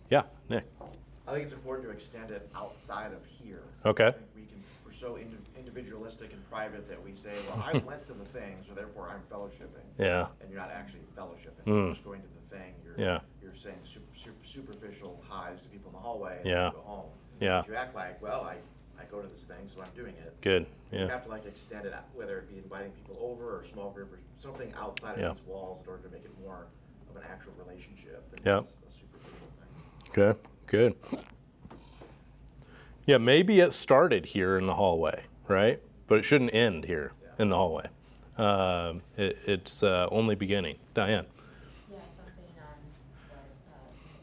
Yeah, 0.10 0.24
Nick. 0.50 0.66
I 1.32 1.36
think 1.36 1.46
it's 1.46 1.54
important 1.54 1.88
to 1.88 1.94
extend 1.94 2.30
it 2.30 2.50
outside 2.54 3.14
of 3.14 3.24
here. 3.26 3.64
Okay. 3.86 4.08
I 4.08 4.12
think 4.12 4.26
we 4.36 4.42
can, 4.42 4.62
we're 4.86 4.92
so 4.92 5.18
indi- 5.18 5.38
individualistic 5.58 6.34
and 6.34 6.50
private 6.52 6.86
that 6.90 7.02
we 7.02 7.16
say, 7.16 7.32
well, 7.48 7.64
I 7.66 7.78
went 7.88 8.06
to 8.08 8.14
the 8.14 8.26
thing, 8.26 8.58
so 8.68 8.74
therefore 8.76 9.08
I'm 9.10 9.22
fellowshipping. 9.32 9.88
Yeah. 9.98 10.28
And 10.42 10.52
you're 10.52 10.60
not 10.60 10.72
actually 10.72 11.04
fellowshipping, 11.18 11.64
Mm. 11.66 11.86
you're 11.86 11.90
just 11.94 12.04
going 12.04 12.22
to 12.22 12.28
the 12.28 12.58
thing, 12.58 12.74
you're, 12.84 13.00
Yeah. 13.00 13.20
you're 13.42 13.56
saying 13.56 13.78
super, 13.86 14.04
super, 14.14 14.46
superficial 14.46 15.24
highs 15.26 15.62
to 15.62 15.70
people 15.70 15.88
in 15.92 15.94
the 15.94 16.00
hallway 16.02 16.36
and 16.40 16.46
Yeah. 16.46 16.68
you 16.68 16.74
go 16.74 16.82
home. 16.82 17.10
Yeah. 17.40 17.62
But 17.62 17.70
you 17.70 17.76
act 17.76 17.96
like, 17.96 18.22
well, 18.22 18.42
I, 18.42 18.58
I 19.00 19.06
go 19.10 19.22
to 19.22 19.28
this 19.30 19.44
thing, 19.44 19.70
so 19.74 19.82
I'm 19.82 19.90
doing 19.96 20.16
it. 20.26 20.36
Good. 20.42 20.66
You 20.92 21.00
Yeah. 21.00 21.08
have 21.08 21.24
to 21.24 21.30
like 21.30 21.46
extend 21.46 21.86
it, 21.86 21.94
out, 21.94 22.04
whether 22.14 22.40
it 22.40 22.50
be 22.52 22.58
inviting 22.58 22.92
people 22.92 23.16
over 23.22 23.56
or 23.56 23.62
a 23.62 23.68
small 23.68 23.90
group 23.92 24.12
or 24.12 24.20
something 24.38 24.74
outside 24.78 25.18
Yeah. 25.18 25.30
of 25.30 25.38
these 25.38 25.46
walls 25.48 25.80
in 25.84 25.90
order 25.92 26.04
to 26.04 26.10
make 26.10 26.26
it 26.26 26.32
more 26.44 26.68
of 27.10 27.16
an 27.16 27.24
actual 27.32 27.54
relationship 27.58 28.30
than 28.32 28.40
Yeah. 28.46 28.60
just 28.68 28.80
a 28.84 28.92
superficial 29.00 29.48
thing. 29.56 30.20
Okay. 30.28 30.40
Good. 30.72 30.96
Yeah, 33.06 33.18
maybe 33.18 33.60
it 33.60 33.74
started 33.74 34.26
here 34.28 34.56
in 34.56 34.68
the 34.68 34.76
hallway, 34.76 35.24
right? 35.50 35.82
But 36.08 36.20
it 36.20 36.24
shouldn't 36.24 36.54
end 36.54 36.86
here 36.86 37.12
in 37.38 37.50
the 37.50 37.58
hallway. 37.58 37.88
Um, 38.38 39.02
it, 39.18 39.38
it's 39.46 39.84
uh, 39.84 40.08
only 40.12 40.36
beginning. 40.36 40.78
Diane. 40.94 41.26
Yeah, 41.92 41.98
something 42.16 42.56
on 42.64 42.80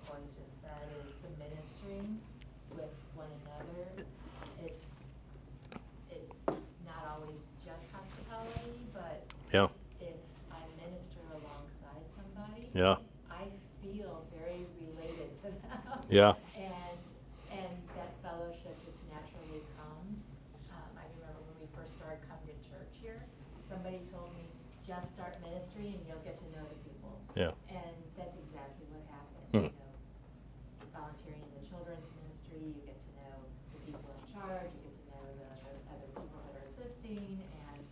what 0.09 0.17
uh, 0.17 0.25
just 0.41 0.57
said 0.63 0.89
is 0.97 1.13
the 1.21 1.29
ministering 1.37 2.19
with 2.71 2.97
one 3.15 3.29
another. 3.45 4.07
It's, 4.65 4.87
it's 6.11 6.33
not 6.87 7.13
always 7.13 7.45
just 7.63 7.85
hospitality, 7.93 8.89
but 8.95 9.23
Yeah. 9.53 9.69
if 10.01 10.17
I 10.51 10.65
minister 10.81 11.21
alongside 11.29 12.09
somebody. 12.17 12.69
Yeah. 12.73 12.97
I 13.31 13.45
feel 13.85 14.25
very 14.33 14.65
related 14.81 15.35
to 15.43 15.43
them. 15.43 15.98
Yeah. 16.09 16.33
And, 16.57 16.97
and 17.53 17.73
that 17.97 18.11
fellowship 18.25 18.73
just 18.85 18.97
naturally 19.13 19.61
comes. 19.77 20.17
Um, 20.73 20.91
I 20.97 21.05
remember 21.21 21.41
when 21.53 21.57
we 21.61 21.69
first 21.77 21.93
started 22.01 22.25
coming 22.25 22.49
to 22.49 22.57
church 22.65 22.93
here, 22.97 23.21
somebody 23.69 24.01
told 24.09 24.33
me, 24.33 24.49
just 24.89 25.13
start 25.13 25.37
ministry 25.45 25.93
and 25.93 26.01
you'll 26.09 26.25
get 26.25 26.41
to 26.41 26.47
know 26.57 26.65
the 26.65 26.81
people. 26.81 27.13
Yeah. 27.37 27.53
And 27.69 27.93
that's 28.17 28.33
exactly 28.41 28.89
what 28.89 29.05
happened, 29.13 29.49
Hmm. 29.53 29.69
you 29.69 29.77
know. 29.77 29.93
Volunteering 30.97 31.45
in 31.45 31.53
the 31.61 31.65
children's 31.69 32.09
ministry, 32.25 32.73
you 32.73 32.81
get 32.89 32.97
to 32.97 33.11
know 33.21 33.37
the 33.77 33.81
people 33.85 34.09
in 34.17 34.25
charge, 34.33 34.73
you 34.73 34.81
get 34.89 34.97
to 34.97 35.05
know 35.13 35.25
the 35.29 35.45
other 35.93 36.09
people 36.17 36.41
that 36.41 36.57
are 36.57 36.65
assisting, 36.73 37.45
and 37.45 37.85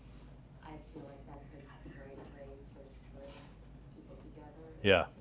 I 0.65 0.81
feel 0.97 1.05
like 1.05 1.21
that's 1.29 1.45
a 1.53 1.61
great 1.85 2.17
way 2.17 2.17
to 2.17 2.65
bring 3.13 3.37
people 3.93 4.17
together. 4.25 4.67
Yeah. 4.81 5.05
To. 5.05 5.13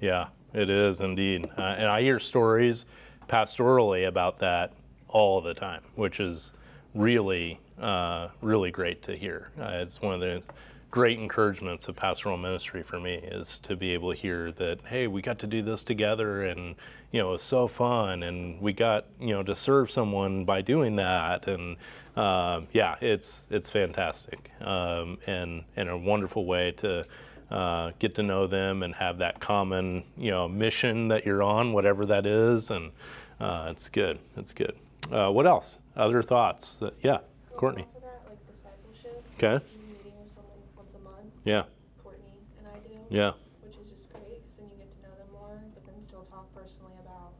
Yeah, 0.00 0.28
it 0.54 0.70
is 0.70 1.00
indeed. 1.00 1.48
Uh, 1.56 1.62
and 1.62 1.86
I 1.86 2.02
hear 2.02 2.18
stories 2.18 2.86
pastorally 3.28 4.08
about 4.08 4.38
that 4.40 4.72
all 5.08 5.40
the 5.40 5.54
time, 5.54 5.82
which 5.94 6.20
is 6.20 6.52
really, 6.94 7.60
uh, 7.80 8.28
really 8.40 8.70
great 8.70 9.02
to 9.04 9.16
hear. 9.16 9.50
Uh, 9.60 9.70
it's 9.72 10.00
one 10.00 10.14
of 10.14 10.20
the 10.20 10.42
great 10.90 11.18
encouragements 11.18 11.86
of 11.88 11.96
pastoral 11.96 12.38
ministry 12.38 12.82
for 12.82 12.98
me 12.98 13.16
is 13.16 13.58
to 13.58 13.76
be 13.76 13.90
able 13.90 14.12
to 14.12 14.18
hear 14.18 14.52
that, 14.52 14.78
hey, 14.86 15.06
we 15.06 15.20
got 15.20 15.38
to 15.38 15.46
do 15.46 15.62
this 15.62 15.84
together 15.84 16.44
and, 16.44 16.74
you 17.12 17.20
know, 17.20 17.28
it 17.28 17.32
was 17.32 17.42
so 17.42 17.68
fun 17.68 18.22
and 18.22 18.60
we 18.60 18.72
got, 18.72 19.04
you 19.20 19.28
know, 19.28 19.42
to 19.42 19.54
serve 19.54 19.90
someone 19.90 20.46
by 20.46 20.62
doing 20.62 20.96
that. 20.96 21.46
And 21.46 21.76
um, 22.16 22.66
yeah, 22.72 22.96
it's, 23.02 23.44
it's 23.50 23.68
fantastic 23.68 24.50
um, 24.62 25.18
and, 25.26 25.62
and 25.76 25.90
a 25.90 25.96
wonderful 25.96 26.46
way 26.46 26.72
to, 26.78 27.04
uh, 27.50 27.92
get 27.98 28.14
to 28.16 28.22
know 28.22 28.46
them 28.46 28.82
and 28.82 28.94
have 28.94 29.18
that 29.18 29.40
common, 29.40 30.04
you 30.16 30.30
know, 30.30 30.48
mission 30.48 31.08
that 31.08 31.24
you're 31.24 31.42
on, 31.42 31.72
whatever 31.72 32.06
that 32.06 32.26
is, 32.26 32.70
and 32.70 32.92
uh, 33.40 33.68
it's 33.70 33.88
good. 33.88 34.18
It's 34.36 34.52
good. 34.52 34.76
Uh, 35.10 35.30
what 35.30 35.46
else? 35.46 35.76
Other 35.96 36.22
thoughts? 36.22 36.76
That, 36.78 36.94
yeah, 37.02 37.18
Courtney. 37.56 37.82
Off 37.82 37.96
of 37.96 38.02
that, 38.02 38.22
like 38.28 38.46
discipleship. 38.50 39.24
Okay. 39.36 39.64
Meeting 39.64 40.12
with 40.20 40.28
someone 40.28 40.58
once 40.76 40.94
a 40.94 40.98
month. 40.98 41.32
Yeah. 41.44 41.64
Courtney 42.02 42.24
and 42.58 42.66
I 42.68 42.78
do. 42.86 42.94
Yeah. 43.08 43.32
Which 43.62 43.76
is 43.76 43.90
just 43.90 44.12
great, 44.12 44.42
because 44.42 44.56
then 44.58 44.68
you 44.70 44.84
get 44.84 44.94
to 44.96 45.08
know 45.08 45.14
them 45.16 45.32
more, 45.32 45.60
but 45.74 45.86
then 45.86 46.02
still 46.02 46.22
talk 46.24 46.52
personally 46.54 46.94
about 47.00 47.32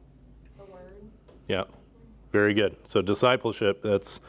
the 0.57 0.65
word. 0.71 1.03
Yeah. 1.47 1.63
Very 2.31 2.53
good. 2.53 2.75
So 2.83 3.01
discipleship. 3.01 3.81
That's 3.81 4.19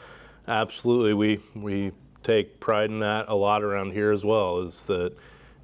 absolutely 0.49 1.14
we 1.14 1.41
we 1.55 1.93
take 2.22 2.61
pride 2.61 2.91
in 2.91 3.01
that 3.01 3.26
a 3.28 3.35
lot 3.35 3.62
around 3.62 3.93
here 3.93 4.11
as 4.11 4.24
well. 4.24 4.61
Is 4.61 4.85
that 4.85 5.14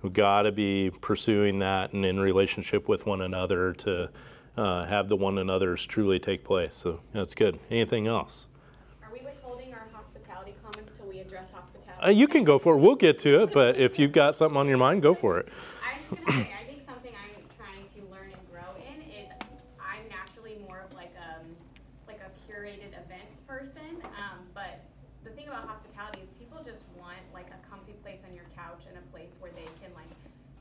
we've 0.07 0.13
got 0.13 0.43
to 0.43 0.53
be 0.53 0.89
pursuing 1.01 1.59
that 1.59 1.93
and 1.93 2.05
in 2.07 2.21
relationship 2.21 2.89
with 2.89 3.07
one 3.07 3.23
another 3.23 3.73
to 3.73 4.09
uh, 4.57 4.87
have 4.87 5.09
the 5.09 5.17
one 5.17 5.37
another's 5.37 5.85
truly 5.85 6.21
take 6.21 6.45
place. 6.45 6.77
So 6.77 7.01
that's 7.13 7.35
good. 7.35 7.59
Anything 7.73 8.07
else? 8.07 8.47
Are 9.03 9.13
we 9.13 9.19
withholding 9.25 9.75
our 9.75 9.89
hospitality 9.93 10.55
comments 10.63 10.93
till 10.97 11.09
we 11.09 11.19
address 11.19 11.49
hospitality? 11.53 12.07
Uh, 12.07 12.11
you 12.11 12.29
can 12.29 12.45
go 12.45 12.57
for 12.61 12.77
it. 12.77 12.79
We'll 12.79 12.95
get 12.95 13.19
to 13.21 13.43
it, 13.43 13.53
but 13.53 13.77
if 13.79 13.99
you've 13.99 14.13
got 14.13 14.37
something 14.37 14.57
on 14.57 14.69
your 14.69 14.79
mind, 14.79 15.03
go 15.03 15.13
for 15.13 15.39
it. 15.41 15.49
I 15.83 15.99
was 15.99 16.21
gonna 16.21 16.45
say, 16.45 16.55
I 16.55 16.65
think 16.71 16.87
something 16.87 17.11
I'm 17.11 17.43
trying 17.59 17.83
to 17.99 18.01
learn 18.15 18.31
and 18.31 18.43
grow 18.47 18.79
in 18.79 19.03
is 19.11 19.27
I'm 19.83 20.07
naturally 20.09 20.59
more 20.63 20.87
of 20.87 20.95
like 20.95 21.15
um 21.19 21.51
like 22.07 22.23
a 22.23 22.31
curated 22.47 22.95
events 22.95 23.43
person. 23.43 23.99
Um, 24.15 24.47
but 24.55 24.87
the 25.25 25.31
thing 25.35 25.49
about 25.51 25.67
hospitality 25.67 26.23
is 26.23 26.31
people 26.39 26.63
just 26.63 26.87
want 26.95 27.19
like 27.35 27.51
a 27.51 27.59
comfy 27.67 27.99
place 28.07 28.23
on 28.23 28.31
your 28.31 28.47
couch 28.55 28.87
and 28.89 28.95
a 28.97 29.05
place 29.11 29.35
where 29.43 29.51
they 29.59 29.67
can 29.83 29.91
like 29.99 30.07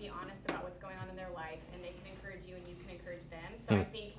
be 0.01 0.09
honest 0.09 0.41
about 0.49 0.65
what's 0.65 0.81
going 0.81 0.97
on 0.97 1.05
in 1.07 1.15
their 1.15 1.29
life 1.37 1.61
and 1.71 1.79
they 1.85 1.93
can 1.93 2.03
encourage 2.09 2.43
you 2.49 2.57
and 2.57 2.65
you 2.65 2.73
can 2.81 2.89
encourage 2.89 3.23
them. 3.29 3.45
So 3.61 3.77
I 3.77 3.85
Hmm. 3.85 3.93
think 3.93 4.11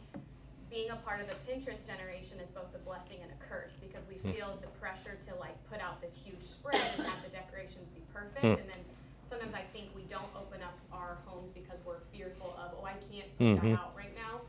being 0.70 0.90
a 0.94 0.98
part 1.02 1.18
of 1.18 1.26
the 1.26 1.34
Pinterest 1.46 1.82
generation 1.82 2.38
is 2.38 2.48
both 2.54 2.70
a 2.74 2.82
blessing 2.86 3.18
and 3.26 3.30
a 3.34 3.38
curse 3.42 3.74
because 3.82 4.06
we 4.06 4.22
Hmm. 4.22 4.32
feel 4.32 4.50
the 4.62 4.70
pressure 4.78 5.18
to 5.26 5.34
like 5.42 5.58
put 5.66 5.82
out 5.82 5.98
this 6.00 6.14
huge 6.14 6.46
spread 6.66 6.98
and 6.98 7.06
have 7.06 7.22
the 7.22 7.30
decorations 7.30 7.86
be 7.94 8.02
perfect 8.12 8.42
Hmm. 8.42 8.58
and 8.58 8.68
then 8.68 8.82
sometimes 9.30 9.54
I 9.54 9.62
think 9.72 9.94
we 9.94 10.02
don't 10.10 10.30
open 10.34 10.62
up 10.62 10.74
our 10.92 11.18
homes 11.26 11.50
because 11.54 11.78
we're 11.84 12.02
fearful 12.12 12.54
of, 12.58 12.74
oh, 12.78 12.84
I 12.86 12.94
can't 13.10 13.30
Mhm. 13.38 13.74
that 13.74 13.80
out 13.82 13.94
right 13.96 14.14
now. 14.14 14.42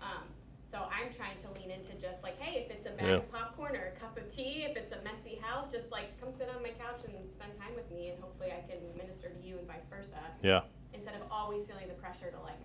Um, 0.00 0.24
so 0.72 0.88
I'm 0.88 1.12
trying 1.12 1.36
to 1.44 1.48
lean 1.52 1.70
into 1.70 1.92
just 2.00 2.22
like, 2.22 2.38
hey, 2.40 2.64
if 2.64 2.70
it's 2.70 2.86
a 2.86 2.90
bag 2.96 3.06
Yeah. 3.08 3.16
of 3.20 3.30
popcorn 3.30 3.76
or 3.76 3.92
a 3.92 3.96
cup 4.00 4.16
of 4.16 4.28
tea, 4.34 4.64
if 4.64 4.76
it's 4.76 4.92
a 4.92 5.00
messy 5.02 5.36
house, 5.36 5.70
just 5.70 5.90
like 5.92 6.18
come 6.20 6.32
sit 6.32 6.48
on 6.48 6.62
my 6.62 6.70
couch 6.70 7.04
and 7.04 7.14
spend 7.30 7.56
time 7.60 7.74
with 7.74 7.90
me 7.90 8.08
and 8.10 8.20
hopefully 8.22 8.52
I 8.52 8.60
can 8.68 8.80
minister 8.96 9.28
to 9.28 9.38
you 9.40 9.58
and 9.58 9.66
vice 9.66 9.84
versa. 9.90 10.18
Yeah. 10.42 10.62
Instead 10.94 11.14
of 11.20 11.22
always 11.30 11.66
feeling 11.66 11.88
the 11.88 11.94
pressure 11.94 12.30
to 12.30 12.40
like 12.40 12.58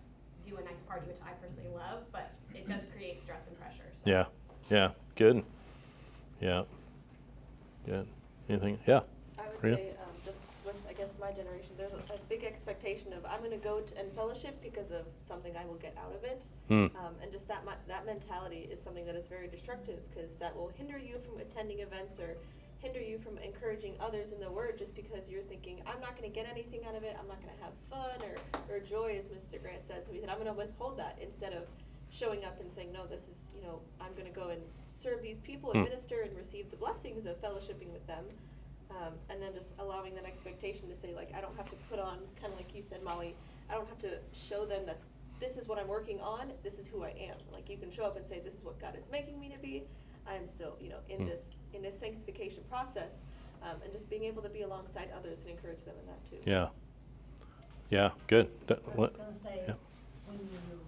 do 0.48 0.56
a 0.58 0.62
nice 0.64 0.80
party, 0.88 1.08
which 1.08 1.20
I 1.22 1.32
personally 1.34 1.70
love, 1.76 2.10
but 2.14 2.32
it 2.56 2.68
does 2.68 2.82
create 2.96 3.22
stress 3.22 3.46
and 3.48 3.58
pressure. 3.60 3.92
So 4.04 4.10
Yeah. 4.10 4.26
Yeah, 4.70 4.92
good. 5.16 5.44
Yeah. 6.40 6.64
Good. 7.86 8.08
Anything? 8.50 8.80
Yeah. 8.88 9.02
I 9.38 9.44
would 9.48 9.62
say, 9.62 9.92
um, 10.02 10.16
just 10.24 10.40
with, 10.66 10.76
I 10.90 10.94
guess, 10.94 11.18
my 11.20 11.32
generation, 11.32 11.72
there's 11.78 11.94
a, 11.94 11.98
a 12.14 12.18
big 12.30 12.44
expectation 12.44 13.14
of, 13.14 13.26
I'm 13.26 13.42
gonna 13.44 13.58
go 13.58 13.82
to, 13.82 14.00
and 14.00 14.12
fellowship 14.14 14.62
because 14.62 14.92
of 14.92 15.06
something 15.20 15.56
I 15.58 15.66
will 15.66 15.76
get 15.76 15.96
out 15.98 16.16
of 16.16 16.24
it. 16.24 16.44
Hmm. 16.70 16.96
Um, 16.98 17.14
and 17.22 17.32
just 17.32 17.48
that, 17.50 17.66
mi- 17.66 17.84
that 17.88 18.06
mentality 18.06 18.68
is 18.72 18.82
something 18.82 19.06
that 19.06 19.16
is 19.16 19.28
very 19.28 19.48
destructive, 19.48 20.00
because 20.10 20.32
that 20.40 20.56
will 20.56 20.70
hinder 20.78 20.98
you 20.98 21.20
from 21.26 21.40
attending 21.40 21.80
events 21.80 22.20
or 22.20 22.36
hinder 22.80 23.02
you 23.02 23.18
from 23.18 23.38
encouraging 23.40 23.96
others 24.00 24.32
in 24.32 24.40
the 24.40 24.50
word, 24.50 24.78
just 24.78 24.96
because 24.96 25.30
you're 25.30 25.42
thinking, 25.44 25.82
I'm 25.86 26.00
not 26.00 26.16
gonna 26.16 26.30
get 26.30 26.48
anything 26.50 26.86
out 26.88 26.96
of 26.96 27.04
it, 27.04 27.18
I'm 27.20 27.28
not 27.28 27.42
gonna 27.42 27.60
have 27.62 27.74
fun 27.90 28.22
or, 28.24 28.76
or 28.76 28.80
joy, 28.80 29.16
as 29.18 29.28
Mr. 29.28 29.62
Grant 29.62 29.82
said, 29.86 30.06
so 30.06 30.14
he 30.14 30.20
said, 30.20 30.30
I'm 30.30 30.38
gonna 30.38 30.54
withhold 30.54 30.98
that, 31.00 31.18
instead 31.22 31.54
of 31.54 31.64
showing 32.10 32.46
up 32.46 32.60
and 32.62 32.72
saying, 32.72 32.92
no, 32.94 33.06
this 33.06 33.24
is, 33.24 33.38
you 33.56 33.62
know, 33.62 33.82
I'm 34.00 34.14
gonna 34.16 34.30
go 34.30 34.50
and 34.50 34.62
serve 34.98 35.22
these 35.22 35.38
people 35.40 35.72
and 35.72 35.80
Hmm. 35.82 35.90
minister 35.90 36.22
and 36.22 36.36
receive 36.36 36.70
the 36.72 36.78
blessings 36.78 37.26
of 37.26 37.40
fellowshipping 37.42 37.92
with 37.92 38.06
them. 38.08 38.26
Um, 38.90 39.14
and 39.30 39.42
then 39.42 39.54
just 39.54 39.74
allowing 39.80 40.16
that 40.16 40.26
expectation 40.26 40.88
to 40.90 40.96
say, 40.96 41.14
like, 41.14 41.34
I 41.36 41.42
don't 41.42 41.54
have 41.56 41.70
to 41.70 41.76
put 41.90 42.00
on, 42.00 42.20
kind 42.40 42.52
of 42.54 42.58
like 42.58 42.74
you 42.74 42.82
said, 42.82 43.04
Molly, 43.04 43.36
I 43.70 43.74
don't 43.76 43.88
have 43.88 44.00
to 44.00 44.20
show 44.34 44.66
them 44.66 44.86
that 44.86 44.98
this 45.40 45.58
is 45.58 45.68
what 45.68 45.78
I'm 45.78 45.88
working 45.90 46.20
on, 46.22 46.52
this 46.64 46.80
is 46.80 46.88
who 46.88 47.04
I 47.04 47.10
am. 47.10 47.38
Like, 47.52 47.70
you 47.70 47.78
can 47.78 47.92
show 47.92 48.06
up 48.06 48.16
and 48.18 48.26
say, 48.26 48.40
this 48.40 48.56
is 48.56 48.64
what 48.64 48.80
God 48.80 48.96
is 48.98 49.10
making 49.12 49.40
me 49.40 49.50
to 49.50 49.58
be. 49.60 49.84
I 50.26 50.36
am 50.36 50.48
still, 50.48 50.78
you 50.82 50.90
know, 50.90 51.00
in 51.10 51.20
Hmm. 51.22 51.28
this 51.28 51.42
in 51.74 51.82
this 51.82 52.00
sanctification 52.00 52.64
process, 52.70 53.20
um, 53.62 53.82
and 53.84 53.92
just 53.92 54.10
being 54.10 54.24
able 54.24 54.42
to 54.42 54.50
be 54.50 54.62
alongside 54.62 55.12
others 55.16 55.42
and 55.42 55.50
encourage 55.52 55.84
them 55.84 55.96
in 56.00 56.06
that 56.08 56.26
too. 56.26 56.40
Yeah. 56.50 56.70
Yeah, 57.90 58.12
good. 58.28 58.48
D- 58.68 58.74
I 58.74 58.88
was 58.88 58.98
what- 58.98 59.18
gonna 59.18 59.38
say, 59.44 59.64
yeah. 59.68 59.76
when 60.26 60.40
you 60.40 60.80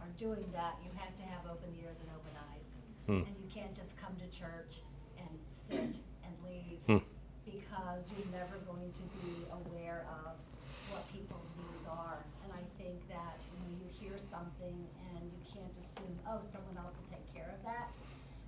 are 0.00 0.08
doing 0.16 0.48
that, 0.52 0.78
you 0.84 0.90
have 0.96 1.14
to 1.16 1.22
have 1.24 1.44
open 1.50 1.74
ears 1.82 1.98
and 2.00 2.08
open 2.10 2.30
eyes. 2.30 2.31
Hmm. 3.06 3.26
And 3.26 3.34
you 3.40 3.48
can't 3.52 3.74
just 3.74 3.96
come 3.96 4.14
to 4.16 4.28
church 4.30 4.82
and 5.18 5.34
sit 5.50 5.96
and 6.24 6.32
leave, 6.46 6.78
Hmm. 6.86 7.02
because 7.44 8.06
you're 8.14 8.30
never 8.30 8.58
going 8.66 8.92
to 8.92 9.02
be 9.18 9.46
aware 9.50 10.06
of 10.08 10.38
what 10.90 11.06
people's 11.08 11.50
needs 11.58 11.86
are. 11.86 12.22
And 12.44 12.52
I 12.52 12.62
think 12.78 13.02
that 13.08 13.42
when 13.62 13.74
you 13.80 13.88
hear 13.90 14.18
something 14.18 14.86
and 15.14 15.22
you 15.32 15.40
can't 15.42 15.74
assume, 15.76 16.14
oh, 16.28 16.40
someone 16.52 16.76
else 16.78 16.94
will 16.94 17.10
take 17.10 17.26
care 17.34 17.50
of 17.50 17.62
that, 17.66 17.90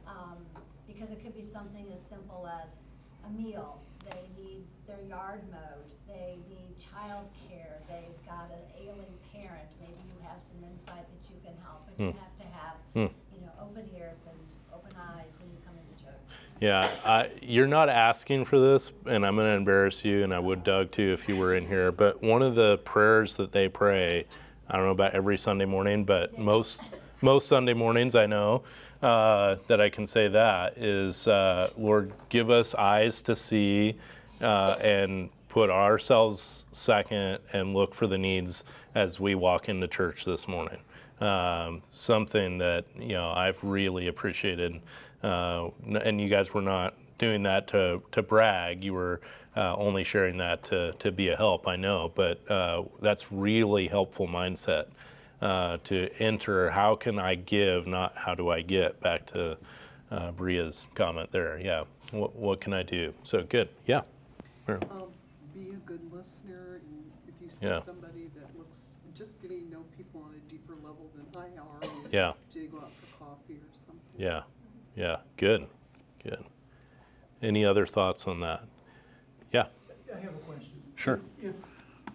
um, 0.07 0.39
because 0.87 1.11
it 1.11 1.23
could 1.23 1.35
be 1.35 1.43
something 1.43 1.91
as 1.93 2.03
simple 2.07 2.47
as 2.47 2.69
a 3.27 3.31
meal, 3.31 3.81
they 4.05 4.29
need 4.37 4.67
their 4.87 5.01
yard 5.09 5.41
mowed, 5.51 5.89
they 6.07 6.37
need 6.47 6.77
childcare, 6.77 7.81
they've 7.89 8.21
got 8.29 8.53
an 8.53 8.63
ailing 8.77 9.17
parent, 9.33 9.67
maybe 9.81 9.97
you 10.13 10.19
have 10.23 10.43
some 10.43 10.61
insight 10.63 11.09
that 11.09 11.23
you 11.33 11.41
can 11.43 11.57
help, 11.65 11.89
but 11.89 11.97
you 11.99 12.13
Hmm. 12.13 12.19
have 12.21 12.37
to 12.37 12.47
have, 12.53 12.77
Hmm. 12.93 13.09
you 13.33 13.41
know, 13.41 13.53
open 13.59 13.89
ears 13.97 14.21
and 14.29 14.39
open 14.75 14.93
eyes 14.95 15.33
when 15.41 15.49
you 15.51 15.59
come 15.65 15.75
into 15.81 15.97
church. 16.05 16.29
Yeah, 16.61 16.91
I, 17.05 17.31
you're 17.43 17.67
not 17.67 17.89
asking 17.89 18.45
for 18.45 18.59
this, 18.59 18.93
and 19.07 19.27
I'm 19.27 19.37
going 19.37 19.51
to 19.51 19.57
embarrass 19.57 20.05
you, 20.05 20.23
and 20.23 20.33
I 20.33 20.39
would 20.39 20.65
Doug 20.65 20.93
too 20.93 21.13
if 21.13 21.29
you 21.29 21.37
were 21.37 21.55
in 21.55 21.67
here. 21.67 21.93
But 21.93 22.23
one 22.23 22.43
of 22.43 22.55
the 22.55 22.79
prayers 22.85 23.35
that 23.35 23.53
they 23.53 23.69
pray, 23.69 24.25
I 24.69 24.77
don't 24.77 24.87
know 24.87 24.93
about 24.93 25.15
every 25.15 25.37
Sunday 25.37 25.65
morning, 25.67 26.05
but 26.05 26.39
most 26.39 26.83
most 27.21 27.49
Sunday 27.49 27.75
mornings 27.75 28.15
I 28.15 28.27
know 28.27 28.63
uh, 29.03 29.57
that 29.67 29.81
I 29.81 29.89
can 29.91 30.07
say 30.07 30.29
that 30.29 30.79
is, 30.79 31.27
uh, 31.27 31.71
Lord, 31.77 32.13
give 32.29 32.51
us 32.51 32.75
eyes 32.75 33.21
to 33.23 33.37
see, 33.37 33.97
uh, 34.41 34.77
and 34.81 35.31
put 35.49 35.71
ourselves 35.71 36.65
second, 36.73 37.39
and 37.53 37.75
look 37.75 37.95
for 37.95 38.07
the 38.07 38.19
needs 38.19 38.65
as 38.95 39.21
we 39.21 39.35
walk 39.35 39.69
into 39.69 39.87
church 39.89 40.25
this 40.25 40.49
morning. 40.49 40.79
Um, 41.21 41.83
something 41.93 42.59
that 42.59 42.85
you 42.99 43.13
know 43.13 43.31
I've 43.31 43.63
really 43.63 44.09
appreciated, 44.09 44.81
uh, 45.25 45.71
and 46.03 46.21
you 46.21 46.29
guys 46.29 46.53
were 46.53 46.63
not 46.63 46.95
doing 47.19 47.43
that 47.45 47.67
to 47.69 48.03
to 48.13 48.23
brag. 48.23 48.85
You 48.85 48.93
were 48.95 49.21
uh, 49.57 49.75
only 49.77 50.05
sharing 50.05 50.37
that 50.39 50.63
to 50.65 50.93
to 50.99 51.11
be 51.11 51.29
a 51.29 51.37
help. 51.37 51.67
I 51.67 51.77
know, 51.77 52.13
but 52.15 52.49
uh, 52.51 52.83
that's 53.01 53.33
really 53.33 53.89
helpful 53.89 54.29
mindset 54.29 54.87
uh, 55.41 55.79
to 55.85 56.11
enter. 56.19 56.71
How 56.71 56.95
can 56.95 57.19
I 57.19 57.35
give, 57.37 57.87
not 57.87 58.17
how 58.17 58.35
do 58.35 58.51
I 58.51 58.63
get? 58.63 59.01
Back 59.01 59.27
to 59.33 59.57
uh, 60.11 60.33
Bria's 60.33 60.87
comment 60.95 61.31
there. 61.33 61.59
Yeah, 61.59 61.85
what 62.11 62.37
what 62.37 62.61
can 62.61 62.73
I 62.73 62.83
do? 62.83 63.15
So 63.25 63.43
good. 63.49 63.69
Yeah. 63.87 64.03
Sure. 64.67 64.81
Um, 64.91 65.09
be 65.55 65.71
a 65.71 65.81
good 65.87 66.01
listener, 66.11 66.81
and 66.87 67.05
if 67.29 67.35
you 67.41 67.49
see 67.51 67.67
Yeah. 67.67 67.81
somebody 67.85 68.31
that 68.35 68.57
looks, 68.57 68.81
just 69.15 69.41
getting 69.43 69.67
to 69.67 69.71
know 69.73 69.85
people 69.97 70.23
on 70.23 70.35
a 70.35 70.51
deeper 70.51 70.75
level 70.75 71.11
than 71.15 71.27
I 71.37 71.49
are. 71.61 71.91
Yeah. 72.11 72.33
Do 72.53 72.61
you 72.61 72.69
go 72.69 72.79
out 72.79 72.91
for 72.99 73.25
coffee 73.25 73.55
or 73.55 73.69
something? 73.87 74.21
Yeah, 74.21 74.43
yeah, 74.97 75.17
good, 75.37 75.67
good. 76.23 76.45
Any 77.43 77.65
other 77.65 77.87
thoughts 77.87 78.27
on 78.27 78.41
that? 78.41 78.65
Yeah, 79.53 79.67
I 80.15 80.21
have 80.21 80.35
a 80.35 80.39
question. 80.39 80.73
Sure. 80.95 81.21
If, 81.43 81.55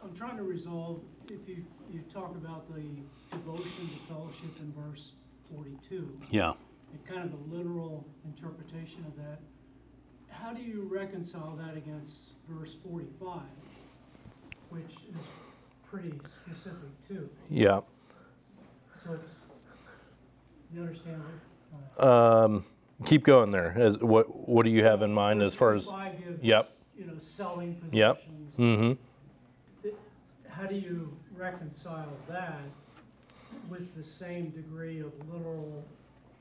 I'm 0.03 0.15
trying 0.15 0.37
to 0.37 0.43
resolve, 0.43 1.01
if 1.27 1.47
you, 1.47 1.65
you 1.91 2.01
talk 2.11 2.35
about 2.35 2.73
the 2.73 2.83
devotion 3.31 3.89
to 3.89 4.13
fellowship 4.13 4.57
in 4.59 4.73
verse 4.73 5.13
forty-two, 5.53 6.19
yeah. 6.31 6.53
and 6.91 7.05
kind 7.05 7.23
of 7.23 7.31
the 7.31 7.55
literal 7.55 8.05
interpretation 8.25 9.03
of 9.05 9.15
that, 9.17 9.39
how 10.29 10.53
do 10.53 10.61
you 10.61 10.87
reconcile 10.91 11.55
that 11.57 11.75
against 11.75 12.31
verse 12.47 12.75
forty-five, 12.87 13.41
which 14.69 14.93
is 15.09 15.17
pretty 15.89 16.13
specific 16.43 17.07
too? 17.07 17.29
Yeah. 17.49 17.81
So 19.03 19.13
it's, 19.13 19.27
you 20.73 20.81
understand 20.81 21.19
what? 21.19 21.48
Um, 21.97 22.65
keep 23.05 23.23
going 23.23 23.51
there. 23.51 23.73
As, 23.77 23.97
what, 23.97 24.47
what 24.47 24.63
do 24.63 24.69
you 24.71 24.83
have 24.83 25.01
in 25.01 25.13
mind 25.13 25.41
as 25.41 25.53
far 25.55 25.73
as? 25.75 25.85
45 25.85 26.23
gives, 26.23 26.43
Yep, 26.43 26.71
You 26.97 27.05
know, 27.05 27.13
selling 27.19 27.81
yep. 27.91 28.21
Mm-hmm. 28.57 28.93
How 30.49 30.65
do 30.65 30.75
you 30.75 31.11
reconcile 31.35 32.09
that 32.27 32.59
with 33.69 33.95
the 33.95 34.03
same 34.03 34.49
degree 34.49 34.99
of 34.99 35.11
literal 35.31 35.83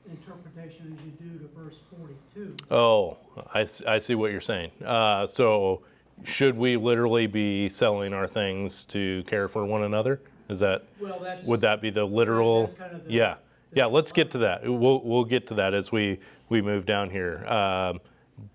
interpretation 0.09 0.97
as 0.97 1.05
you 1.05 1.11
do 1.29 1.39
to 1.39 1.47
verse 1.55 1.75
forty-two? 1.95 2.55
Oh, 2.69 3.17
I, 3.53 3.61
s- 3.61 3.81
I 3.87 3.99
see 3.99 4.15
what 4.15 4.31
you're 4.31 4.41
saying. 4.41 4.71
Uh, 4.83 5.25
so 5.27 5.81
should 6.25 6.57
we 6.57 6.75
literally 6.75 7.27
be 7.27 7.69
selling 7.69 8.13
our 8.13 8.27
things 8.27 8.83
to 8.85 9.23
care 9.25 9.47
for 9.47 9.65
one 9.65 9.83
another? 9.83 10.19
Is 10.49 10.59
that, 10.59 10.83
Well, 10.99 11.19
that's. 11.21 11.45
would 11.45 11.61
that 11.61 11.79
be 11.81 11.89
the 11.91 12.03
literal? 12.03 12.67
that's 12.67 12.77
kind 12.79 12.95
of 12.95 13.05
the- 13.07 13.13
Yeah, 13.13 13.35
yeah, 13.73 13.85
let's 13.85 14.11
get 14.11 14.31
to 14.31 14.39
that. 14.39 14.63
We'll, 14.63 15.01
we'll 15.03 15.25
get 15.25 15.47
to 15.47 15.55
that 15.55 15.73
as 15.73 15.91
we, 15.91 16.19
we 16.49 16.61
move 16.61 16.85
down 16.85 17.09
here. 17.09 17.45
Um, 17.45 17.99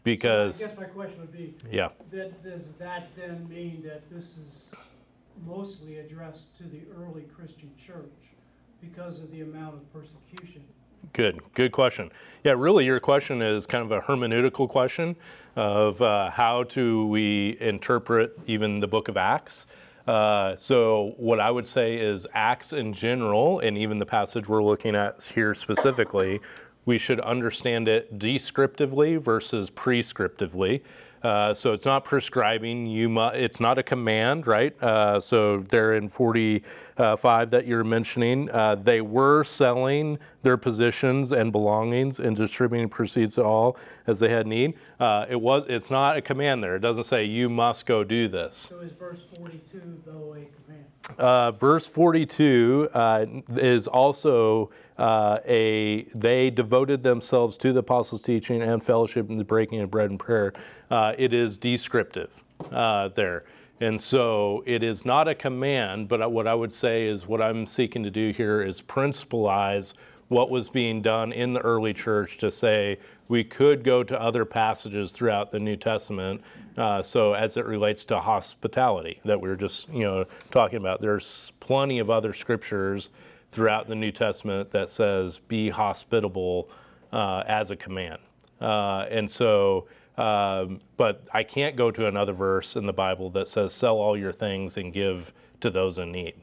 because, 0.03 0.63
I 0.63 0.67
guess 0.67 0.77
my 0.79 0.85
question 0.85 1.21
would 1.21 1.33
be, 1.33 1.55
yeah. 1.71 1.89
that, 2.11 2.43
does 2.43 2.73
that 2.79 3.09
then 3.17 3.47
mean 3.49 3.83
that 3.85 4.03
this 4.11 4.25
is 4.25 4.73
mostly 5.47 5.99
addressed 5.99 6.57
to 6.59 6.65
the 6.65 6.81
early 6.99 7.23
Christian 7.23 7.71
church 7.79 8.11
because 8.81 9.21
of 9.21 9.31
the 9.31 9.43
amount 9.43 9.75
of 9.75 9.93
persecution? 9.93 10.63
Good, 11.13 11.41
good 11.55 11.71
question. 11.71 12.11
Yeah, 12.45 12.55
really, 12.57 12.87
your 12.87 12.99
question 12.99 13.43
is 13.43 13.67
kind 13.67 13.85
of 13.85 13.93
a 13.93 14.01
hermeneutical 14.01 14.69
question 14.69 15.17
of 15.55 16.01
uh, 16.01 16.31
how 16.31 16.65
do 16.65 17.07
we 17.07 17.57
interpret 17.61 18.39
even 18.47 18.81
the 18.81 18.89
book 18.89 19.09
of 19.09 19.17
Acts. 19.17 19.67
Uh, 20.07 20.55
so, 20.57 21.15
what 21.17 21.41
I 21.41 21.51
would 21.51 21.67
say 21.67 21.97
is 21.97 22.27
Acts 22.35 22.73
in 22.75 22.93
general, 22.93 23.61
and 23.61 23.79
even 23.79 23.99
the 23.99 24.07
passage 24.07 24.49
we're 24.49 24.63
looking 24.63 24.95
at 24.95 25.23
here 25.35 25.55
specifically, 25.55 26.41
we 26.85 26.99
should 26.99 27.21
understand 27.21 27.89
it 27.89 28.19
descriptively 28.19 29.17
versus 29.17 29.71
prescriptively. 29.71 30.83
Uh, 31.25 31.55
so 31.55 31.73
it's 31.73 31.87
not 31.87 32.05
prescribing. 32.05 32.87
You 32.87 33.09
mu- 33.09 33.29
It's 33.29 33.59
not 33.59 33.79
a 33.79 33.83
command, 33.83 34.47
right? 34.47 34.81
Uh, 34.83 35.19
so 35.19 35.59
there 35.71 35.95
in 35.95 36.07
45 36.07 37.51
that 37.51 37.67
you're 37.67 37.83
mentioning, 37.83 38.51
uh, 38.51 38.75
they 38.75 39.01
were 39.01 39.43
selling 39.43 40.19
their 40.43 40.59
positions 40.59 41.33
and 41.33 41.51
belongings 41.51 42.21
and 42.21 42.37
distributing 42.37 42.91
proceeds 42.91 43.37
to 43.37 43.43
all 43.43 43.79
as 44.07 44.19
they 44.19 44.29
had 44.29 44.47
need. 44.47 44.75
Uh, 45.01 45.25
it 45.29 45.41
was. 45.41 45.65
It's 45.69 45.91
not 45.91 46.19
a 46.19 46.21
command 46.21 46.63
there. 46.63 46.77
It 46.77 46.81
doesn't 46.81 47.05
say 47.05 47.25
you 47.25 47.49
must 47.49 47.87
go 47.87 48.05
do 48.05 48.29
this. 48.29 48.69
So 48.69 48.81
is 48.81 48.93
verse 48.93 49.23
forty-two 49.39 50.03
though 50.05 50.35
a 50.35 50.45
command? 50.45 50.85
Uh, 51.19 51.51
verse 51.53 51.87
42 51.87 52.89
uh, 52.95 53.27
is 53.57 53.87
also 53.87 54.71
uh, 54.99 55.39
a 55.47 56.05
they 56.15 56.51
devoted 56.51 57.03
themselves 57.03 57.57
to 57.59 57.73
the 57.73 57.81
apostles' 57.81 58.23
teaching 58.23 58.63
and 58.63 58.83
fellowship 58.83 59.29
and 59.29 59.41
the 59.41 59.45
breaking 59.45 59.81
of 59.81 59.91
bread 59.91 60.11
and 60.11 60.19
prayer. 60.19 60.53
Uh, 60.91 61.13
it 61.19 61.33
is 61.33 61.59
descriptive 61.59 62.31
uh, 62.71 63.09
there. 63.09 63.45
And 63.81 64.01
so 64.01 64.63
it 64.67 64.83
is 64.83 65.05
not 65.05 65.27
a 65.27 65.35
command, 65.35 66.09
but 66.09 66.31
what 66.31 66.47
I 66.47 66.55
would 66.55 66.73
say 66.73 67.07
is 67.07 67.27
what 67.27 67.43
I'm 67.43 67.67
seeking 67.67 68.05
to 68.05 68.11
do 68.11 68.31
here 68.31 68.63
is 68.63 68.81
principalize 68.81 69.95
what 70.29 70.49
was 70.49 70.69
being 70.69 71.03
done 71.03 71.33
in 71.33 71.53
the 71.53 71.61
early 71.61 71.93
church 71.93 72.39
to 72.39 72.51
say 72.51 72.99
we 73.29 73.43
could 73.43 73.85
go 73.85 74.03
to 74.03 74.21
other 74.21 74.45
passages 74.45 75.13
throughout 75.13 75.51
the 75.51 75.59
New 75.59 75.77
Testament. 75.77 76.41
Uh, 76.77 77.03
so 77.03 77.35
as 77.35 77.57
it 77.57 77.65
relates 77.65 78.05
to 78.07 78.19
hospitality 78.21 79.21
that 79.25 79.41
we 79.41 79.49
were 79.49 79.57
just 79.57 79.89
you 79.91 80.03
know 80.03 80.25
talking 80.51 80.79
about, 80.79 81.01
there's 81.01 81.53
plenty 81.61 81.99
of 81.99 82.11
other 82.11 82.33
scriptures 82.33 83.11
throughout 83.55 83.87
the 83.87 83.95
New 83.95 84.11
Testament 84.11 84.73
that 84.73 84.91
says 84.91 85.39
be 85.47 85.71
hospitable 85.71 86.69
uh, 87.13 87.45
as 87.47 87.71
a 87.71 87.77
command. 87.77 88.19
Uh, 88.61 89.07
and 89.09 89.31
so, 89.31 89.87
um, 90.19 90.81
but 90.97 91.25
I 91.33 91.45
can't 91.45 91.77
go 91.77 91.93
to 91.93 92.07
another 92.09 92.33
verse 92.33 92.75
in 92.75 92.87
the 92.87 92.93
Bible 92.93 93.31
that 93.31 93.47
says, 93.47 93.73
sell 93.73 93.97
all 93.97 94.17
your 94.19 94.33
things 94.33 94.77
and 94.77 94.93
give 94.93 95.33
to 95.61 95.71
those 95.71 95.99
in 95.99 96.11
need. 96.11 96.35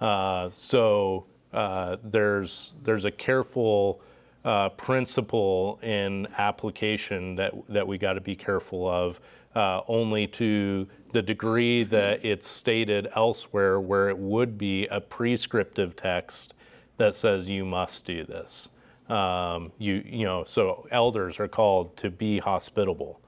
Uh, 0.00 0.50
so 0.56 1.26
uh, 1.52 1.96
there's, 2.02 2.72
there's 2.82 3.04
a 3.04 3.10
careful 3.10 4.00
uh, 4.44 4.70
principle 4.70 5.78
in 5.82 6.26
application 6.38 7.36
that, 7.36 7.52
that 7.68 7.86
we 7.86 7.96
got 7.96 8.14
to 8.14 8.20
be 8.20 8.34
careful 8.34 8.88
of, 8.88 9.20
uh, 9.54 9.82
only 9.86 10.26
to 10.26 10.86
the 11.12 11.22
degree 11.22 11.84
that 11.84 12.24
it's 12.24 12.48
stated 12.48 13.08
elsewhere 13.14 13.80
where 13.80 14.08
it 14.08 14.18
would 14.18 14.56
be 14.56 14.86
a 14.86 15.00
prescriptive 15.00 15.96
text 15.96 16.54
that 16.98 17.16
says 17.16 17.48
you 17.48 17.64
must 17.64 18.04
do 18.04 18.24
this. 18.24 18.68
Um, 19.08 19.72
you, 19.78 20.04
you 20.06 20.24
know, 20.24 20.44
so 20.44 20.86
elders 20.90 21.40
are 21.40 21.48
called 21.48 21.96
to 21.96 22.10
be 22.10 22.38
hospitable. 22.38 23.20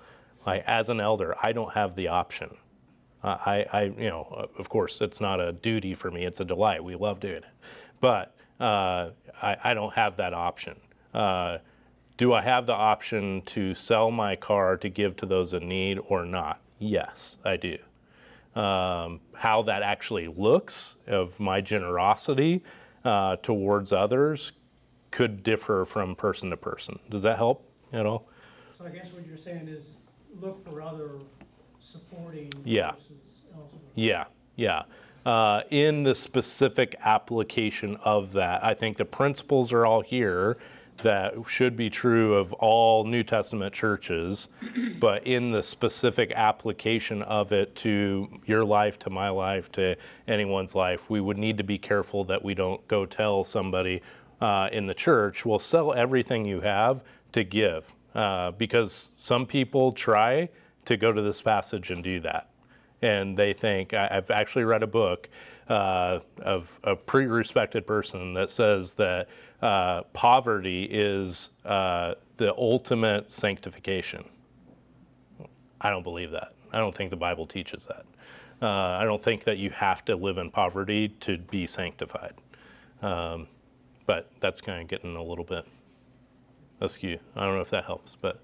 Like 0.47 0.63
as 0.67 0.91
an 0.91 1.01
elder, 1.01 1.35
I 1.43 1.53
don't 1.53 1.73
have 1.73 1.97
the 1.97 2.09
option. 2.09 2.57
Uh, 3.23 3.39
I, 3.47 3.67
I, 3.73 3.83
you 3.85 4.11
know, 4.11 4.49
of 4.59 4.69
course, 4.69 5.01
it's 5.01 5.21
not 5.21 5.41
a 5.41 5.53
duty 5.53 5.95
for 5.95 6.11
me; 6.11 6.25
it's 6.25 6.41
a 6.41 6.45
delight. 6.45 6.83
We 6.83 6.97
love 6.97 7.21
doing 7.21 7.37
it, 7.37 7.45
but 8.01 8.35
uh, 8.61 9.11
I, 9.41 9.57
I 9.63 9.75
don't 9.75 9.95
have 9.95 10.17
that 10.17 10.35
option. 10.35 10.81
Uh, 11.15 11.59
do 12.17 12.33
I 12.33 12.43
have 12.43 12.67
the 12.67 12.75
option 12.75 13.43
to 13.47 13.75
sell 13.75 14.11
my 14.11 14.37
car 14.37 14.77
to 14.77 14.89
give 14.89 15.17
to 15.19 15.27
those 15.27 15.55
in 15.55 15.69
need 15.69 15.99
or 16.09 16.25
not? 16.25 16.62
Yes, 16.83 17.37
I 17.45 17.57
do. 17.57 17.79
Um, 18.61 19.21
how 19.35 19.63
that 19.63 19.83
actually 19.83 20.27
looks 20.27 20.97
of 21.07 21.39
my 21.39 21.61
generosity 21.61 22.63
uh, 23.05 23.37
towards 23.37 23.93
others 23.93 24.53
could 25.13 25.45
differ 25.45 25.85
from 25.85 26.17
person 26.17 26.51
to 26.51 26.57
person. 26.57 26.99
Does 27.09 27.23
that 27.23 27.37
help 27.37 27.65
at 27.93 28.05
all? 28.05 28.27
So 28.77 28.85
I 28.85 28.89
guess 28.89 29.13
what 29.13 29.25
you're 29.27 29.37
saying 29.37 29.69
is 29.69 29.99
look 30.41 30.65
for 30.69 30.83
other 30.83 31.13
supporting 31.81 32.53
Yeah. 32.65 32.93
Yeah, 33.95 34.25
yeah. 34.57 34.83
Uh, 35.25 35.63
in 35.71 36.03
the 36.03 36.15
specific 36.15 36.97
application 37.05 37.97
of 38.03 38.33
that, 38.33 38.65
I 38.65 38.75
think 38.75 38.97
the 38.97 39.05
principles 39.05 39.73
are 39.73 39.87
all 39.87 40.01
here 40.01 40.59
that 40.99 41.35
should 41.49 41.77
be 41.77 41.91
true 41.91 42.35
of 42.35 42.53
all 42.55 43.05
New 43.05 43.23
Testament 43.23 43.75
churches, 43.75 44.49
but 45.01 45.27
in 45.27 45.53
the 45.53 45.63
specific 45.63 46.33
application 46.33 47.23
of 47.23 47.53
it 47.53 47.75
to 47.77 48.29
your 48.47 48.65
life, 48.65 48.99
to 49.01 49.11
my 49.11 49.29
life, 49.29 49.71
to 49.73 49.97
anyone's 50.29 50.75
life, 50.75 51.09
we 51.09 51.21
would 51.21 51.39
need 51.39 51.57
to 51.57 51.65
be 51.65 51.79
careful 51.79 52.25
that 52.25 52.45
we 52.45 52.55
don't 52.55 52.87
go 52.89 53.07
tell 53.07 53.45
somebody 53.45 54.03
uh, 54.41 54.69
in 54.73 54.87
the 54.87 54.95
church, 54.95 55.47
well, 55.47 55.59
sell 55.59 55.93
everything 55.93 56.45
you 56.45 56.61
have 56.61 57.01
to 57.33 57.45
give. 57.45 57.85
Uh, 58.15 58.51
because 58.51 59.09
some 59.17 59.47
people 59.47 59.91
try 59.93 60.49
to 60.85 60.97
go 60.97 61.13
to 61.13 61.23
this 61.23 61.41
passage 61.41 61.91
and 61.91 62.05
do 62.05 62.21
that 62.21 62.52
and 63.03 63.37
they 63.37 63.53
think 63.53 63.93
I, 63.95 64.09
I've 64.11 64.31
actually 64.31 64.65
read 64.65 64.83
a 64.83 64.87
book 64.87 65.29
uh, 65.69 66.21
of 66.41 66.69
a 66.85 66.97
pretty 66.97 67.27
respected 67.27 67.87
person 67.87 68.35
that 68.35 68.51
says 68.51 68.95
that 68.95 69.29
uh, 69.61 70.03
poverty 70.13 70.85
is 70.85 71.51
uh, 71.65 72.15
the 72.37 72.55
ultimate 72.57 73.33
sanctification. 73.33 74.25
I 75.81 75.91
don't 75.91 76.03
believe 76.03 76.31
that. 76.31 76.55
I 76.73 76.79
don't 76.79 76.97
think 76.97 77.11
the 77.11 77.17
Bible 77.17 77.47
teaches 77.47 77.87
that. 77.87 78.05
Uh, 78.63 78.99
I 78.99 79.05
don't 79.05 79.23
think 79.23 79.45
that 79.45 79.59
you 79.59 79.71
have 79.71 80.05
to 80.05 80.15
live 80.15 80.39
in 80.39 80.51
poverty 80.51 81.09
to 81.21 81.39
be 81.39 81.67
sanctified. 81.67 82.35
Um, 83.03 83.49
but 84.07 84.31
that's 84.41 84.61
kind 84.61 84.81
of 84.81 84.89
getting 84.89 85.17
a 85.17 85.23
little 85.23 85.45
bit 85.45 85.67
askew. 86.81 87.19
I 87.35 87.45
don't 87.45 87.57
know 87.57 87.61
if 87.61 87.71
that 87.71 87.85
helps, 87.85 88.17
but 88.21 88.37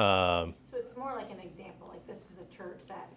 um, 0.00 0.54
So 0.70 0.76
it's 0.76 0.96
more 0.96 1.14
like 1.14 1.30
an 1.30 1.40
example, 1.40 1.88
like 1.88 2.06
this 2.06 2.30
is 2.30 2.38
a 2.38 2.56
church 2.56 2.80
that, 2.88 3.08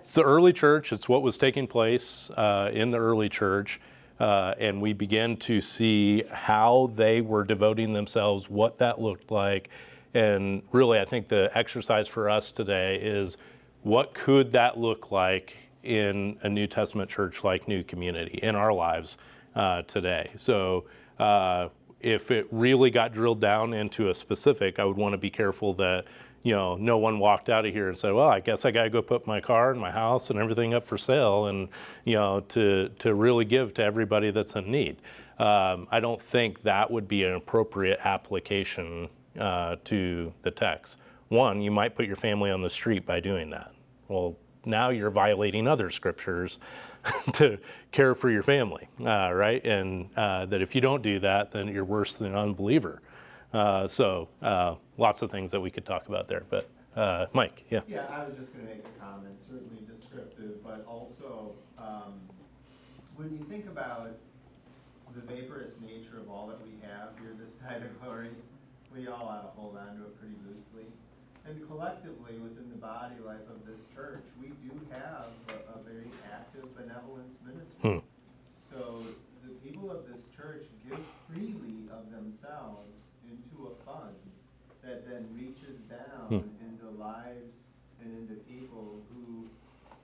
It's 0.00 0.14
the 0.14 0.22
early 0.22 0.52
church. 0.52 0.92
It's 0.92 1.08
what 1.08 1.22
was 1.22 1.38
taking 1.38 1.66
place 1.66 2.30
uh, 2.36 2.70
in 2.72 2.90
the 2.90 2.98
early 2.98 3.28
church. 3.28 3.80
Uh, 4.20 4.54
and 4.60 4.80
we 4.80 4.92
begin 4.92 5.36
to 5.38 5.60
see 5.60 6.22
how 6.30 6.90
they 6.94 7.20
were 7.20 7.42
devoting 7.42 7.92
themselves, 7.92 8.48
what 8.48 8.78
that 8.78 9.00
looked 9.00 9.30
like. 9.30 9.70
And 10.12 10.62
really, 10.72 11.00
I 11.00 11.04
think 11.04 11.28
the 11.28 11.50
exercise 11.54 12.06
for 12.06 12.30
us 12.30 12.52
today 12.52 12.96
is 12.96 13.38
what 13.82 14.14
could 14.14 14.52
that 14.52 14.78
look 14.78 15.10
like 15.10 15.56
in 15.82 16.38
a 16.42 16.48
New 16.48 16.66
Testament 16.66 17.10
church 17.10 17.42
like 17.42 17.66
New 17.66 17.82
Community 17.82 18.38
in 18.42 18.54
our 18.54 18.72
lives 18.72 19.16
uh, 19.54 19.82
today? 19.82 20.30
So, 20.36 20.84
uh, 21.18 21.68
if 22.00 22.30
it 22.30 22.46
really 22.50 22.90
got 22.90 23.14
drilled 23.14 23.40
down 23.40 23.72
into 23.72 24.10
a 24.10 24.14
specific, 24.14 24.78
I 24.78 24.84
would 24.84 24.98
want 24.98 25.14
to 25.14 25.18
be 25.18 25.30
careful 25.30 25.72
that 25.74 26.04
you 26.44 26.52
know 26.52 26.76
no 26.76 26.98
one 26.98 27.18
walked 27.18 27.48
out 27.48 27.66
of 27.66 27.72
here 27.72 27.88
and 27.88 27.98
said, 27.98 28.12
"Well, 28.12 28.28
I 28.28 28.38
guess 28.38 28.64
I 28.64 28.70
got 28.70 28.84
to 28.84 28.90
go 28.90 29.02
put 29.02 29.26
my 29.26 29.40
car 29.40 29.72
and 29.72 29.80
my 29.80 29.90
house 29.90 30.30
and 30.30 30.38
everything 30.38 30.74
up 30.74 30.86
for 30.86 30.96
sale," 30.96 31.46
and 31.46 31.68
you 32.04 32.14
know 32.14 32.40
to 32.50 32.90
to 33.00 33.14
really 33.14 33.44
give 33.44 33.74
to 33.74 33.82
everybody 33.82 34.30
that's 34.30 34.54
in 34.54 34.70
need. 34.70 34.98
Um, 35.38 35.88
I 35.90 35.98
don't 36.00 36.22
think 36.22 36.62
that 36.62 36.88
would 36.90 37.08
be 37.08 37.24
an 37.24 37.34
appropriate 37.34 37.98
application 38.04 39.08
uh, 39.40 39.76
to 39.86 40.32
the 40.42 40.50
text. 40.50 40.98
One, 41.28 41.60
you 41.60 41.70
might 41.70 41.96
put 41.96 42.06
your 42.06 42.16
family 42.16 42.50
on 42.50 42.62
the 42.62 42.70
street 42.70 43.04
by 43.04 43.20
doing 43.20 43.50
that. 43.50 43.72
Well, 44.08 44.36
now 44.66 44.90
you're 44.90 45.10
violating 45.10 45.66
other 45.66 45.90
scriptures 45.90 46.58
to 47.32 47.58
care 47.90 48.14
for 48.14 48.30
your 48.30 48.42
family, 48.42 48.88
uh, 49.00 49.32
right? 49.32 49.64
And 49.64 50.10
uh, 50.16 50.46
that 50.46 50.60
if 50.60 50.74
you 50.74 50.80
don't 50.80 51.02
do 51.02 51.18
that, 51.20 51.52
then 51.52 51.68
you're 51.68 51.84
worse 51.84 52.14
than 52.14 52.28
an 52.28 52.36
unbeliever. 52.36 53.00
Uh, 53.54 53.86
so 53.86 54.28
uh, 54.42 54.74
lots 54.98 55.22
of 55.22 55.30
things 55.30 55.52
that 55.52 55.60
we 55.60 55.70
could 55.70 55.86
talk 55.86 56.08
about 56.08 56.26
there. 56.26 56.42
But 56.50 56.68
uh, 56.96 57.26
Mike, 57.32 57.64
yeah. 57.70 57.80
Yeah, 57.86 58.06
I 58.10 58.24
was 58.24 58.36
just 58.36 58.52
gonna 58.52 58.66
make 58.66 58.82
a 58.84 59.00
comment, 59.00 59.38
certainly 59.40 59.86
descriptive, 59.86 60.62
but 60.64 60.84
also, 60.88 61.54
um, 61.78 62.20
when 63.14 63.30
you 63.30 63.44
think 63.48 63.66
about 63.66 64.10
the 65.14 65.20
vaporous 65.20 65.74
nature 65.80 66.18
of 66.18 66.28
all 66.28 66.48
that 66.48 66.58
we 66.66 66.74
have 66.82 67.14
here 67.20 67.30
this 67.38 67.54
side 67.60 67.82
of 67.82 68.02
glory, 68.02 68.30
we 68.92 69.06
all 69.06 69.22
ought 69.22 69.42
to 69.42 69.54
hold 69.54 69.78
on 69.78 69.94
to 69.98 70.02
it 70.02 70.18
pretty 70.18 70.34
loosely. 70.42 70.90
And 71.46 71.54
collectively, 71.68 72.34
within 72.42 72.70
the 72.70 72.80
body 72.80 73.14
life 73.24 73.46
of 73.46 73.64
this 73.66 73.78
church, 73.94 74.24
we 74.40 74.48
do 74.66 74.74
have 74.90 75.30
a, 75.46 75.78
a 75.78 75.82
very 75.84 76.10
active 76.32 76.74
benevolence 76.74 77.38
ministry. 77.46 78.02
Hmm. 78.02 78.02
So 78.66 79.04
the 79.46 79.54
people 79.62 79.92
of 79.92 80.08
this 80.10 80.22
church 80.34 80.66
give 80.88 80.98
freely 81.28 81.86
of 81.92 82.10
themselves 82.10 83.03
into 83.30 83.68
a 83.68 83.74
fund 83.84 84.16
that 84.82 85.08
then 85.08 85.26
reaches 85.34 85.80
down 85.88 86.28
Hmm. 86.28 86.64
into 86.66 86.90
lives 86.98 87.52
and 88.00 88.12
into 88.18 88.34
people 88.44 89.02
who 89.12 89.46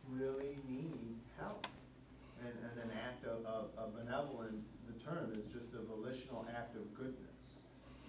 really 0.08 0.58
need 0.68 1.18
help. 1.38 1.66
And, 2.40 2.54
and 2.64 2.90
an 2.90 2.96
act 2.96 3.24
of, 3.26 3.44
of, 3.44 3.68
of 3.76 3.94
benevolent, 3.94 4.64
the 4.88 4.96
term 5.04 5.30
is 5.36 5.44
just 5.52 5.74
a 5.74 5.82
volitional 5.82 6.46
act 6.56 6.74
of 6.74 6.94
goodness. 6.94 7.60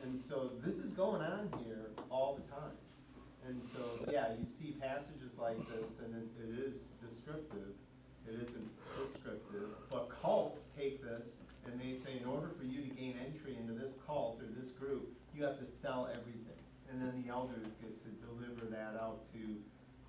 And 0.04 0.18
so 0.18 0.52
this 0.64 0.76
is 0.76 0.92
going 0.92 1.22
on 1.22 1.52
here 1.66 1.92
all 2.10 2.40
the 2.40 2.48
time. 2.56 2.78
And 3.46 3.62
so, 3.74 4.08
yeah, 4.10 4.32
you 4.40 4.46
see 4.48 4.72
passages 4.80 5.38
like 5.38 5.58
this, 5.68 6.00
and 6.06 6.16
it, 6.16 6.30
it 6.40 6.60
is 6.64 6.86
descriptive, 7.04 7.74
it 8.28 8.36
isn't 8.36 8.70
prescriptive, 8.96 9.70
but 9.90 10.10
cults 10.22 10.62
take 10.78 11.04
this 11.04 11.38
and 11.66 11.80
they 11.80 11.94
say, 11.98 12.18
in 12.18 12.26
order 12.26 12.50
for 12.58 12.66
you 12.66 12.82
to 12.82 12.92
gain 12.96 13.16
entry 13.22 13.58
into 13.58 13.74
this 13.74 13.94
cult 14.06 14.42
or 14.42 14.50
this 14.58 14.72
group, 14.72 15.12
you 15.36 15.44
have 15.44 15.60
to 15.60 15.68
sell 15.68 16.10
everything. 16.12 16.58
And 16.92 17.02
then 17.02 17.24
the 17.24 17.32
elders 17.32 17.68
get 17.80 17.94
to 18.04 18.10
deliver 18.26 18.66
that 18.74 19.00
out 19.00 19.24
to 19.34 19.42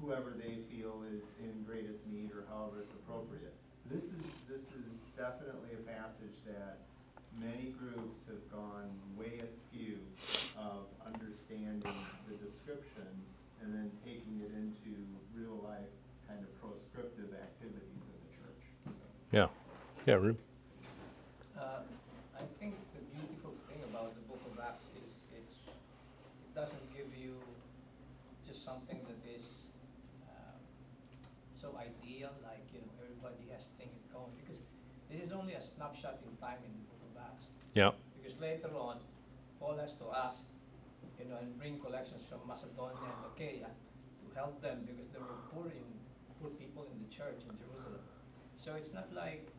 whoever 0.01 0.35
they 0.35 0.59
feel 0.73 1.05
is 1.07 1.23
in 1.39 1.63
greatest 1.63 2.03
need 2.11 2.33
or 2.33 2.43
however 2.51 2.83
it's 2.83 2.93
appropriate. 3.05 3.55
This 3.87 4.03
is, 4.03 4.25
this 4.49 4.65
is 4.75 4.91
definitely 5.15 5.79
a 5.79 5.83
passage 5.87 6.35
that 6.49 6.83
many 7.39 7.73
groups 7.79 8.27
have 8.27 8.43
gone 8.51 8.91
way 9.17 9.41
askew 9.41 9.99
of 10.59 10.91
understanding 11.07 11.97
the 12.29 12.37
description 12.43 13.09
and 13.63 13.73
then 13.73 13.91
taking 14.05 14.43
it 14.43 14.51
into 14.59 14.99
real 15.33 15.61
life 15.63 15.93
kind 16.27 16.43
of 16.43 16.51
proscriptive 16.59 17.31
activities 17.31 18.03
in 18.03 18.19
the 18.27 18.33
church, 18.35 18.63
so. 18.91 19.07
Yeah. 19.31 19.49
Yeah, 20.07 20.19
Rube. 20.19 20.41
Uh, 21.55 21.87
I 22.35 22.43
think 22.59 22.75
the 22.91 23.07
beautiful 23.15 23.55
thing 23.71 23.79
about 23.87 24.19
the 24.19 24.25
book 24.27 24.43
of 24.51 24.59
Acts 24.59 24.91
is 24.99 25.15
it's, 25.31 25.63
it 25.71 26.53
doesn't 26.59 26.87
give 26.91 27.07
you 27.15 27.39
just 28.43 28.67
something 28.67 28.99
that 28.99 29.21
is 29.31 29.47
um, 30.27 30.59
so 31.55 31.71
ideal, 31.79 32.35
like, 32.43 32.67
you 32.75 32.83
know, 32.83 32.91
everybody 32.99 33.47
has 33.55 33.71
things 33.79 33.95
going, 34.11 34.35
because 34.43 34.59
this 35.07 35.23
is 35.23 35.31
only 35.31 35.55
a 35.55 35.63
snapshot 35.83 36.19
in 36.23 36.31
time 36.39 36.63
in 36.63 36.71
the 36.71 36.85
book 36.87 37.03
of 37.11 37.27
Acts. 37.27 37.47
Yeah. 37.75 37.91
Because 38.15 38.39
later 38.39 38.71
on, 38.79 39.03
Paul 39.59 39.77
has 39.79 39.91
to 39.99 40.07
ask, 40.15 40.47
you 41.19 41.27
know, 41.27 41.37
and 41.43 41.59
bring 41.59 41.79
collections 41.81 42.23
from 42.31 42.47
Macedonia 42.47 43.03
and 43.03 43.19
Achaia 43.35 43.67
to 43.67 44.27
help 44.39 44.63
them 44.63 44.87
because 44.87 45.11
there 45.11 45.23
were 45.23 45.43
poor 45.51 45.67
in, 45.67 45.87
poor 46.39 46.51
people 46.55 46.87
in 46.95 47.03
the 47.03 47.11
church 47.11 47.43
in 47.43 47.51
Jerusalem. 47.59 48.03
So 48.63 48.75
it's 48.79 48.95
not 48.95 49.11
like 49.13 49.51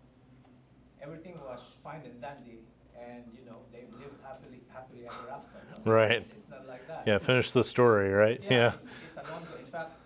everything 1.04 1.36
was 1.44 1.60
fine 1.84 2.08
and 2.08 2.22
dandy 2.22 2.64
and, 2.96 3.28
you 3.36 3.44
know, 3.44 3.60
they 3.74 3.84
lived 4.00 4.16
happily, 4.24 4.64
happily 4.72 5.04
ever 5.04 5.28
after. 5.28 5.60
no? 5.68 5.76
Right. 5.92 6.24
It's, 6.24 6.32
it's 6.32 6.50
not 6.50 6.68
like 6.68 6.88
that. 6.88 7.04
Yeah, 7.06 7.18
finish 7.18 7.52
the 7.52 7.64
story, 7.64 8.12
right? 8.12 8.40
Yeah. 8.40 8.80
It's, 8.80 8.88
it's 9.12 9.18
an 9.18 9.28
ongoing, 9.28 9.66
in 9.66 9.72
fact, 9.72 10.00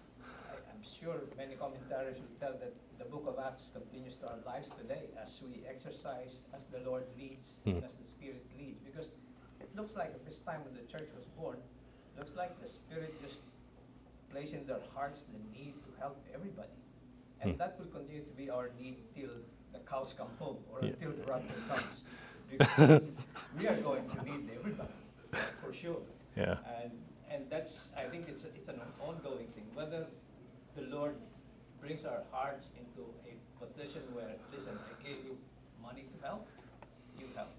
I, 0.49 0.57
I'm 0.74 0.82
sure 0.82 1.30
many 1.38 1.53
commentaries 1.55 2.18
will 2.18 2.34
tell 2.39 2.57
that 2.57 2.74
the 2.97 3.05
book 3.05 3.26
of 3.28 3.38
Acts 3.38 3.70
continues 3.70 3.78
to 3.78 3.86
our 3.86 3.86
lives 4.58 4.72
today 4.82 5.05
as 5.22 5.30
we 5.45 5.62
exercise, 5.70 6.38
as 6.55 6.62
the 6.74 6.80
Lord 6.89 7.03
leads, 7.18 7.49
Hmm. 7.64 7.78
and 7.78 7.84
as 7.86 7.93
the 7.93 8.05
Spirit 8.05 8.43
leads. 8.58 8.80
Because 8.82 9.08
it 9.62 9.70
looks 9.76 9.93
like 9.95 10.10
at 10.18 10.26
this 10.26 10.39
time 10.39 10.64
when 10.66 10.74
the 10.74 10.86
church 10.91 11.10
was 11.16 11.26
born, 11.38 11.58
looks 12.18 12.34
like 12.36 12.60
the 12.62 12.68
Spirit 12.68 13.14
just 13.22 13.39
placed 14.32 14.53
in 14.53 14.66
their 14.66 14.82
hearts 14.95 15.24
the 15.34 15.39
need 15.58 15.76
to 15.86 15.89
help 15.99 16.18
everybody. 16.34 16.74
And 17.41 17.51
Hmm. 17.51 17.58
that 17.58 17.78
will 17.80 17.91
continue 17.97 18.24
to 18.24 18.32
be 18.41 18.49
our 18.49 18.70
need 18.80 18.97
till 19.16 19.36
the 19.74 19.80
cows 19.91 20.14
come 20.18 20.32
home 20.39 20.58
or 20.72 20.82
Yeah. 20.82 20.89
until 20.93 21.12
the 21.14 21.24
rapture 21.32 21.62
comes. 21.70 22.01
Because 22.49 23.03
we 23.60 23.68
are 23.68 23.76
going 23.88 24.10
to 24.10 24.24
need 24.24 24.49
everybody, 24.58 24.93
for 25.62 25.74
sure. 25.74 26.01
Yeah. 26.38 26.58
And, 26.82 26.91
and 27.30 27.49
that's, 27.49 27.89
I 27.97 28.05
think 28.12 28.30
it's, 28.30 28.45
it's 28.45 28.70
an 28.70 28.80
ongoing 29.05 29.47
thing, 29.53 29.68
whether 29.76 30.08
the 30.78 30.84
Lord 30.84 31.16
brings 31.82 32.05
our 32.05 32.24
hearts 32.32 32.68
into 32.80 33.03
a 33.32 33.34
position 33.66 34.01
where, 34.14 34.36
listen, 34.55 34.78
I 34.78 35.03
gave 35.03 35.24
you 35.26 35.38
money 35.82 36.05
to 36.14 36.26
help, 36.28 36.47
you 37.20 37.26
help. 37.36 37.49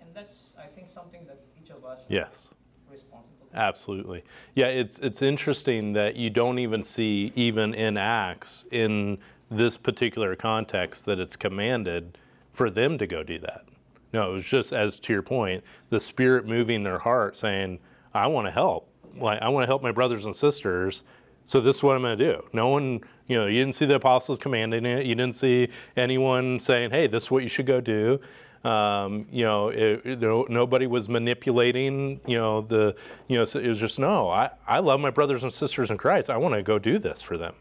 And 0.00 0.08
that's, 0.14 0.50
I 0.58 0.66
think, 0.66 0.88
something 0.92 1.26
that 1.26 1.40
each 1.62 1.70
of 1.70 1.84
us 1.84 2.06
Yes. 2.08 2.48
responsible 2.90 3.46
for. 3.50 3.56
Absolutely. 3.56 4.22
Yeah, 4.54 4.66
it's 4.66 4.98
it's 4.98 5.22
interesting 5.22 5.92
that 5.94 6.16
you 6.16 6.30
don't 6.30 6.58
even 6.58 6.82
see 6.82 7.32
even 7.34 7.74
in 7.74 7.96
Acts 7.96 8.66
in 8.70 9.18
this 9.50 9.76
particular 9.76 10.34
context 10.36 11.04
that 11.06 11.18
it's 11.18 11.36
commanded 11.36 12.18
for 12.52 12.70
them 12.70 12.98
to 12.98 13.06
go 13.06 13.22
do 13.22 13.38
that. 13.38 13.64
No, 14.12 14.30
it 14.30 14.34
was 14.34 14.44
just 14.44 14.72
as 14.72 14.98
to 15.00 15.12
your 15.12 15.22
point, 15.22 15.64
the 15.88 16.00
spirit 16.00 16.46
moving 16.46 16.82
their 16.82 16.98
heart 16.98 17.36
saying, 17.36 17.78
I 18.14 18.26
want 18.26 18.46
to 18.46 18.50
help. 18.50 18.88
Like 19.16 19.40
I 19.40 19.48
want 19.48 19.62
to 19.64 19.66
help 19.66 19.82
my 19.82 19.92
brothers 19.92 20.26
and 20.26 20.36
sisters. 20.36 21.02
So 21.44 21.60
this 21.60 21.76
is 21.76 21.82
what 21.82 21.96
I'm 21.96 22.02
going 22.02 22.16
to 22.18 22.32
do. 22.32 22.44
No 22.52 22.68
one, 22.68 23.00
you 23.28 23.36
know, 23.36 23.46
you 23.46 23.58
didn't 23.58 23.74
see 23.74 23.86
the 23.86 23.96
apostles 23.96 24.38
commanding 24.38 24.86
it. 24.86 25.06
You 25.06 25.14
didn't 25.14 25.34
see 25.34 25.68
anyone 25.96 26.58
saying, 26.60 26.90
"Hey, 26.90 27.06
this 27.06 27.24
is 27.24 27.30
what 27.30 27.42
you 27.42 27.48
should 27.48 27.66
go 27.66 27.80
do." 27.80 28.20
Um, 28.64 29.26
you 29.32 29.42
know, 29.42 29.68
it, 29.70 30.02
it- 30.04 30.20
no, 30.20 30.46
nobody 30.48 30.86
was 30.86 31.08
manipulating. 31.08 32.20
You 32.26 32.38
know, 32.38 32.60
the, 32.60 32.94
you 33.28 33.36
know, 33.36 33.44
so 33.44 33.58
it 33.58 33.66
was 33.68 33.78
just 33.80 33.98
no. 33.98 34.28
I, 34.30 34.50
I 34.66 34.78
love 34.78 35.00
my 35.00 35.10
brothers 35.10 35.42
and 35.42 35.52
sisters 35.52 35.90
in 35.90 35.98
Christ. 35.98 36.30
I 36.30 36.36
want 36.36 36.54
to 36.54 36.62
go 36.62 36.78
do 36.78 36.98
this 36.98 37.22
for 37.22 37.36
them. 37.36 37.54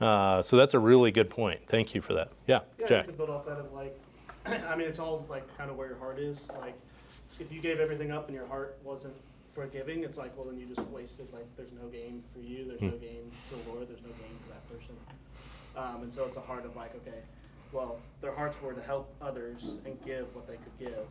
Uh, 0.00 0.42
so 0.42 0.56
that's 0.56 0.74
a 0.74 0.78
really 0.78 1.10
good 1.10 1.28
point. 1.30 1.60
Thank 1.68 1.94
you 1.94 2.00
for 2.02 2.14
that. 2.14 2.30
Yeah, 2.46 2.60
Yeah, 2.78 2.86
Jack. 2.86 3.04
you 3.06 3.12
can 3.12 3.16
build 3.16 3.30
off 3.30 3.46
that 3.46 3.58
of 3.58 3.72
like, 3.72 3.98
I 4.46 4.76
mean, 4.76 4.86
it's 4.88 4.98
all 4.98 5.26
like 5.28 5.44
kind 5.56 5.70
of 5.70 5.76
where 5.76 5.88
your 5.88 5.98
heart 5.98 6.18
is. 6.18 6.40
Like, 6.58 6.74
if 7.40 7.50
you 7.52 7.60
gave 7.60 7.78
everything 7.80 8.10
up 8.10 8.26
and 8.28 8.34
your 8.34 8.46
heart 8.46 8.76
wasn't 8.84 9.14
forgiving, 9.60 10.04
it's 10.04 10.18
like, 10.18 10.36
well, 10.36 10.46
then 10.46 10.58
you 10.60 10.66
just 10.66 10.86
wasted. 10.88 11.32
Like, 11.32 11.46
there's 11.56 11.72
no 11.72 11.88
gain 11.88 12.22
for 12.32 12.40
you. 12.40 12.68
There's 12.68 12.82
no 12.82 12.90
Hmm. 12.90 12.98
gain 13.08 13.32
to 13.48 13.56
the 13.56 13.62
Lord. 13.70 13.88
There's 13.88 14.02
no 14.02 14.12
gain 14.20 14.36
for 14.44 14.48
that 14.52 14.68
person. 14.68 14.94
Um, 15.74 16.02
and 16.04 16.12
so 16.12 16.24
it's 16.26 16.36
a 16.36 16.40
heart 16.40 16.64
of 16.66 16.76
like, 16.76 16.94
okay, 16.96 17.22
well, 17.72 17.98
their 18.20 18.32
hearts 18.32 18.60
were 18.60 18.74
to 18.74 18.82
help 18.82 19.12
others 19.20 19.62
and 19.86 19.96
give 20.04 20.32
what 20.34 20.46
they 20.46 20.56
could 20.58 20.78
give 20.78 21.06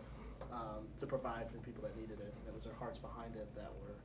um, 0.51 0.85
to 0.99 1.05
provide 1.07 1.47
for 1.49 1.57
the 1.57 1.63
people 1.63 1.81
that 1.83 1.95
needed 1.97 2.19
it. 2.19 2.33
And 2.39 2.47
it 2.47 2.53
was 2.53 2.63
their 2.63 2.73
hearts 2.75 2.99
behind 2.99 3.35
it 3.35 3.47
that 3.55 3.71
were 3.83 3.95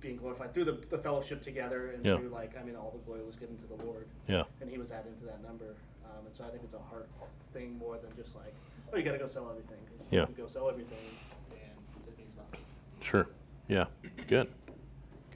being 0.00 0.16
glorified 0.16 0.52
through 0.52 0.64
the, 0.64 0.78
the 0.90 0.98
fellowship 0.98 1.40
together 1.42 1.90
and 1.92 2.04
Yeah. 2.04 2.16
through 2.16 2.28
like, 2.30 2.56
I 2.58 2.62
mean, 2.64 2.74
all 2.74 2.90
the 2.90 2.98
glory 3.06 3.22
was 3.24 3.36
given 3.36 3.56
to 3.58 3.66
the 3.66 3.84
Lord. 3.84 4.06
Yeah. 4.28 4.44
And 4.60 4.68
he 4.68 4.78
was 4.78 4.90
added 4.90 5.12
into 5.12 5.26
that 5.26 5.42
number. 5.42 5.76
Um, 6.04 6.26
and 6.26 6.34
so 6.34 6.44
I 6.44 6.50
think 6.50 6.62
it's 6.64 6.74
a 6.74 6.78
heart 6.90 7.08
thing 7.52 7.78
more 7.78 7.98
than 7.98 8.10
just 8.16 8.34
like, 8.34 8.54
oh, 8.92 8.96
you 8.96 9.04
got 9.04 9.12
to 9.12 9.18
go 9.18 9.28
sell 9.28 9.48
everything. 9.48 9.78
'cause 9.86 10.06
Yeah. 10.10 10.20
You 10.20 10.26
can 10.26 10.34
go 10.34 10.46
sell 10.48 10.68
everything 10.68 11.16
and 11.52 11.78
it 12.08 12.18
means 12.18 12.34
nothing. 12.36 12.64
Sure. 13.00 13.26
Yeah. 13.70 13.84
Good. 14.26 14.48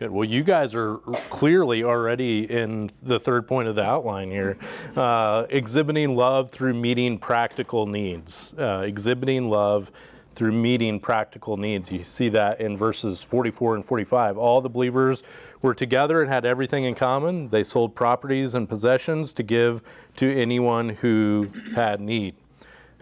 Good. 0.01 0.11
Well, 0.11 0.24
you 0.24 0.43
guys 0.43 0.74
are 0.74 0.97
clearly 1.30 1.85
already 1.85 2.51
in 2.51 2.91
the 3.05 3.20
third 3.20 3.47
point 3.47 3.68
of 3.68 3.76
the 3.76 3.85
outline 3.85 4.28
here, 4.28 4.59
uh, 4.97 5.47
exhibiting 5.51 6.16
love 6.16 6.51
through 6.51 6.74
meeting 6.74 7.16
practical 7.16 7.87
needs. 7.87 8.53
Uh, 8.59 8.82
exhibiting 8.85 9.49
love 9.49 9.93
through 10.32 10.51
meeting 10.51 10.99
practical 10.99 11.57
needs. 11.57 11.93
You 11.93 12.03
see 12.03 12.28
that 12.30 12.61
in 12.61 12.76
verses 12.76 13.22
44 13.22 13.76
and 13.76 13.85
45. 13.85 14.37
All 14.37 14.61
the 14.61 14.68
believers 14.68 15.22
were 15.62 15.74
together 15.74 16.20
and 16.20 16.28
had 16.28 16.45
everything 16.45 16.82
in 16.85 16.97
common. 16.97 17.49
They 17.51 17.62
sold 17.62 17.95
properties 17.95 18.57
and 18.57 18.68
possessions 18.68 19.32
to 19.35 19.45
give 19.45 19.80
to 20.16 20.37
anyone 20.37 20.89
who 20.89 21.51
had 21.76 22.01
need. 22.01 22.35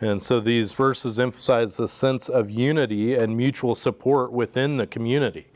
And 0.00 0.22
so 0.22 0.40
these 0.40 0.72
verses 0.72 1.18
emphasize 1.18 1.76
the 1.76 1.88
sense 1.88 2.28
of 2.28 2.50
unity 2.50 3.14
and 3.14 3.36
mutual 3.36 3.74
support 3.74 4.32
within 4.32 4.76
the 4.76 4.86
community. 4.86 5.46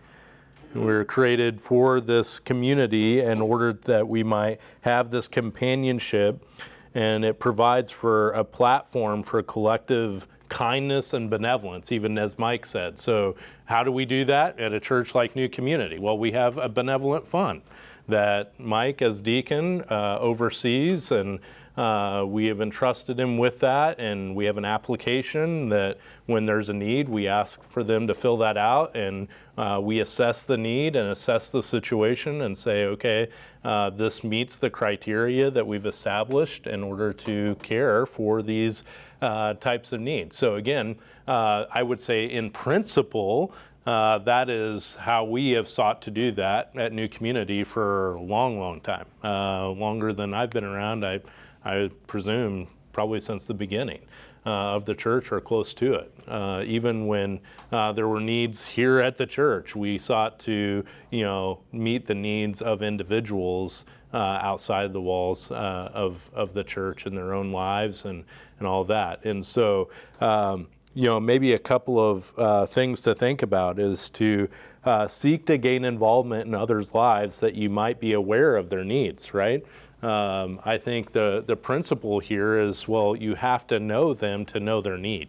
We're 0.75 1.05
created 1.05 1.61
for 1.61 2.01
this 2.01 2.39
community 2.39 3.21
in 3.21 3.41
order 3.41 3.73
that 3.73 4.07
we 4.07 4.23
might 4.23 4.61
have 4.83 5.11
this 5.11 5.27
companionship, 5.27 6.45
and 6.95 7.25
it 7.25 7.39
provides 7.39 7.91
for 7.91 8.33
a 8.33 8.45
platform 8.45 9.23
for 9.23 9.43
collective 9.43 10.27
kindness 10.49 11.15
and 11.15 11.31
benevolence, 11.31 11.93
even 11.93 12.19
as 12.19 12.39
Mike 12.39 12.67
said. 12.67 13.01
So, 13.01 13.37
how 13.65 13.83
do 13.83 13.91
we 13.91 14.05
do 14.05 14.25
that 14.27 14.61
at 14.61 14.73
a 14.73 14.81
church 14.81 15.15
like 15.15 15.35
New 15.35 15.49
Community? 15.49 15.99
Well, 15.99 16.19
we 16.19 16.33
have 16.33 16.59
a 16.59 16.69
benevolent 16.69 17.27
fund 17.27 17.63
that 18.09 18.59
Mike, 18.61 19.03
as 19.03 19.21
deacon, 19.21 19.83
uh, 19.91 20.19
oversees, 20.21 21.11
and 21.11 21.41
uh, 21.77 22.25
we 22.27 22.47
have 22.47 22.61
entrusted 22.61 23.19
him 23.21 23.39
with 23.39 23.61
that. 23.61 23.99
And 23.99 24.35
we 24.35 24.45
have 24.47 24.57
an 24.57 24.65
application 24.65 25.69
that 25.69 25.99
when 26.27 26.47
there's 26.47 26.69
a 26.69 26.73
need, 26.73 27.09
we 27.09 27.29
ask 27.29 27.63
for 27.71 27.85
them 27.85 28.07
to 28.07 28.15
fill 28.15 28.37
that 28.39 28.57
out, 28.57 28.97
and 28.97 29.29
uh, 29.57 29.81
we 29.83 30.01
assess 30.01 30.43
the 30.43 30.57
need 30.57 30.97
and 30.97 31.11
assess 31.11 31.51
the 31.51 31.63
situation 31.63 32.43
and 32.43 32.57
say, 32.57 32.85
okay, 32.85 33.29
uh, 33.65 33.91
this 33.91 34.25
meets 34.25 34.57
the 34.57 34.71
criteria 34.71 35.51
that 35.51 35.67
we've 35.67 35.87
established 35.87 36.67
in 36.67 36.83
order 36.83 37.13
to 37.13 37.57
care 37.63 38.07
for 38.07 38.43
these 38.43 38.85
uh, 39.23 39.55
types 39.55 39.93
of 39.93 40.01
needs. 40.01 40.37
So, 40.37 40.57
again, 40.57 40.97
uh, 41.27 41.65
I 41.71 41.83
would 41.83 42.01
say 42.01 42.27
in 42.27 42.51
principle, 42.51 43.53
uh, 43.87 44.19
that 44.19 44.51
is 44.51 44.95
how 44.95 45.25
we 45.25 45.51
have 45.51 45.69
sought 45.69 46.03
to 46.03 46.11
do 46.11 46.33
that 46.33 46.73
at 46.77 46.93
New 46.93 47.09
Community 47.09 47.63
for 47.63 48.15
a 48.15 48.21
long, 48.21 48.59
long 48.59 48.81
time. 48.81 49.07
Uh, 49.23 49.71
longer 49.71 50.13
than 50.13 50.35
I've 50.35 50.51
been 50.51 50.65
around, 50.65 51.07
I, 51.07 51.21
I 51.67 51.91
presume 52.07 52.69
probably 52.93 53.21
since 53.21 53.45
the 53.45 53.55
beginning 53.55 54.01
uh, 54.47 54.77
of 54.77 54.85
the 54.85 54.95
church 54.95 55.33
or 55.33 55.41
close 55.41 55.75
to 55.75 55.95
it. 55.95 56.13
Uh, 56.29 56.63
even 56.65 57.09
when 57.09 57.41
uh, 57.73 57.93
there 57.93 58.07
were 58.07 58.21
needs 58.21 58.65
here 58.65 59.01
at 59.01 59.19
the 59.19 59.27
church, 59.27 59.75
we 59.75 59.99
sought 59.99 60.39
to, 60.39 60.85
you 61.11 61.25
know, 61.25 61.59
meet 61.73 62.07
the 62.07 62.15
needs 62.15 62.63
of 62.63 62.83
individuals 62.83 63.85
uh, 64.15 64.17
outside 64.17 64.93
the 64.93 65.01
walls 65.01 65.51
uh, 65.51 65.91
of, 65.93 66.31
of 66.33 66.55
the 66.55 66.63
church 66.63 67.07
in 67.07 67.15
their 67.17 67.35
own 67.35 67.51
lives 67.51 68.05
and, 68.05 68.25
and 68.61 68.69
all 68.69 68.85
that. 68.85 69.25
And 69.25 69.45
so, 69.45 69.91
um, 70.21 70.69
you 70.95 71.07
know, 71.07 71.19
maybe 71.19 71.53
a 71.55 71.59
couple 71.59 71.99
of 71.99 72.33
uh, 72.39 72.67
things 72.67 73.03
to 73.03 73.15
think 73.15 73.43
about 73.43 73.81
is 73.81 74.09
to 74.11 74.49
seek 75.09 75.45
to 75.47 75.59
gain 75.59 75.85
involvement 75.85 76.47
in 76.47 76.55
others' 76.55 76.95
lives 76.95 77.41
that 77.41 77.57
you 77.57 77.69
might 77.69 77.99
be 77.99 78.13
aware 78.13 78.57
of 78.57 78.71
their 78.71 78.85
needs, 78.85 79.35
right? 79.35 79.67
Um, 80.03 80.61
I 80.65 80.79
think 80.79 81.13
the, 81.13 81.43
the 81.47 81.57
principle 81.57 82.21
here 82.21 82.59
is 82.59 82.87
well, 82.87 83.17
you 83.17 83.35
have 83.35 83.67
to 83.69 83.81
know 83.81 84.15
them 84.15 84.45
to 84.47 84.61
know 84.61 84.81
their 84.81 84.99
need. 84.99 85.29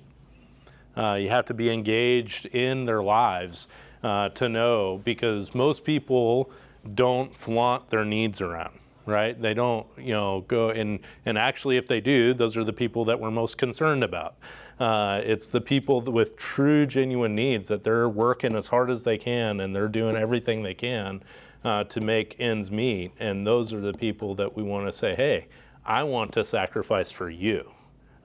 Uh, 0.96 1.14
you 1.14 1.30
have 1.30 1.46
to 1.46 1.54
be 1.54 1.70
engaged 1.70 2.48
in 2.48 2.86
their 2.86 3.04
lives 3.04 3.68
uh, 4.04 4.30
to 4.30 4.50
know 4.50 5.02
because 5.04 5.54
most 5.54 5.84
people 5.84 6.50
don't 6.96 7.36
flaunt 7.36 7.90
their 7.90 8.06
needs 8.06 8.42
around 8.42 8.80
right 9.06 9.42
they 9.42 9.54
don't 9.54 9.88
you 9.98 10.14
know 10.14 10.42
go 10.48 10.70
and 10.70 11.00
and 11.26 11.38
actually 11.38 11.78
if 11.78 11.88
they 11.88 12.00
do 12.00 12.34
those 12.34 12.56
are 12.56 12.64
the 12.64 12.74
people 12.74 13.06
that 13.06 13.20
we're 13.20 13.32
most 13.32 13.58
concerned 13.58 14.04
about 14.04 14.36
uh, 14.80 15.22
it's 15.24 15.48
the 15.48 15.62
people 15.62 16.02
with 16.02 16.38
true 16.38 16.86
genuine 16.86 17.34
needs 17.34 17.68
that 17.68 17.84
they're 17.84 18.10
working 18.10 18.56
as 18.56 18.68
hard 18.68 18.92
as 18.92 19.04
they 19.04 19.18
can 19.18 19.62
and 19.62 19.76
they're 19.76 19.88
doing 19.88 20.16
everything 20.16 20.62
they 20.62 20.74
can 20.74 21.22
uh, 21.68 21.84
to 21.84 22.02
make 22.02 22.36
ends 22.40 22.72
meet 22.72 23.12
and 23.20 23.46
those 23.46 23.74
are 23.74 23.82
the 23.82 23.94
people 23.94 24.34
that 24.36 24.56
we 24.56 24.64
want 24.64 24.86
to 24.86 24.92
say 24.92 25.14
hey 25.16 25.46
i 25.86 26.02
want 26.04 26.32
to 26.32 26.44
sacrifice 26.44 27.12
for 27.12 27.30
you 27.30 27.72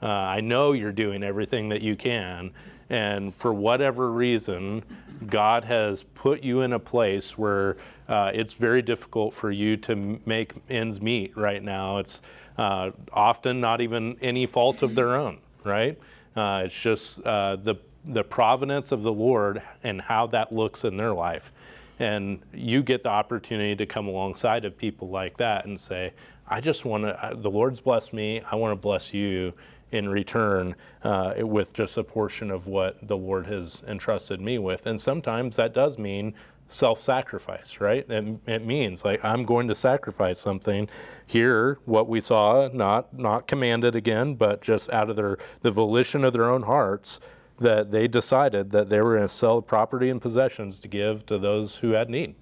uh, 0.03 0.07
I 0.07 0.41
know 0.41 0.73
you're 0.73 0.91
doing 0.91 1.23
everything 1.23 1.69
that 1.69 1.81
you 1.81 1.95
can, 1.95 2.51
and 2.91 3.33
for 3.33 3.55
whatever 3.55 4.11
reason, 4.11 4.83
God 5.29 5.65
has 5.65 6.03
put 6.03 6.43
you 6.43 6.63
in 6.63 6.73
a 6.73 6.79
place 6.79 7.39
where 7.39 7.77
uh, 8.09 8.33
it's 8.35 8.53
very 8.53 8.83
difficult 8.83 9.33
for 9.33 9.53
you 9.53 9.77
to 9.79 10.21
make 10.27 10.55
ends 10.69 11.01
meet 11.01 11.37
right 11.37 11.63
now. 11.63 11.99
It's 11.99 12.21
uh, 12.59 12.91
often 13.13 13.61
not 13.61 13.81
even 13.81 14.17
any 14.21 14.47
fault 14.47 14.83
of 14.83 14.97
their 14.97 15.15
own, 15.15 15.39
right? 15.63 15.97
Uh, 16.35 16.65
it's 16.67 16.75
just 16.75 17.23
uh, 17.25 17.57
the 17.57 17.77
the 18.05 18.25
providence 18.25 18.91
of 18.91 19.05
the 19.05 19.13
Lord 19.13 19.63
and 19.85 20.01
how 20.01 20.27
that 20.27 20.53
looks 20.53 20.83
in 20.83 20.97
their 20.97 21.13
life. 21.13 21.53
And 21.99 22.41
you 22.53 22.83
get 22.83 23.03
the 23.03 23.11
opportunity 23.11 23.77
to 23.77 23.87
come 23.87 24.09
alongside 24.09 24.65
of 24.65 24.77
people 24.77 25.09
like 25.09 25.37
that 25.37 25.67
and 25.67 25.79
say, 25.79 26.13
I 26.49 26.61
just 26.61 26.85
want 26.85 27.05
to, 27.05 27.37
the 27.37 27.51
Lord's 27.51 27.81
blessed 27.81 28.13
me, 28.13 28.43
I 28.51 28.57
want 28.57 28.73
to 28.73 28.77
bless 28.81 29.15
you 29.15 29.53
in 29.93 30.09
return 30.09 30.75
uh, 31.05 31.35
with 31.39 31.73
just 31.73 31.97
a 31.99 32.05
portion 32.05 32.51
of 32.51 32.67
what 32.67 33.07
the 33.07 33.17
Lord 33.17 33.47
has 33.47 33.83
entrusted 33.87 34.41
me 34.41 34.59
with. 34.59 34.87
And 34.87 35.01
sometimes 35.01 35.57
that 35.57 35.75
does 35.75 35.99
mean 35.99 36.35
self-sacrifice, 36.69 37.81
right? 37.81 38.09
It, 38.09 38.39
it 38.47 38.67
means 38.67 39.05
like 39.05 39.23
I'm 39.23 39.45
going 39.45 39.69
to 39.69 39.75
sacrifice 39.75 40.39
something. 40.39 40.89
Here, 41.27 41.79
what 41.85 42.09
we 42.09 42.21
saw, 42.21 42.69
not 42.73 43.17
not 43.17 43.47
commanded 43.47 43.95
again, 43.95 44.35
but 44.35 44.63
just 44.63 44.91
out 44.91 45.11
of 45.11 45.17
their 45.17 45.37
the 45.61 45.71
volition 45.71 46.25
of 46.25 46.33
their 46.33 46.49
own 46.51 46.63
hearts, 46.63 47.21
that 47.63 47.91
they 47.91 48.09
decided 48.09 48.71
that 48.73 48.89
they 48.89 49.01
were 49.01 49.17
going 49.17 49.27
to 49.27 49.35
sell 49.35 49.63
property 49.63 50.11
and 50.11 50.21
possessions 50.21 50.79
to 50.81 50.89
give 50.89 51.25
to 51.27 51.39
those 51.39 51.77
who 51.77 51.93
had 51.93 52.11
need. 52.11 52.35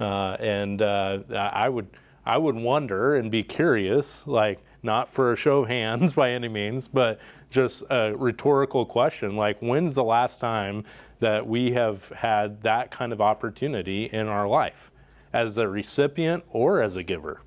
Uh, 0.00 0.36
and 0.40 0.82
uh, 0.82 1.18
I 1.30 1.68
would 1.68 1.88
I 2.26 2.38
would 2.38 2.56
wonder 2.56 3.16
and 3.16 3.30
be 3.30 3.42
curious, 3.42 4.26
like 4.26 4.64
not 4.82 5.12
for 5.12 5.32
a 5.32 5.36
show 5.36 5.60
of 5.60 5.68
hands 5.68 6.12
by 6.14 6.30
any 6.30 6.48
means, 6.48 6.88
but 6.88 7.20
just 7.50 7.82
a 7.90 8.14
rhetorical 8.16 8.84
question, 8.86 9.36
like 9.36 9.58
when's 9.60 9.94
the 9.94 10.04
last 10.04 10.40
time 10.40 10.84
that 11.20 11.46
we 11.46 11.72
have 11.72 12.08
had 12.08 12.62
that 12.62 12.90
kind 12.90 13.12
of 13.12 13.20
opportunity 13.20 14.06
in 14.06 14.26
our 14.26 14.48
life, 14.48 14.90
as 15.32 15.56
a 15.58 15.68
recipient 15.68 16.44
or 16.50 16.82
as 16.82 16.96
a 16.96 17.02
giver? 17.02 17.40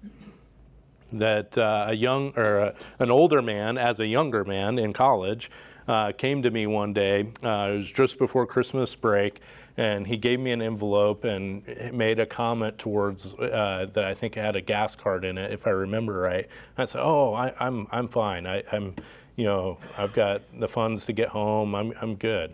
That 1.11 1.57
uh, 1.57 1.87
a 1.89 1.93
young 1.93 2.33
or 2.35 2.59
a, 2.59 2.75
an 2.99 3.11
older 3.11 3.41
man, 3.41 3.77
as 3.77 3.99
a 3.99 4.07
younger 4.07 4.43
man 4.43 4.77
in 4.77 4.93
college, 4.93 5.49
uh, 5.87 6.11
came 6.11 6.41
to 6.43 6.51
me 6.51 6.67
one 6.67 6.93
day. 6.93 7.27
Uh, 7.43 7.69
it 7.71 7.77
was 7.77 7.91
just 7.91 8.17
before 8.17 8.45
Christmas 8.45 8.93
break, 8.95 9.41
and 9.77 10.05
he 10.05 10.17
gave 10.17 10.39
me 10.39 10.51
an 10.51 10.61
envelope 10.61 11.23
and 11.23 11.63
made 11.93 12.19
a 12.19 12.25
comment 12.25 12.77
towards 12.77 13.33
uh, 13.35 13.87
that 13.93 14.03
I 14.03 14.13
think 14.13 14.35
had 14.35 14.55
a 14.55 14.61
gas 14.61 14.95
card 14.95 15.23
in 15.23 15.37
it, 15.37 15.51
if 15.51 15.67
I 15.67 15.71
remember 15.71 16.19
right. 16.19 16.47
I 16.77 16.85
said, 16.85 17.01
"Oh, 17.01 17.33
I, 17.33 17.47
am 17.47 17.55
I'm, 17.59 17.87
I'm 17.91 18.07
fine. 18.07 18.45
I, 18.45 18.63
am 18.71 18.95
you 19.35 19.45
know, 19.45 19.77
I've 19.97 20.13
got 20.13 20.41
the 20.59 20.67
funds 20.67 21.05
to 21.05 21.13
get 21.13 21.29
home. 21.29 21.75
I'm 21.75 21.93
I'm 22.01 22.15
good." 22.15 22.53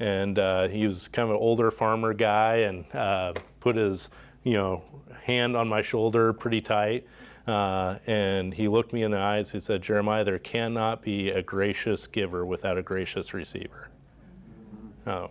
And 0.00 0.38
uh, 0.38 0.68
he 0.68 0.86
was 0.86 1.06
kind 1.06 1.28
of 1.28 1.36
an 1.36 1.40
older 1.40 1.70
farmer 1.70 2.14
guy, 2.14 2.56
and 2.56 2.84
uh, 2.94 3.34
put 3.60 3.76
his 3.76 4.08
you 4.42 4.54
know 4.54 4.82
hand 5.22 5.56
on 5.56 5.68
my 5.68 5.82
shoulder 5.82 6.32
pretty 6.32 6.60
tight. 6.60 7.06
Uh, 7.46 7.98
and 8.06 8.54
he 8.54 8.68
looked 8.68 8.92
me 8.92 9.02
in 9.02 9.10
the 9.10 9.18
eyes. 9.18 9.52
He 9.52 9.60
said, 9.60 9.82
Jeremiah, 9.82 10.24
there 10.24 10.38
cannot 10.38 11.02
be 11.02 11.30
a 11.30 11.42
gracious 11.42 12.06
giver 12.06 12.46
without 12.46 12.78
a 12.78 12.82
gracious 12.82 13.34
receiver. 13.34 13.88
Oh. 15.06 15.30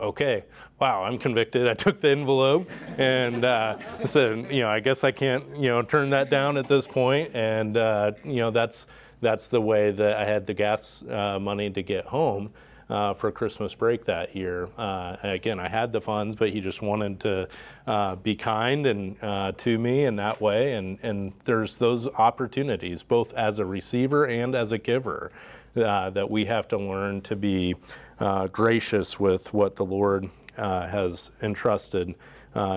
Okay. 0.00 0.44
Wow, 0.80 1.04
I'm 1.04 1.18
convicted. 1.18 1.68
I 1.68 1.74
took 1.74 2.00
the 2.00 2.08
envelope 2.08 2.68
and 2.98 3.44
uh, 3.44 3.76
said, 4.06 4.50
you 4.50 4.60
know, 4.60 4.68
I 4.68 4.80
guess 4.80 5.04
I 5.04 5.12
can't, 5.12 5.44
you 5.56 5.66
know, 5.66 5.82
turn 5.82 6.10
that 6.10 6.30
down 6.30 6.56
at 6.56 6.68
this 6.68 6.86
point. 6.86 7.34
And 7.34 7.76
uh, 7.76 8.12
you 8.24 8.36
know, 8.36 8.50
that's 8.50 8.86
that's 9.20 9.48
the 9.48 9.60
way 9.60 9.92
that 9.92 10.16
I 10.16 10.24
had 10.24 10.46
the 10.46 10.54
gas 10.54 11.02
uh, 11.08 11.38
money 11.38 11.70
to 11.70 11.82
get 11.82 12.04
home 12.06 12.50
uh, 12.90 13.14
for 13.14 13.30
Christmas 13.32 13.74
break 13.74 14.04
that 14.04 14.34
year. 14.36 14.68
Uh, 14.76 15.16
again, 15.22 15.58
I 15.58 15.68
had 15.68 15.92
the 15.92 16.00
funds, 16.00 16.36
but 16.36 16.50
he 16.50 16.60
just 16.60 16.82
wanted 16.82 17.20
to 17.20 17.48
uh, 17.86 18.16
be 18.16 18.34
kind 18.34 18.86
and 18.86 19.16
uh, 19.22 19.52
to 19.58 19.78
me 19.78 20.04
in 20.04 20.16
that 20.16 20.40
way. 20.40 20.74
And, 20.74 20.98
and 21.02 21.32
there's 21.44 21.76
those 21.76 22.06
opportunities, 22.06 23.02
both 23.02 23.32
as 23.34 23.58
a 23.58 23.64
receiver 23.64 24.26
and 24.26 24.54
as 24.54 24.72
a 24.72 24.78
giver, 24.78 25.32
uh, 25.76 26.10
that 26.10 26.30
we 26.30 26.44
have 26.44 26.68
to 26.68 26.78
learn 26.78 27.20
to 27.22 27.36
be 27.36 27.74
uh, 28.20 28.46
gracious 28.48 29.18
with 29.18 29.52
what 29.52 29.76
the 29.76 29.84
Lord 29.84 30.28
has 30.56 31.32
entrusted 31.42 32.14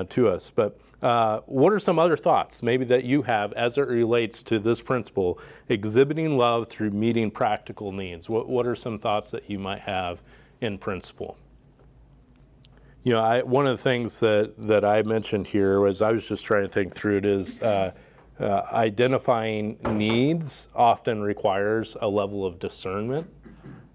to 0.09 0.27
us. 0.29 0.49
But 0.49 0.79
uh, 1.01 1.41
what 1.45 1.71
are 1.71 1.79
some 1.79 1.99
other 1.99 2.17
thoughts 2.17 2.63
maybe 2.63 2.83
that 2.85 3.03
you 3.03 3.21
have 3.21 3.53
as 3.53 3.77
it 3.77 3.87
relates 3.87 4.41
to 4.43 4.59
this 4.59 4.81
principle, 4.81 5.39
exhibiting 5.69 6.37
love 6.37 6.67
through 6.67 6.89
meeting 6.89 7.29
practical 7.29 7.91
needs? 7.91 8.27
What, 8.29 8.49
what 8.49 8.65
are 8.65 8.75
some 8.75 8.97
thoughts 8.97 9.29
that 9.31 9.49
you 9.49 9.59
might 9.59 9.81
have 9.81 10.21
in 10.61 10.77
principle? 10.77 11.37
You 13.03 13.13
know, 13.13 13.21
I, 13.21 13.43
one 13.43 13.67
of 13.67 13.77
the 13.77 13.83
things 13.83 14.19
that, 14.19 14.53
that 14.57 14.83
I 14.83 15.03
mentioned 15.03 15.47
here 15.47 15.79
was 15.79 16.01
I 16.01 16.11
was 16.11 16.27
just 16.27 16.43
trying 16.43 16.67
to 16.67 16.73
think 16.73 16.95
through 16.95 17.17
it 17.17 17.25
is 17.25 17.61
uh, 17.61 17.91
uh, 18.39 18.63
identifying 18.71 19.77
needs 19.91 20.67
often 20.75 21.21
requires 21.21 21.95
a 22.01 22.07
level 22.07 22.45
of 22.45 22.59
discernment. 22.59 23.27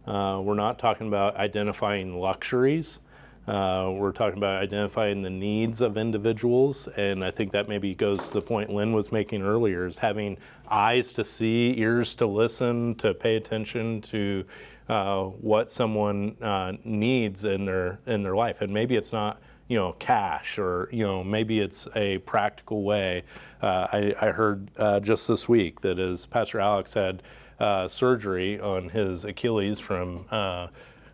Uh, 0.07 0.41
we're 0.43 0.55
not 0.55 0.79
talking 0.79 1.09
about 1.09 1.37
identifying 1.37 2.19
luxuries. 2.19 3.01
Uh, 3.47 3.91
we're 3.97 4.13
talking 4.13 4.39
about 4.39 4.63
identifying 4.63 5.23
the 5.23 5.31
needs 5.31 5.81
of 5.81 5.97
individuals, 5.97 6.87
and 6.97 7.25
I 7.25 7.33
think 7.33 7.51
that 7.53 7.69
maybe 7.69 7.93
goes 7.93 8.29
to 8.29 8.35
the 8.35 8.41
point 8.43 8.71
Lynn 8.71 8.93
was 8.93 9.11
making 9.11 9.43
earlier: 9.43 9.87
is 9.87 9.99
having 9.99 10.39
eyes 10.69 11.13
to 11.15 11.25
see, 11.25 11.75
ears 11.77 12.15
to 12.17 12.27
listen, 12.27 12.95
to 12.97 13.15
pay 13.15 13.35
attention 13.35 14.01
to 14.03 14.45
uh, 14.89 15.25
what 15.25 15.71
someone 15.71 16.37
uh, 16.41 16.73
needs 16.85 17.45
in 17.45 17.65
their 17.65 17.99
in 18.07 18.23
their 18.23 18.37
life, 18.37 18.61
and 18.61 18.73
maybe 18.73 18.95
it's 18.95 19.13
not 19.13 19.41
you 19.67 19.77
know 19.77 19.93
cash 19.99 20.57
or 20.57 20.89
you 20.93 21.05
know 21.05 21.25
maybe 21.25 21.59
it's 21.59 21.89
a 21.97 22.19
practical 22.19 22.85
way. 22.85 23.25
Uh, 23.61 23.89
I, 23.93 24.15
I, 24.21 24.31
heard 24.31 24.71
uh, 24.77 25.01
just 25.01 25.27
this 25.27 25.49
week 25.49 25.81
that 25.81 25.99
as 25.99 26.27
Pastor 26.27 26.61
Alex 26.61 26.95
had 26.95 27.23
uh, 27.59 27.89
surgery 27.89 28.61
on 28.61 28.89
his 28.89 29.25
Achilles 29.25 29.81
from 29.81 30.27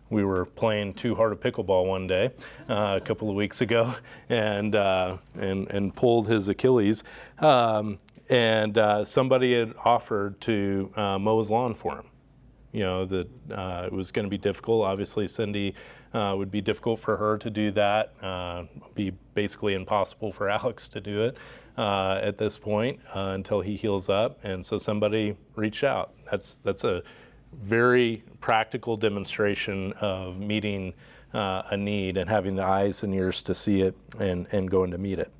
we 0.09 0.23
were 0.23 0.45
playing 0.45 0.93
too 0.93 1.15
hard 1.15 1.31
a 1.31 1.35
pickleball 1.35 1.85
one 1.85 2.07
day 2.07 2.31
uh, 2.69 2.99
a 3.01 3.05
couple 3.05 3.29
of 3.29 3.35
weeks 3.35 3.61
ago 3.61 3.93
and, 4.29 4.75
uh, 4.75 5.17
and, 5.35 5.69
and 5.69 5.95
pulled 5.95 6.27
his 6.27 6.47
Achilles. 6.47 7.03
Um, 7.39 7.99
and 8.29 8.77
uh, 8.77 9.03
somebody 9.05 9.57
had 9.57 9.73
offered 9.83 10.39
to 10.41 10.91
uh, 10.95 11.17
mow 11.17 11.39
his 11.39 11.49
lawn 11.49 11.73
for 11.73 11.97
him. 11.97 12.05
You 12.71 12.81
know, 12.81 13.05
that 13.05 13.27
uh, 13.51 13.83
it 13.87 13.91
was 13.91 14.11
going 14.11 14.25
to 14.25 14.29
be 14.29 14.37
difficult. 14.37 14.85
Obviously, 14.85 15.27
Cindy 15.27 15.73
uh, 16.13 16.35
would 16.37 16.51
be 16.51 16.61
difficult 16.61 16.99
for 16.99 17.17
her 17.17 17.35
to 17.39 17.49
do 17.49 17.71
that, 17.71 18.13
be 18.93 19.11
basically 19.33 19.73
impossible 19.73 20.31
for 20.31 20.49
Alex 20.49 20.87
to 20.89 21.01
do 21.01 21.23
it 21.23 21.37
at 21.77 22.37
this 22.37 22.59
point 22.59 22.99
until 23.13 23.61
he 23.61 23.75
heals 23.75 24.07
up. 24.07 24.39
And 24.43 24.63
so 24.63 24.77
somebody 24.77 25.35
reached 25.55 25.83
out. 25.83 26.13
That's, 26.29 26.59
that's 26.63 26.83
a 26.83 27.01
very 27.53 28.23
practical 28.41 28.95
demonstration 28.95 29.93
of 29.93 30.37
meeting 30.37 30.93
uh, 31.33 31.63
a 31.69 31.77
need 31.77 32.17
and 32.17 32.29
having 32.29 32.55
the 32.55 32.63
eyes 32.63 33.03
and 33.03 33.13
ears 33.13 33.43
to 33.43 33.53
see 33.53 33.81
it 33.81 33.95
and, 34.19 34.47
and 34.51 34.69
going 34.69 34.91
to 34.91 34.97
meet 34.97 35.19
it. 35.19 35.31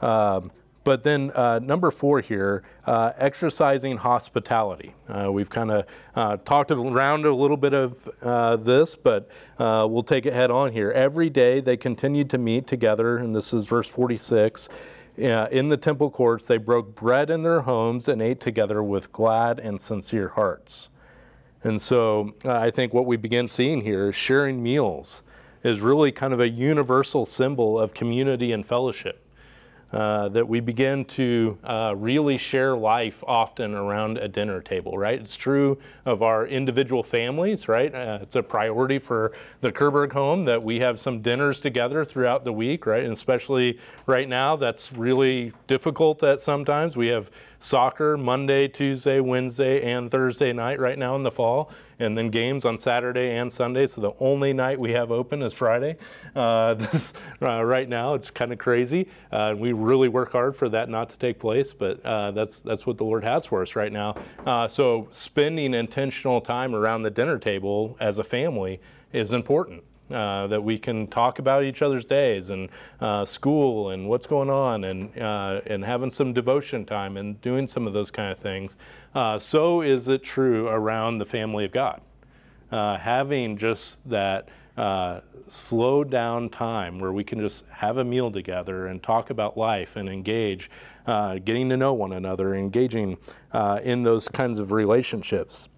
Um, 0.00 0.50
but 0.84 1.02
then 1.02 1.30
uh, 1.34 1.58
number 1.58 1.90
four 1.90 2.20
here, 2.22 2.62
uh, 2.86 3.12
exercising 3.18 3.98
hospitality. 3.98 4.94
Uh, 5.06 5.30
we've 5.30 5.50
kind 5.50 5.70
of 5.70 5.84
uh, 6.14 6.38
talked 6.38 6.70
around 6.70 7.26
a 7.26 7.34
little 7.34 7.58
bit 7.58 7.74
of 7.74 8.08
uh, 8.22 8.56
this, 8.56 8.96
but 8.96 9.28
we'll 9.58 10.02
take 10.02 10.24
it 10.24 10.32
head 10.32 10.50
on 10.50 10.72
here. 10.72 10.90
Every 10.92 11.28
day 11.28 11.60
they 11.60 11.76
continued 11.76 12.30
to 12.30 12.38
meet 12.38 12.66
together, 12.66 13.18
and 13.18 13.36
this 13.36 13.52
is 13.52 13.66
verse 13.66 13.86
46. 13.86 14.70
in 15.18 15.68
the 15.68 15.76
temple 15.76 16.10
courts, 16.10 16.46
they 16.46 16.56
broke 16.56 16.94
bread 16.94 17.28
in 17.28 17.42
their 17.42 17.60
homes 17.60 18.08
and 18.08 18.22
ate 18.22 18.40
together 18.40 18.82
with 18.82 19.12
glad 19.12 19.60
and 19.60 19.78
sincere 19.78 20.28
hearts. 20.28 20.88
And 21.64 21.80
so 21.80 22.34
uh, 22.44 22.52
I 22.52 22.70
think 22.70 22.94
what 22.94 23.06
we 23.06 23.16
begin 23.16 23.48
seeing 23.48 23.80
here 23.80 24.08
is 24.08 24.14
sharing 24.14 24.62
meals 24.62 25.22
is 25.64 25.80
really 25.80 26.12
kind 26.12 26.32
of 26.32 26.40
a 26.40 26.48
universal 26.48 27.24
symbol 27.24 27.78
of 27.78 27.94
community 27.94 28.52
and 28.52 28.64
fellowship. 28.64 29.24
Uh, 29.90 30.28
that 30.28 30.46
we 30.46 30.60
begin 30.60 31.02
to 31.02 31.56
uh, 31.64 31.94
really 31.96 32.36
share 32.36 32.76
life 32.76 33.24
often 33.26 33.74
around 33.74 34.18
a 34.18 34.28
dinner 34.28 34.60
table, 34.60 34.98
right? 34.98 35.18
It's 35.18 35.34
true 35.34 35.78
of 36.04 36.22
our 36.22 36.46
individual 36.46 37.02
families, 37.02 37.68
right? 37.68 37.94
Uh, 37.94 38.18
it's 38.20 38.36
a 38.36 38.42
priority 38.42 38.98
for 38.98 39.32
the 39.62 39.72
Kerberg 39.72 40.12
home 40.12 40.44
that 40.44 40.62
we 40.62 40.78
have 40.80 41.00
some 41.00 41.22
dinners 41.22 41.58
together 41.58 42.04
throughout 42.04 42.44
the 42.44 42.52
week, 42.52 42.84
right? 42.84 43.02
And 43.02 43.14
especially 43.14 43.78
right 44.04 44.28
now, 44.28 44.56
that's 44.56 44.92
really 44.92 45.54
difficult 45.68 46.22
at 46.22 46.42
sometimes. 46.42 46.94
We 46.94 47.06
have 47.06 47.30
soccer 47.60 48.18
Monday, 48.18 48.68
Tuesday, 48.68 49.20
Wednesday, 49.20 49.90
and 49.90 50.10
Thursday 50.10 50.52
night 50.52 50.78
right 50.78 50.98
now 50.98 51.16
in 51.16 51.22
the 51.22 51.32
fall, 51.32 51.70
and 51.98 52.16
then 52.16 52.30
games 52.30 52.64
on 52.64 52.78
Saturday 52.78 53.36
and 53.36 53.52
Sunday. 53.52 53.86
So 53.86 54.00
the 54.00 54.12
only 54.20 54.52
night 54.52 54.78
we 54.78 54.92
have 54.92 55.10
open 55.10 55.42
is 55.42 55.52
Friday. 55.52 55.96
Uh, 56.34 56.74
this, 56.74 57.12
uh, 57.42 57.62
right 57.62 57.88
now, 57.88 58.14
it's 58.14 58.30
kind 58.30 58.52
of 58.52 58.58
crazy. 58.58 59.08
Uh, 59.32 59.54
we 59.56 59.72
really 59.72 60.08
work 60.08 60.32
hard 60.32 60.56
for 60.56 60.68
that 60.68 60.88
not 60.88 61.10
to 61.10 61.18
take 61.18 61.38
place, 61.38 61.72
but 61.72 62.04
uh, 62.04 62.30
that's 62.30 62.60
that's 62.60 62.86
what 62.86 62.98
the 62.98 63.04
Lord 63.04 63.24
has 63.24 63.46
for 63.46 63.62
us 63.62 63.76
right 63.76 63.92
now. 63.92 64.16
Uh, 64.46 64.68
so 64.68 65.08
spending 65.10 65.74
intentional 65.74 66.40
time 66.40 66.74
around 66.74 67.02
the 67.02 67.10
dinner 67.10 67.38
table 67.38 67.96
as 68.00 68.18
a 68.18 68.24
family 68.24 68.80
is 69.12 69.32
important. 69.32 69.82
Uh, 70.10 70.46
that 70.46 70.64
we 70.64 70.78
can 70.78 71.06
talk 71.08 71.38
about 71.38 71.62
each 71.62 71.82
other's 71.82 72.06
days 72.06 72.48
and 72.48 72.70
uh, 72.98 73.26
school 73.26 73.90
and 73.90 74.08
what's 74.08 74.26
going 74.26 74.48
on 74.48 74.84
and, 74.84 75.18
uh, 75.20 75.60
and 75.66 75.84
having 75.84 76.10
some 76.10 76.32
devotion 76.32 76.82
time 76.86 77.18
and 77.18 77.38
doing 77.42 77.66
some 77.66 77.86
of 77.86 77.92
those 77.92 78.10
kind 78.10 78.32
of 78.32 78.38
things. 78.38 78.74
Uh, 79.14 79.38
so 79.38 79.82
is 79.82 80.08
it 80.08 80.22
true 80.22 80.66
around 80.68 81.18
the 81.18 81.26
family 81.26 81.66
of 81.66 81.72
God. 81.72 82.00
Uh, 82.72 82.96
having 82.96 83.58
just 83.58 84.08
that 84.08 84.48
uh, 84.78 85.20
slowed 85.46 86.10
down 86.10 86.48
time 86.48 86.98
where 86.98 87.12
we 87.12 87.22
can 87.22 87.38
just 87.38 87.66
have 87.68 87.98
a 87.98 88.04
meal 88.04 88.30
together 88.30 88.86
and 88.86 89.02
talk 89.02 89.28
about 89.28 89.58
life 89.58 89.96
and 89.96 90.08
engage, 90.08 90.70
getting 91.06 91.68
to 91.68 91.76
know 91.76 91.92
one 91.92 92.14
another, 92.14 92.54
engaging 92.54 93.18
in 93.82 94.00
those 94.00 94.26
kinds 94.26 94.58
of 94.58 94.72
relationships. 94.72 95.68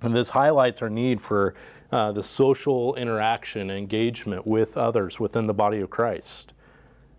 And 0.00 0.16
this 0.16 0.30
highlights 0.30 0.82
our 0.82 0.90
need 0.90 1.20
for 1.20 1.54
uh, 1.92 2.10
the 2.10 2.22
social 2.22 2.94
interaction, 2.94 3.70
engagement 3.70 4.46
with 4.46 4.76
others 4.76 5.20
within 5.20 5.46
the 5.46 5.54
body 5.54 5.80
of 5.80 5.90
Christ. 5.90 6.54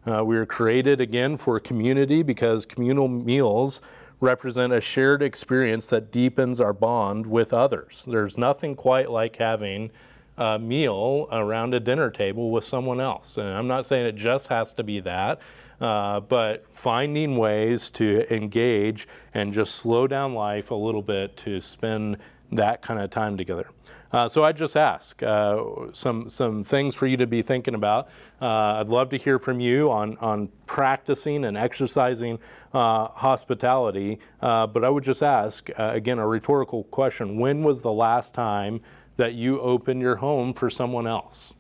Uh, 0.05 0.25
we 0.25 0.35
were 0.35 0.45
created 0.45 0.99
again 0.99 1.37
for 1.37 1.59
community 1.59 2.23
because 2.23 2.65
communal 2.65 3.07
meals 3.07 3.81
represent 4.19 4.73
a 4.73 4.81
shared 4.81 5.21
experience 5.21 5.87
that 5.87 6.11
deepens 6.11 6.59
our 6.59 6.73
bond 6.73 7.25
with 7.27 7.53
others. 7.53 8.03
There's 8.07 8.37
nothing 8.37 8.75
quite 8.75 9.11
like 9.11 9.35
having 9.35 9.91
a 10.37 10.57
meal 10.57 11.27
around 11.31 11.73
a 11.73 11.79
dinner 11.79 12.09
table 12.09 12.49
with 12.49 12.65
someone 12.65 12.99
else. 12.99 13.37
And 13.37 13.47
I'm 13.47 13.67
not 13.67 13.85
saying 13.85 14.07
it 14.07 14.15
just 14.15 14.47
has 14.47 14.73
to 14.73 14.83
be 14.83 14.99
that, 15.01 15.39
uh, 15.79 16.19
but 16.21 16.65
finding 16.73 17.37
ways 17.37 17.91
to 17.91 18.33
engage 18.33 19.07
and 19.33 19.53
just 19.53 19.75
slow 19.75 20.07
down 20.07 20.33
life 20.33 20.71
a 20.71 20.75
little 20.75 21.03
bit 21.03 21.37
to 21.37 21.61
spend 21.61 22.17
that 22.51 22.81
kind 22.81 22.99
of 22.99 23.09
time 23.09 23.37
together. 23.37 23.67
Uh, 24.13 24.27
so 24.27 24.43
I 24.43 24.51
just 24.51 24.77
ask 24.77 25.23
uh, 25.23 25.63
some 25.91 26.29
some 26.29 26.63
things 26.63 26.93
for 26.93 27.07
you 27.07 27.17
to 27.17 27.25
be 27.25 27.41
thinking 27.41 27.73
about. 27.73 28.09
Uh, 28.39 28.75
I'd 28.79 28.87
love 28.87 29.09
to 29.09 29.17
hear 29.17 29.39
from 29.39 29.59
you 29.59 29.89
on 29.91 30.17
on 30.17 30.49
practicing 30.67 31.45
and 31.45 31.57
exercising 31.57 32.37
uh, 32.75 33.07
hospitality. 33.07 34.19
Uh, 34.39 34.67
but 34.67 34.85
I 34.85 34.89
would 34.89 35.03
just 35.03 35.23
ask 35.23 35.67
uh, 35.79 35.91
again 35.93 36.19
a 36.19 36.27
rhetorical 36.27 36.83
question: 36.85 37.39
When 37.39 37.63
was 37.63 37.81
the 37.81 37.91
last 37.91 38.35
time 38.35 38.81
that 39.17 39.33
you 39.33 39.59
opened 39.59 40.01
your 40.01 40.17
home 40.17 40.53
for 40.53 40.69
someone 40.69 41.07
else? 41.07 41.51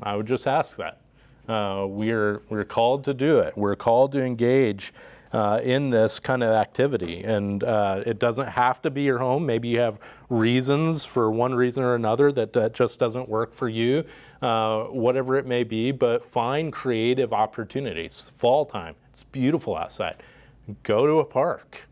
I 0.00 0.14
would 0.14 0.26
just 0.26 0.46
ask 0.46 0.76
that. 0.76 1.00
we're 1.48 2.42
we're 2.48 2.64
called 2.64 3.02
to 3.04 3.14
do 3.14 3.40
it. 3.40 3.58
We're 3.58 3.76
called 3.76 4.12
to 4.12 4.22
engage 4.22 4.94
uh, 5.32 5.60
in 5.62 5.90
this 5.90 6.18
kind 6.18 6.42
of 6.42 6.50
activity. 6.50 7.22
And 7.24 7.62
uh, 7.64 8.02
it 8.06 8.18
doesn't 8.18 8.48
have 8.48 8.80
to 8.82 8.90
be 8.90 9.02
your 9.02 9.18
home. 9.18 9.46
Maybe 9.46 9.68
you 9.68 9.80
have 9.80 9.98
reasons 10.28 11.04
for 11.04 11.30
one 11.30 11.54
reason 11.54 11.82
or 11.82 11.94
another 11.94 12.32
that, 12.32 12.52
that 12.54 12.74
just 12.74 12.98
doesn't 12.98 13.28
work 13.28 13.54
for 13.54 13.68
you, 13.68 14.04
uh, 14.42 14.84
whatever 14.84 15.36
it 15.36 15.46
may 15.46 15.64
be, 15.64 15.92
but 15.92 16.24
find 16.24 16.72
creative 16.72 17.32
opportunities. 17.32 18.32
Fall 18.36 18.64
time, 18.64 18.94
it's 19.10 19.24
beautiful 19.24 19.76
outside. 19.76 20.22
Go 20.82 21.06
to 21.06 21.20
a 21.20 21.24
park, 21.24 21.82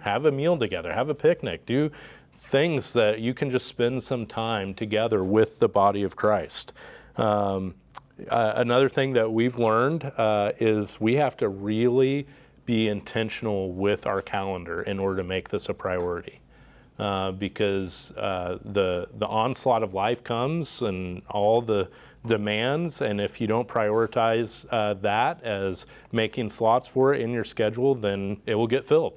have 0.00 0.24
a 0.24 0.32
meal 0.32 0.56
together, 0.56 0.92
have 0.92 1.08
a 1.08 1.14
picnic, 1.14 1.66
do 1.66 1.90
things 2.38 2.92
that 2.92 3.20
you 3.20 3.34
can 3.34 3.50
just 3.50 3.66
spend 3.66 4.02
some 4.02 4.26
time 4.26 4.74
together 4.74 5.22
with 5.22 5.58
the 5.58 5.68
body 5.68 6.02
of 6.02 6.16
Christ. 6.16 6.72
Um, 7.16 7.74
uh, 8.28 8.52
another 8.56 8.88
thing 8.88 9.12
that 9.14 9.30
we've 9.30 9.58
learned 9.58 10.04
uh, 10.16 10.52
is 10.60 11.00
we 11.00 11.14
have 11.14 11.36
to 11.38 11.48
really 11.48 12.26
be 12.64 12.88
intentional 12.88 13.72
with 13.72 14.06
our 14.06 14.22
calendar 14.22 14.82
in 14.82 14.98
order 14.98 15.16
to 15.16 15.24
make 15.24 15.48
this 15.48 15.68
a 15.68 15.74
priority. 15.74 16.38
Uh, 16.98 17.32
because 17.32 18.12
uh, 18.18 18.58
the 18.64 19.08
the 19.18 19.26
onslaught 19.26 19.82
of 19.82 19.94
life 19.94 20.22
comes 20.22 20.82
and 20.82 21.22
all 21.30 21.62
the 21.62 21.88
demands, 22.26 23.00
and 23.00 23.18
if 23.20 23.40
you 23.40 23.46
don't 23.46 23.66
prioritize 23.66 24.66
uh, 24.70 24.92
that 24.94 25.42
as 25.42 25.86
making 26.12 26.50
slots 26.50 26.86
for 26.86 27.14
it 27.14 27.20
in 27.22 27.30
your 27.30 27.44
schedule, 27.44 27.94
then 27.94 28.40
it 28.46 28.54
will 28.54 28.66
get 28.66 28.86
filled 28.86 29.14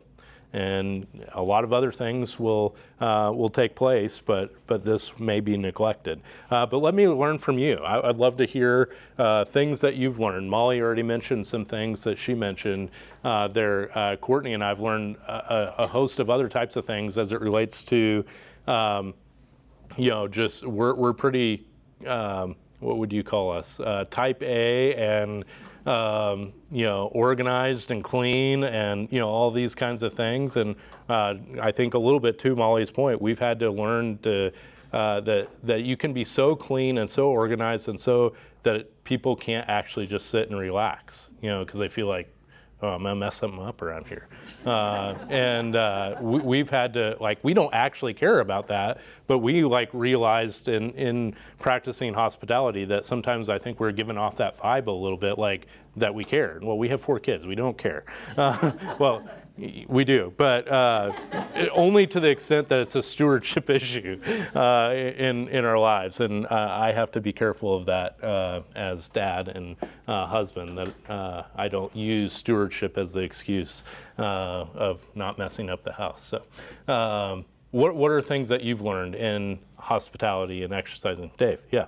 and 0.55 1.05
a 1.33 1.41
lot 1.41 1.65
of 1.65 1.73
other 1.73 1.91
things 1.91 2.39
will 2.39 2.77
uh, 3.01 3.29
will 3.35 3.49
take 3.49 3.75
place, 3.75 4.19
but 4.19 4.55
but 4.67 4.85
this 4.85 5.19
may 5.19 5.41
be 5.41 5.57
neglected. 5.57 6.21
Uh, 6.49 6.65
but 6.65 6.77
let 6.77 6.95
me 6.95 7.09
learn 7.09 7.37
from 7.37 7.59
you. 7.59 7.75
I, 7.79 8.07
would 8.07 8.17
love 8.17 8.37
to 8.37 8.45
hear 8.45 8.95
uh, 9.17 9.43
things 9.43 9.81
that 9.81 9.95
you've 9.95 10.17
learned. 10.17 10.49
Molly 10.49 10.79
already 10.79 11.03
mentioned 11.03 11.45
some 11.45 11.65
things 11.65 12.03
that 12.03 12.17
she 12.17 12.33
mentioned. 12.33 12.89
Uh, 13.25 13.49
there, 13.49 13.95
uh, 13.97 14.15
Courtney 14.15 14.53
and 14.53 14.63
I've 14.63 14.79
learned 14.79 15.17
a, 15.27 15.73
a, 15.79 15.87
host 15.87 16.19
of 16.19 16.29
other 16.29 16.47
types 16.47 16.77
of 16.77 16.85
things 16.85 17.17
as 17.17 17.33
it 17.33 17.41
relates 17.41 17.83
to, 17.85 18.23
um, 18.65 19.13
you 19.97 20.09
know, 20.09 20.25
just 20.25 20.65
we're 20.65 20.95
we're 20.95 21.13
pretty. 21.13 21.67
Um, 22.07 22.55
what 22.79 22.97
would 22.97 23.11
you 23.11 23.23
call 23.23 23.51
us? 23.51 23.79
Uh, 23.79 24.05
type 24.09 24.41
A 24.43 24.93
and 24.93 25.43
um, 25.85 26.53
you 26.71 26.85
know, 26.85 27.07
organized 27.13 27.91
and 27.91 28.03
clean 28.03 28.63
and, 28.63 29.07
you 29.11 29.19
know, 29.19 29.29
all 29.29 29.51
these 29.51 29.75
kinds 29.75 30.03
of 30.03 30.13
things. 30.13 30.55
And 30.55 30.75
uh, 31.09 31.35
I 31.61 31.71
think 31.71 31.93
a 31.93 31.99
little 31.99 32.19
bit 32.19 32.39
to 32.39 32.55
Molly's 32.55 32.91
point, 32.91 33.21
we've 33.21 33.39
had 33.39 33.59
to 33.59 33.71
learn 33.71 34.17
to, 34.19 34.51
uh, 34.93 35.21
that, 35.21 35.49
that 35.63 35.83
you 35.83 35.95
can 35.95 36.13
be 36.13 36.25
so 36.25 36.55
clean 36.55 36.97
and 36.97 37.09
so 37.09 37.29
organized 37.29 37.87
and 37.89 37.99
so 37.99 38.33
that 38.63 39.03
people 39.03 39.35
can't 39.35 39.69
actually 39.69 40.07
just 40.07 40.29
sit 40.29 40.49
and 40.49 40.59
relax, 40.59 41.29
you 41.41 41.49
know, 41.49 41.63
because 41.63 41.79
they 41.79 41.89
feel 41.89 42.07
like, 42.07 42.34
oh, 42.81 42.89
I'm 42.89 43.03
gonna 43.03 43.15
mess 43.15 43.35
something 43.35 43.61
up 43.61 43.81
around 43.81 44.07
here. 44.07 44.27
Uh, 44.65 45.15
and 45.29 45.75
uh, 45.75 46.15
we, 46.21 46.57
have 46.59 46.69
had 46.69 46.93
to 46.93 47.17
like 47.19 47.39
we 47.43 47.53
don't 47.53 47.73
actually 47.73 48.13
care 48.13 48.39
about 48.39 48.67
that, 48.67 48.99
but 49.27 49.39
we 49.39 49.63
like 49.63 49.89
realized 49.93 50.67
in 50.67 50.91
in 50.91 51.35
practicing 51.59 52.13
hospitality 52.13 52.85
that 52.85 53.05
sometimes 53.05 53.49
I 53.49 53.57
think 53.57 53.79
we're 53.79 53.91
giving 53.91 54.17
off 54.17 54.37
that 54.37 54.59
vibe 54.59 54.87
a 54.87 54.91
little 54.91 55.17
bit, 55.17 55.37
like 55.37 55.67
that 55.95 56.13
we 56.13 56.23
care. 56.23 56.59
Well, 56.61 56.77
we 56.77 56.89
have 56.89 57.01
four 57.01 57.19
kids, 57.19 57.47
we 57.47 57.55
don't 57.55 57.77
care. 57.77 58.03
Uh, 58.37 58.71
well, 58.99 59.27
we 59.57 60.03
do, 60.03 60.33
but 60.35 60.67
uh, 60.67 61.13
only 61.71 62.05
to 62.07 62.19
the 62.19 62.27
extent 62.27 62.67
that 62.69 62.79
it's 62.79 62.95
a 62.95 63.03
stewardship 63.03 63.69
issue 63.69 64.19
uh, 64.53 64.93
in 64.93 65.47
in 65.47 65.63
our 65.63 65.79
lives, 65.79 66.19
and 66.19 66.45
uh, 66.47 66.77
I 66.79 66.91
have 66.91 67.11
to 67.11 67.21
be 67.21 67.31
careful 67.31 67.75
of 67.75 67.85
that 67.85 68.21
uh, 68.23 68.61
as 68.75 69.09
dad 69.09 69.49
and 69.49 69.77
uh, 70.07 70.25
husband. 70.25 70.77
That 70.77 71.09
uh, 71.09 71.43
I 71.55 71.67
don't 71.69 71.95
use 71.95 72.33
stewardship 72.33 72.97
as 72.97 73.13
the 73.13 73.21
excuse 73.21 73.83
of 74.17 74.99
not 75.15 75.37
messing 75.37 75.69
up 75.69 75.83
the 75.83 75.93
house. 75.93 76.25
So, 76.87 76.93
um, 76.93 77.45
what 77.71 77.95
what 77.95 78.11
are 78.11 78.21
things 78.21 78.49
that 78.49 78.61
you've 78.61 78.81
learned 78.81 79.15
in 79.15 79.59
hospitality 79.77 80.63
and 80.63 80.73
exercising, 80.73 81.31
Dave? 81.37 81.59
Yeah. 81.71 81.85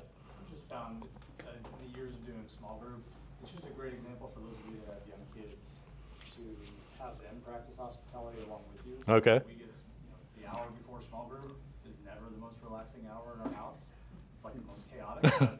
Okay. 9.07 9.39
We 9.47 9.55
get, 9.55 9.71
you 9.71 10.11
know, 10.11 10.19
the 10.35 10.43
hour 10.51 10.67
before 10.83 10.99
small 11.07 11.31
group 11.31 11.55
is 11.87 11.95
never 12.03 12.27
the 12.27 12.37
most 12.39 12.59
relaxing 12.63 13.07
hour 13.07 13.35
in 13.35 13.41
our 13.47 13.53
house. 13.55 13.79
It's 14.35 14.43
like 14.43 14.55
the 14.55 14.67
most 14.67 14.83
chaotic. 14.91 15.31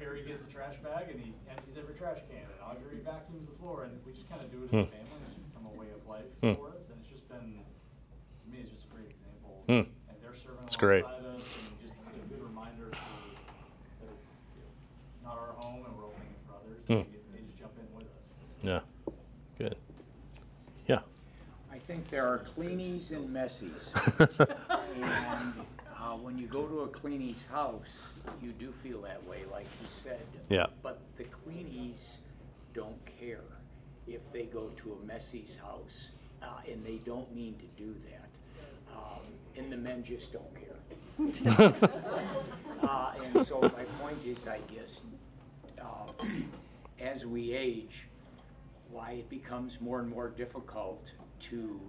Harry 0.00 0.24
gets 0.24 0.40
a 0.46 0.50
trash 0.50 0.76
bag 0.82 1.10
and 1.12 1.20
he 1.20 1.34
empties 1.50 1.76
every 1.76 1.94
trash 2.00 2.18
can, 2.30 2.40
and 2.48 2.60
Audrey 2.64 3.02
vacuums 3.04 3.44
the 3.50 3.56
floor, 3.60 3.84
and 3.84 3.92
we 4.06 4.12
just 4.16 4.28
kind 4.30 4.40
of 4.40 4.48
do 4.50 4.62
it 4.64 4.72
as 4.72 4.72
a 4.72 4.88
Hmm. 4.88 4.90
family. 4.94 5.20
It's 5.28 5.36
become 5.52 5.66
a 5.68 5.74
way 5.76 5.90
of 5.92 6.00
life 6.08 6.30
Hmm. 6.40 6.54
for 6.56 6.70
us, 6.72 6.80
and 6.88 6.96
it's 7.02 7.10
just 7.12 7.26
been, 7.28 7.60
to 7.60 8.46
me, 8.48 8.62
it's 8.64 8.70
just 8.72 8.86
a 8.88 8.92
great 8.94 9.10
example. 9.12 9.66
Hmm. 9.68 9.84
And 10.08 10.16
they're 10.22 10.38
serving 10.38 10.64
It's 10.64 10.76
great. 10.78 11.04
alongside 11.04 11.28
us, 11.28 11.44
and 11.44 11.66
just 11.84 11.92
a 11.98 12.24
good 12.30 12.40
reminder 12.40 12.88
to, 12.88 12.96
that 14.00 14.08
it's 14.16 14.32
you 14.56 14.62
know, 14.64 15.28
not 15.28 15.36
our 15.36 15.52
home, 15.60 15.84
and 15.84 15.92
we're 15.92 16.08
opening 16.08 16.30
it 16.32 16.40
for 16.48 16.56
others. 16.56 16.80
Hmm. 16.88 17.04
And 17.04 17.04
they, 17.04 17.12
get- 17.12 17.26
they 17.36 17.42
just 17.44 17.58
jump 17.58 17.74
in 17.76 17.86
with 17.92 18.06
us. 18.08 18.22
Yeah. 18.64 18.80
Good. 19.60 19.76
Think 21.98 22.10
there 22.10 22.28
are 22.28 22.44
cleanies 22.56 23.10
and 23.10 23.28
messies. 23.28 23.90
And 25.02 25.52
uh, 25.98 26.12
when 26.22 26.38
you 26.38 26.46
go 26.46 26.64
to 26.66 26.80
a 26.82 26.86
cleanie's 26.88 27.44
house, 27.46 28.10
you 28.40 28.52
do 28.52 28.70
feel 28.84 29.02
that 29.02 29.24
way, 29.26 29.38
like 29.50 29.66
you 29.80 29.88
said. 29.90 30.20
Yeah. 30.48 30.66
But 30.80 31.00
the 31.16 31.24
cleanies 31.24 32.18
don't 32.72 33.04
care 33.18 33.42
if 34.06 34.20
they 34.32 34.44
go 34.44 34.70
to 34.76 34.92
a 35.02 35.06
messy's 35.06 35.56
house, 35.56 36.10
uh, 36.40 36.46
and 36.70 36.86
they 36.86 36.98
don't 37.04 37.34
mean 37.34 37.56
to 37.58 37.82
do 37.82 37.92
that. 38.10 38.96
Um, 38.96 39.22
And 39.56 39.72
the 39.72 39.76
men 39.76 40.04
just 40.04 40.32
don't 40.32 40.54
care. 40.54 40.78
Uh, 42.80 43.12
And 43.24 43.44
so 43.44 43.60
my 43.60 43.84
point 44.00 44.24
is, 44.24 44.46
I 44.46 44.60
guess, 44.72 45.02
uh, 45.82 46.12
as 47.00 47.26
we 47.26 47.52
age, 47.54 48.06
why 48.92 49.10
it 49.18 49.28
becomes 49.28 49.80
more 49.80 49.98
and 49.98 50.08
more 50.08 50.28
difficult 50.28 51.10
to 51.40 51.80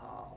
um, 0.00 0.36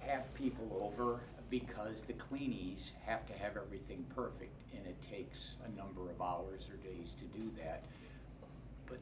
have 0.00 0.32
people 0.34 0.66
over 0.94 1.20
because 1.50 2.02
the 2.02 2.12
cleanies 2.14 2.90
have 3.04 3.26
to 3.26 3.32
have 3.32 3.56
everything 3.56 4.04
perfect 4.14 4.60
and 4.76 4.86
it 4.86 4.96
takes 5.02 5.54
a 5.64 5.76
number 5.78 6.10
of 6.10 6.20
hours 6.22 6.68
or 6.70 6.76
days 6.76 7.14
to 7.18 7.24
do 7.36 7.50
that. 7.58 7.84
But 8.86 8.98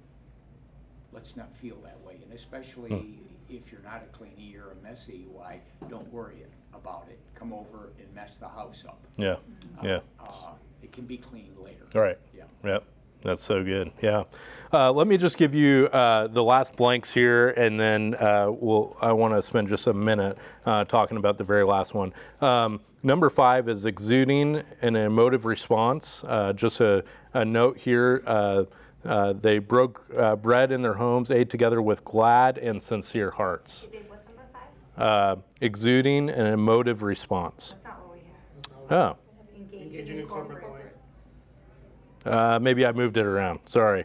let's 1.13 1.37
not 1.37 1.55
feel 1.57 1.77
that 1.85 2.01
way, 2.07 2.19
and 2.23 2.33
especially 2.33 3.19
if 3.51 3.73
you're 3.73 3.83
not 3.83 4.03
a 4.03 4.17
cleanie, 4.17 4.53
you're 4.53 4.73
a 4.73 4.83
messy, 4.83 5.27
why, 5.31 5.61
don't 5.89 6.11
worry 6.13 6.45
about 6.75 7.07
it. 7.11 7.19
Come 7.35 7.53
over 7.53 7.91
and 7.99 8.15
mess 8.15 8.37
the 8.37 8.49
house 8.49 8.85
up. 8.87 9.01
Yeah. 9.17 9.37
Yeah. 9.83 10.01
Uh, 10.21 10.53
It 10.83 10.93
can 10.93 11.05
be 11.07 11.17
cleaned 11.19 11.59
later. 11.59 11.87
All 11.95 12.03
right. 12.03 12.19
Yeah. 12.37 12.45
Yep. 12.65 12.85
That's 13.23 13.43
so 13.43 13.65
good. 13.65 13.91
Yeah. 14.01 14.25
Uh, 14.73 14.93
let 14.93 15.07
me 15.07 15.17
just 15.17 15.39
give 15.39 15.55
you 15.55 15.87
uh, 15.87 16.29
the 16.29 16.43
last 16.43 16.77
blanks 16.77 17.11
here, 17.11 17.51
and 17.51 17.79
then 17.79 18.15
uh, 18.15 18.49
we'll. 18.51 18.97
I 19.01 19.13
want 19.13 19.35
to 19.35 19.43
spend 19.43 19.69
just 19.69 19.87
a 19.87 19.93
minute 19.93 20.39
uh, 20.67 20.85
talking 20.85 21.17
about 21.17 21.37
the 21.37 21.45
very 21.45 21.65
last 21.65 21.95
one. 21.95 22.13
Um, 22.41 22.81
number 23.03 23.29
five 23.29 23.69
is 23.69 23.87
exuding 23.87 24.63
an 24.83 24.95
emotive 24.95 25.47
response. 25.47 26.23
Uh, 26.27 26.53
just 26.53 26.81
a, 26.81 27.03
a 27.35 27.45
note 27.45 27.77
here. 27.77 28.23
Uh, 28.27 28.65
uh, 29.05 29.33
they 29.33 29.59
broke 29.59 30.05
uh, 30.17 30.37
bread 30.37 30.71
in 30.71 30.83
their 30.83 30.95
homes, 30.95 31.31
ate 31.31 31.51
together 31.51 31.81
with 31.83 32.05
glad 32.05 32.59
and 32.59 32.83
sincere 32.83 33.31
hearts. 33.31 33.89
Uh, 34.97 35.37
exuding 35.61 36.29
an 36.29 36.47
emotive 36.47 37.03
response. 37.03 37.71
That's 37.71 37.85
not 37.85 38.07
what 38.07 38.17
we 38.17 38.91
have. 38.91 39.17
Oh. 39.17 39.17
Engaging 39.57 40.19
in 40.19 40.27
corporate. 40.27 40.78
Uh, 42.25 42.59
maybe 42.61 42.85
I 42.85 42.93
moved 42.93 43.17
it 43.17 43.27
around. 43.27 43.61
Sorry. 43.67 44.05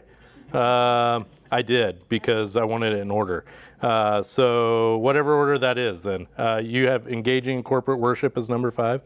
Um 0.52 1.26
I 1.54 1.62
did 1.62 2.08
because 2.08 2.56
I 2.56 2.64
wanted 2.64 2.94
it 2.94 2.98
in 2.98 3.12
order. 3.12 3.44
Uh, 3.80 4.24
so, 4.24 4.96
whatever 4.98 5.34
order 5.34 5.56
that 5.56 5.78
is, 5.78 6.02
then. 6.02 6.26
Uh, 6.36 6.60
you 6.62 6.88
have 6.88 7.06
engaging 7.06 7.62
corporate 7.62 8.00
worship 8.00 8.36
as 8.36 8.48
number 8.48 8.72
five. 8.72 9.02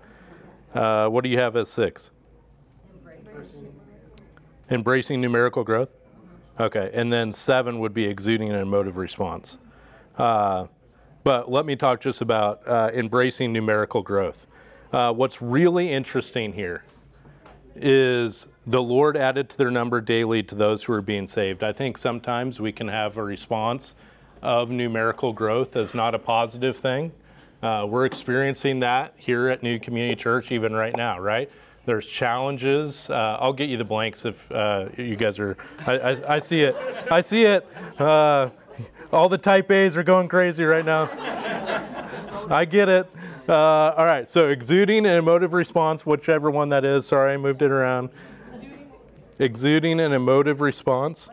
Uh, 0.74 1.08
what 1.08 1.24
do 1.24 1.28
you 1.28 1.38
have 1.38 1.56
as 1.56 1.68
six? 1.68 2.10
Embracing 4.70 5.20
numerical 5.20 5.62
growth? 5.62 5.90
Okay. 6.58 6.90
And 6.94 7.12
then 7.12 7.34
seven 7.34 7.80
would 7.80 7.92
be 7.92 8.04
exuding 8.06 8.48
an 8.48 8.56
emotive 8.56 8.96
response. 8.96 9.58
Uh, 10.16 10.68
but 11.24 11.50
let 11.50 11.66
me 11.66 11.76
talk 11.76 12.00
just 12.00 12.22
about 12.22 12.66
uh, 12.66 12.90
embracing 12.94 13.52
numerical 13.52 14.00
growth. 14.00 14.46
Uh, 14.90 15.12
what's 15.12 15.42
really 15.42 15.92
interesting 15.92 16.54
here 16.54 16.84
is 17.82 18.48
the 18.66 18.82
Lord 18.82 19.16
added 19.16 19.48
to 19.50 19.56
their 19.56 19.70
number 19.70 20.00
daily 20.00 20.42
to 20.44 20.54
those 20.54 20.84
who 20.84 20.92
are 20.92 21.02
being 21.02 21.26
saved. 21.26 21.62
I 21.62 21.72
think 21.72 21.98
sometimes 21.98 22.60
we 22.60 22.72
can 22.72 22.88
have 22.88 23.16
a 23.16 23.24
response 23.24 23.94
of 24.42 24.70
numerical 24.70 25.32
growth 25.32 25.76
as 25.76 25.94
not 25.94 26.14
a 26.14 26.18
positive 26.18 26.76
thing. 26.76 27.12
Uh, 27.62 27.86
we're 27.88 28.04
experiencing 28.04 28.80
that 28.80 29.14
here 29.16 29.48
at 29.48 29.62
New 29.62 29.80
Community 29.80 30.14
Church 30.14 30.52
even 30.52 30.72
right 30.72 30.96
now, 30.96 31.18
right? 31.18 31.50
There's 31.86 32.06
challenges. 32.06 33.08
Uh, 33.10 33.38
I'll 33.40 33.52
get 33.52 33.68
you 33.68 33.78
the 33.78 33.84
blanks 33.84 34.24
if 34.24 34.52
uh, 34.52 34.88
you 34.96 35.16
guys 35.16 35.38
are. 35.38 35.56
I, 35.86 35.98
I, 35.98 36.34
I, 36.34 36.38
see 36.38 36.60
it. 36.60 36.76
I 37.10 37.20
see 37.20 37.44
it. 37.44 37.66
Uh, 37.98 38.50
all 39.12 39.28
the 39.28 39.38
type 39.38 39.70
A's 39.70 39.96
are 39.96 40.02
going 40.02 40.28
crazy 40.28 40.64
right 40.64 40.84
now. 40.84 41.06
I 42.46 42.64
get 42.64 42.88
it. 42.88 43.10
Uh, 43.48 43.54
all 43.96 44.04
right, 44.04 44.28
so 44.28 44.48
exuding 44.48 45.06
an 45.06 45.14
emotive 45.14 45.52
response, 45.52 46.04
whichever 46.04 46.50
one 46.50 46.68
that 46.68 46.84
is. 46.84 47.06
Sorry, 47.06 47.32
I 47.32 47.36
moved 47.36 47.62
it 47.62 47.70
around. 47.70 48.10
Exuding 49.38 50.00
an 50.00 50.12
emotive 50.12 50.60
response. 50.60 51.30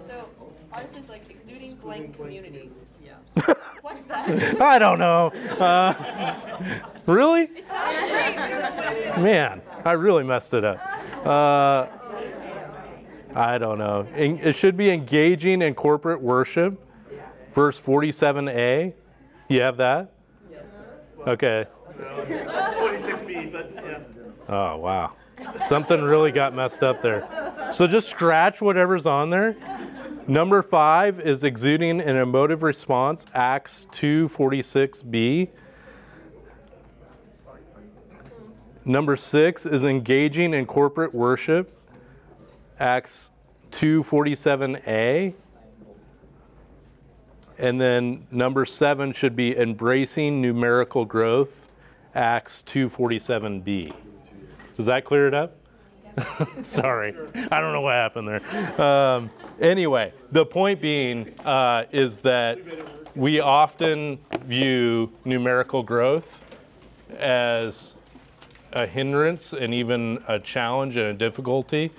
So 0.00 0.28
ours 0.72 0.96
is 0.96 1.08
like 1.08 1.28
exuding 1.30 1.76
blank 1.76 2.16
community. 2.16 2.70
Yeah. 3.04 3.54
What's 3.82 4.02
that? 4.08 4.60
I 4.60 4.78
don't 4.78 4.98
know. 4.98 5.28
Uh, 5.60 6.80
really? 7.06 7.42
It 7.42 7.66
sounds 7.68 8.10
great. 8.10 8.38
I 8.38 8.48
don't 8.48 8.60
know 8.60 8.82
what 8.84 8.96
it 8.96 8.98
is. 8.98 9.16
Man, 9.18 9.62
I 9.84 9.92
really 9.92 10.24
messed 10.24 10.54
it 10.54 10.64
up. 10.64 10.78
Uh, 11.26 11.86
I 13.34 13.58
don't 13.58 13.78
know. 13.78 14.06
It 14.14 14.54
should 14.54 14.76
be 14.76 14.90
engaging 14.90 15.62
in 15.62 15.74
corporate 15.74 16.20
worship. 16.20 16.80
Verse 17.52 17.80
47a. 17.80 18.94
You 19.54 19.62
have 19.62 19.76
that? 19.76 20.10
Okay. 21.28 21.66
Forty-six 22.76 23.20
B, 23.20 23.46
but 23.46 23.70
yeah. 23.72 24.00
Oh, 24.48 24.78
wow. 24.78 25.12
Something 25.64 26.02
really 26.02 26.32
got 26.32 26.56
messed 26.56 26.82
up 26.82 27.00
there. 27.02 27.70
So 27.72 27.86
just 27.86 28.08
scratch 28.08 28.60
whatever's 28.60 29.06
on 29.06 29.30
there. 29.30 29.54
Number 30.26 30.60
five 30.60 31.20
is 31.20 31.44
exuding 31.44 32.00
an 32.00 32.16
emotive 32.16 32.64
response, 32.64 33.26
Acts 33.32 33.86
2:46b. 33.92 35.50
Number 38.84 39.14
six 39.14 39.66
is 39.66 39.84
engaging 39.84 40.52
in 40.52 40.66
corporate 40.66 41.14
worship, 41.14 41.78
Acts 42.80 43.30
2:47a. 43.70 45.34
And 47.64 47.80
then 47.80 48.26
number 48.30 48.66
seven 48.66 49.12
should 49.12 49.34
be 49.34 49.56
embracing 49.56 50.42
numerical 50.42 51.06
growth, 51.06 51.70
Acts 52.14 52.62
2:47b. 52.66 53.90
Does 54.76 54.84
that 54.84 55.06
clear 55.06 55.28
it 55.28 55.32
up? 55.32 55.56
Sorry, 56.62 57.14
I 57.50 57.60
don't 57.62 57.72
know 57.72 57.80
what 57.80 57.94
happened 57.94 58.28
there. 58.28 58.80
Um, 58.82 59.30
anyway, 59.58 60.12
the 60.30 60.44
point 60.44 60.82
being 60.82 61.32
uh, 61.46 61.84
is 61.90 62.20
that 62.20 62.58
we 63.16 63.40
often 63.40 64.18
view 64.42 65.10
numerical 65.24 65.82
growth 65.82 66.42
as 67.16 67.94
a 68.74 68.86
hindrance 68.86 69.54
and 69.54 69.72
even 69.72 70.22
a 70.28 70.38
challenge 70.38 70.98
and 70.98 71.06
a 71.06 71.14
difficulty. 71.14 71.92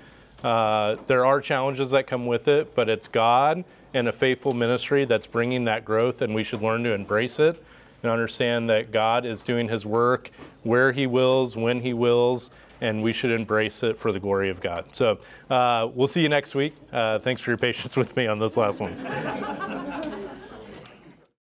Uh, 0.43 0.97
there 1.07 1.25
are 1.25 1.41
challenges 1.41 1.89
that 1.89 2.05
come 2.05 2.27
with 2.27 2.47
it, 2.47 2.75
but 2.75 2.87
it's 2.87 3.07
God 3.07 3.63
and 3.95 4.09
a 4.09 4.11
faithful 4.11 4.53
ministry 4.53 5.05
that's 5.05 5.25
bringing 5.25 5.63
that 5.63 5.85
growth, 5.85 6.21
and 6.21 6.35
we 6.35 6.43
should 6.43 6.61
learn 6.61 6.83
to 6.83 6.91
embrace 6.91 7.39
it 7.39 7.63
and 8.03 8.11
understand 8.11 8.69
that 8.69 8.91
God 8.91 9.25
is 9.25 9.41
doing 9.41 9.69
His 9.69 9.85
work 9.85 10.29
where 10.63 10.91
He 10.91 11.07
wills, 11.07 11.55
when 11.55 11.79
He 11.79 11.93
wills, 11.93 12.51
and 12.81 13.01
we 13.01 13.13
should 13.13 13.31
embrace 13.31 13.83
it 13.83 13.97
for 13.97 14.11
the 14.11 14.19
glory 14.19 14.49
of 14.49 14.59
God. 14.59 14.85
So 14.91 15.17
uh, 15.49 15.87
we'll 15.93 16.07
see 16.07 16.21
you 16.21 16.29
next 16.29 16.55
week. 16.55 16.75
Uh, 16.91 17.19
thanks 17.19 17.41
for 17.41 17.51
your 17.51 17.57
patience 17.57 17.95
with 17.97 18.15
me 18.17 18.27
on 18.27 18.37
those 18.37 18.57
last 18.57 18.81
ones. 18.81 19.01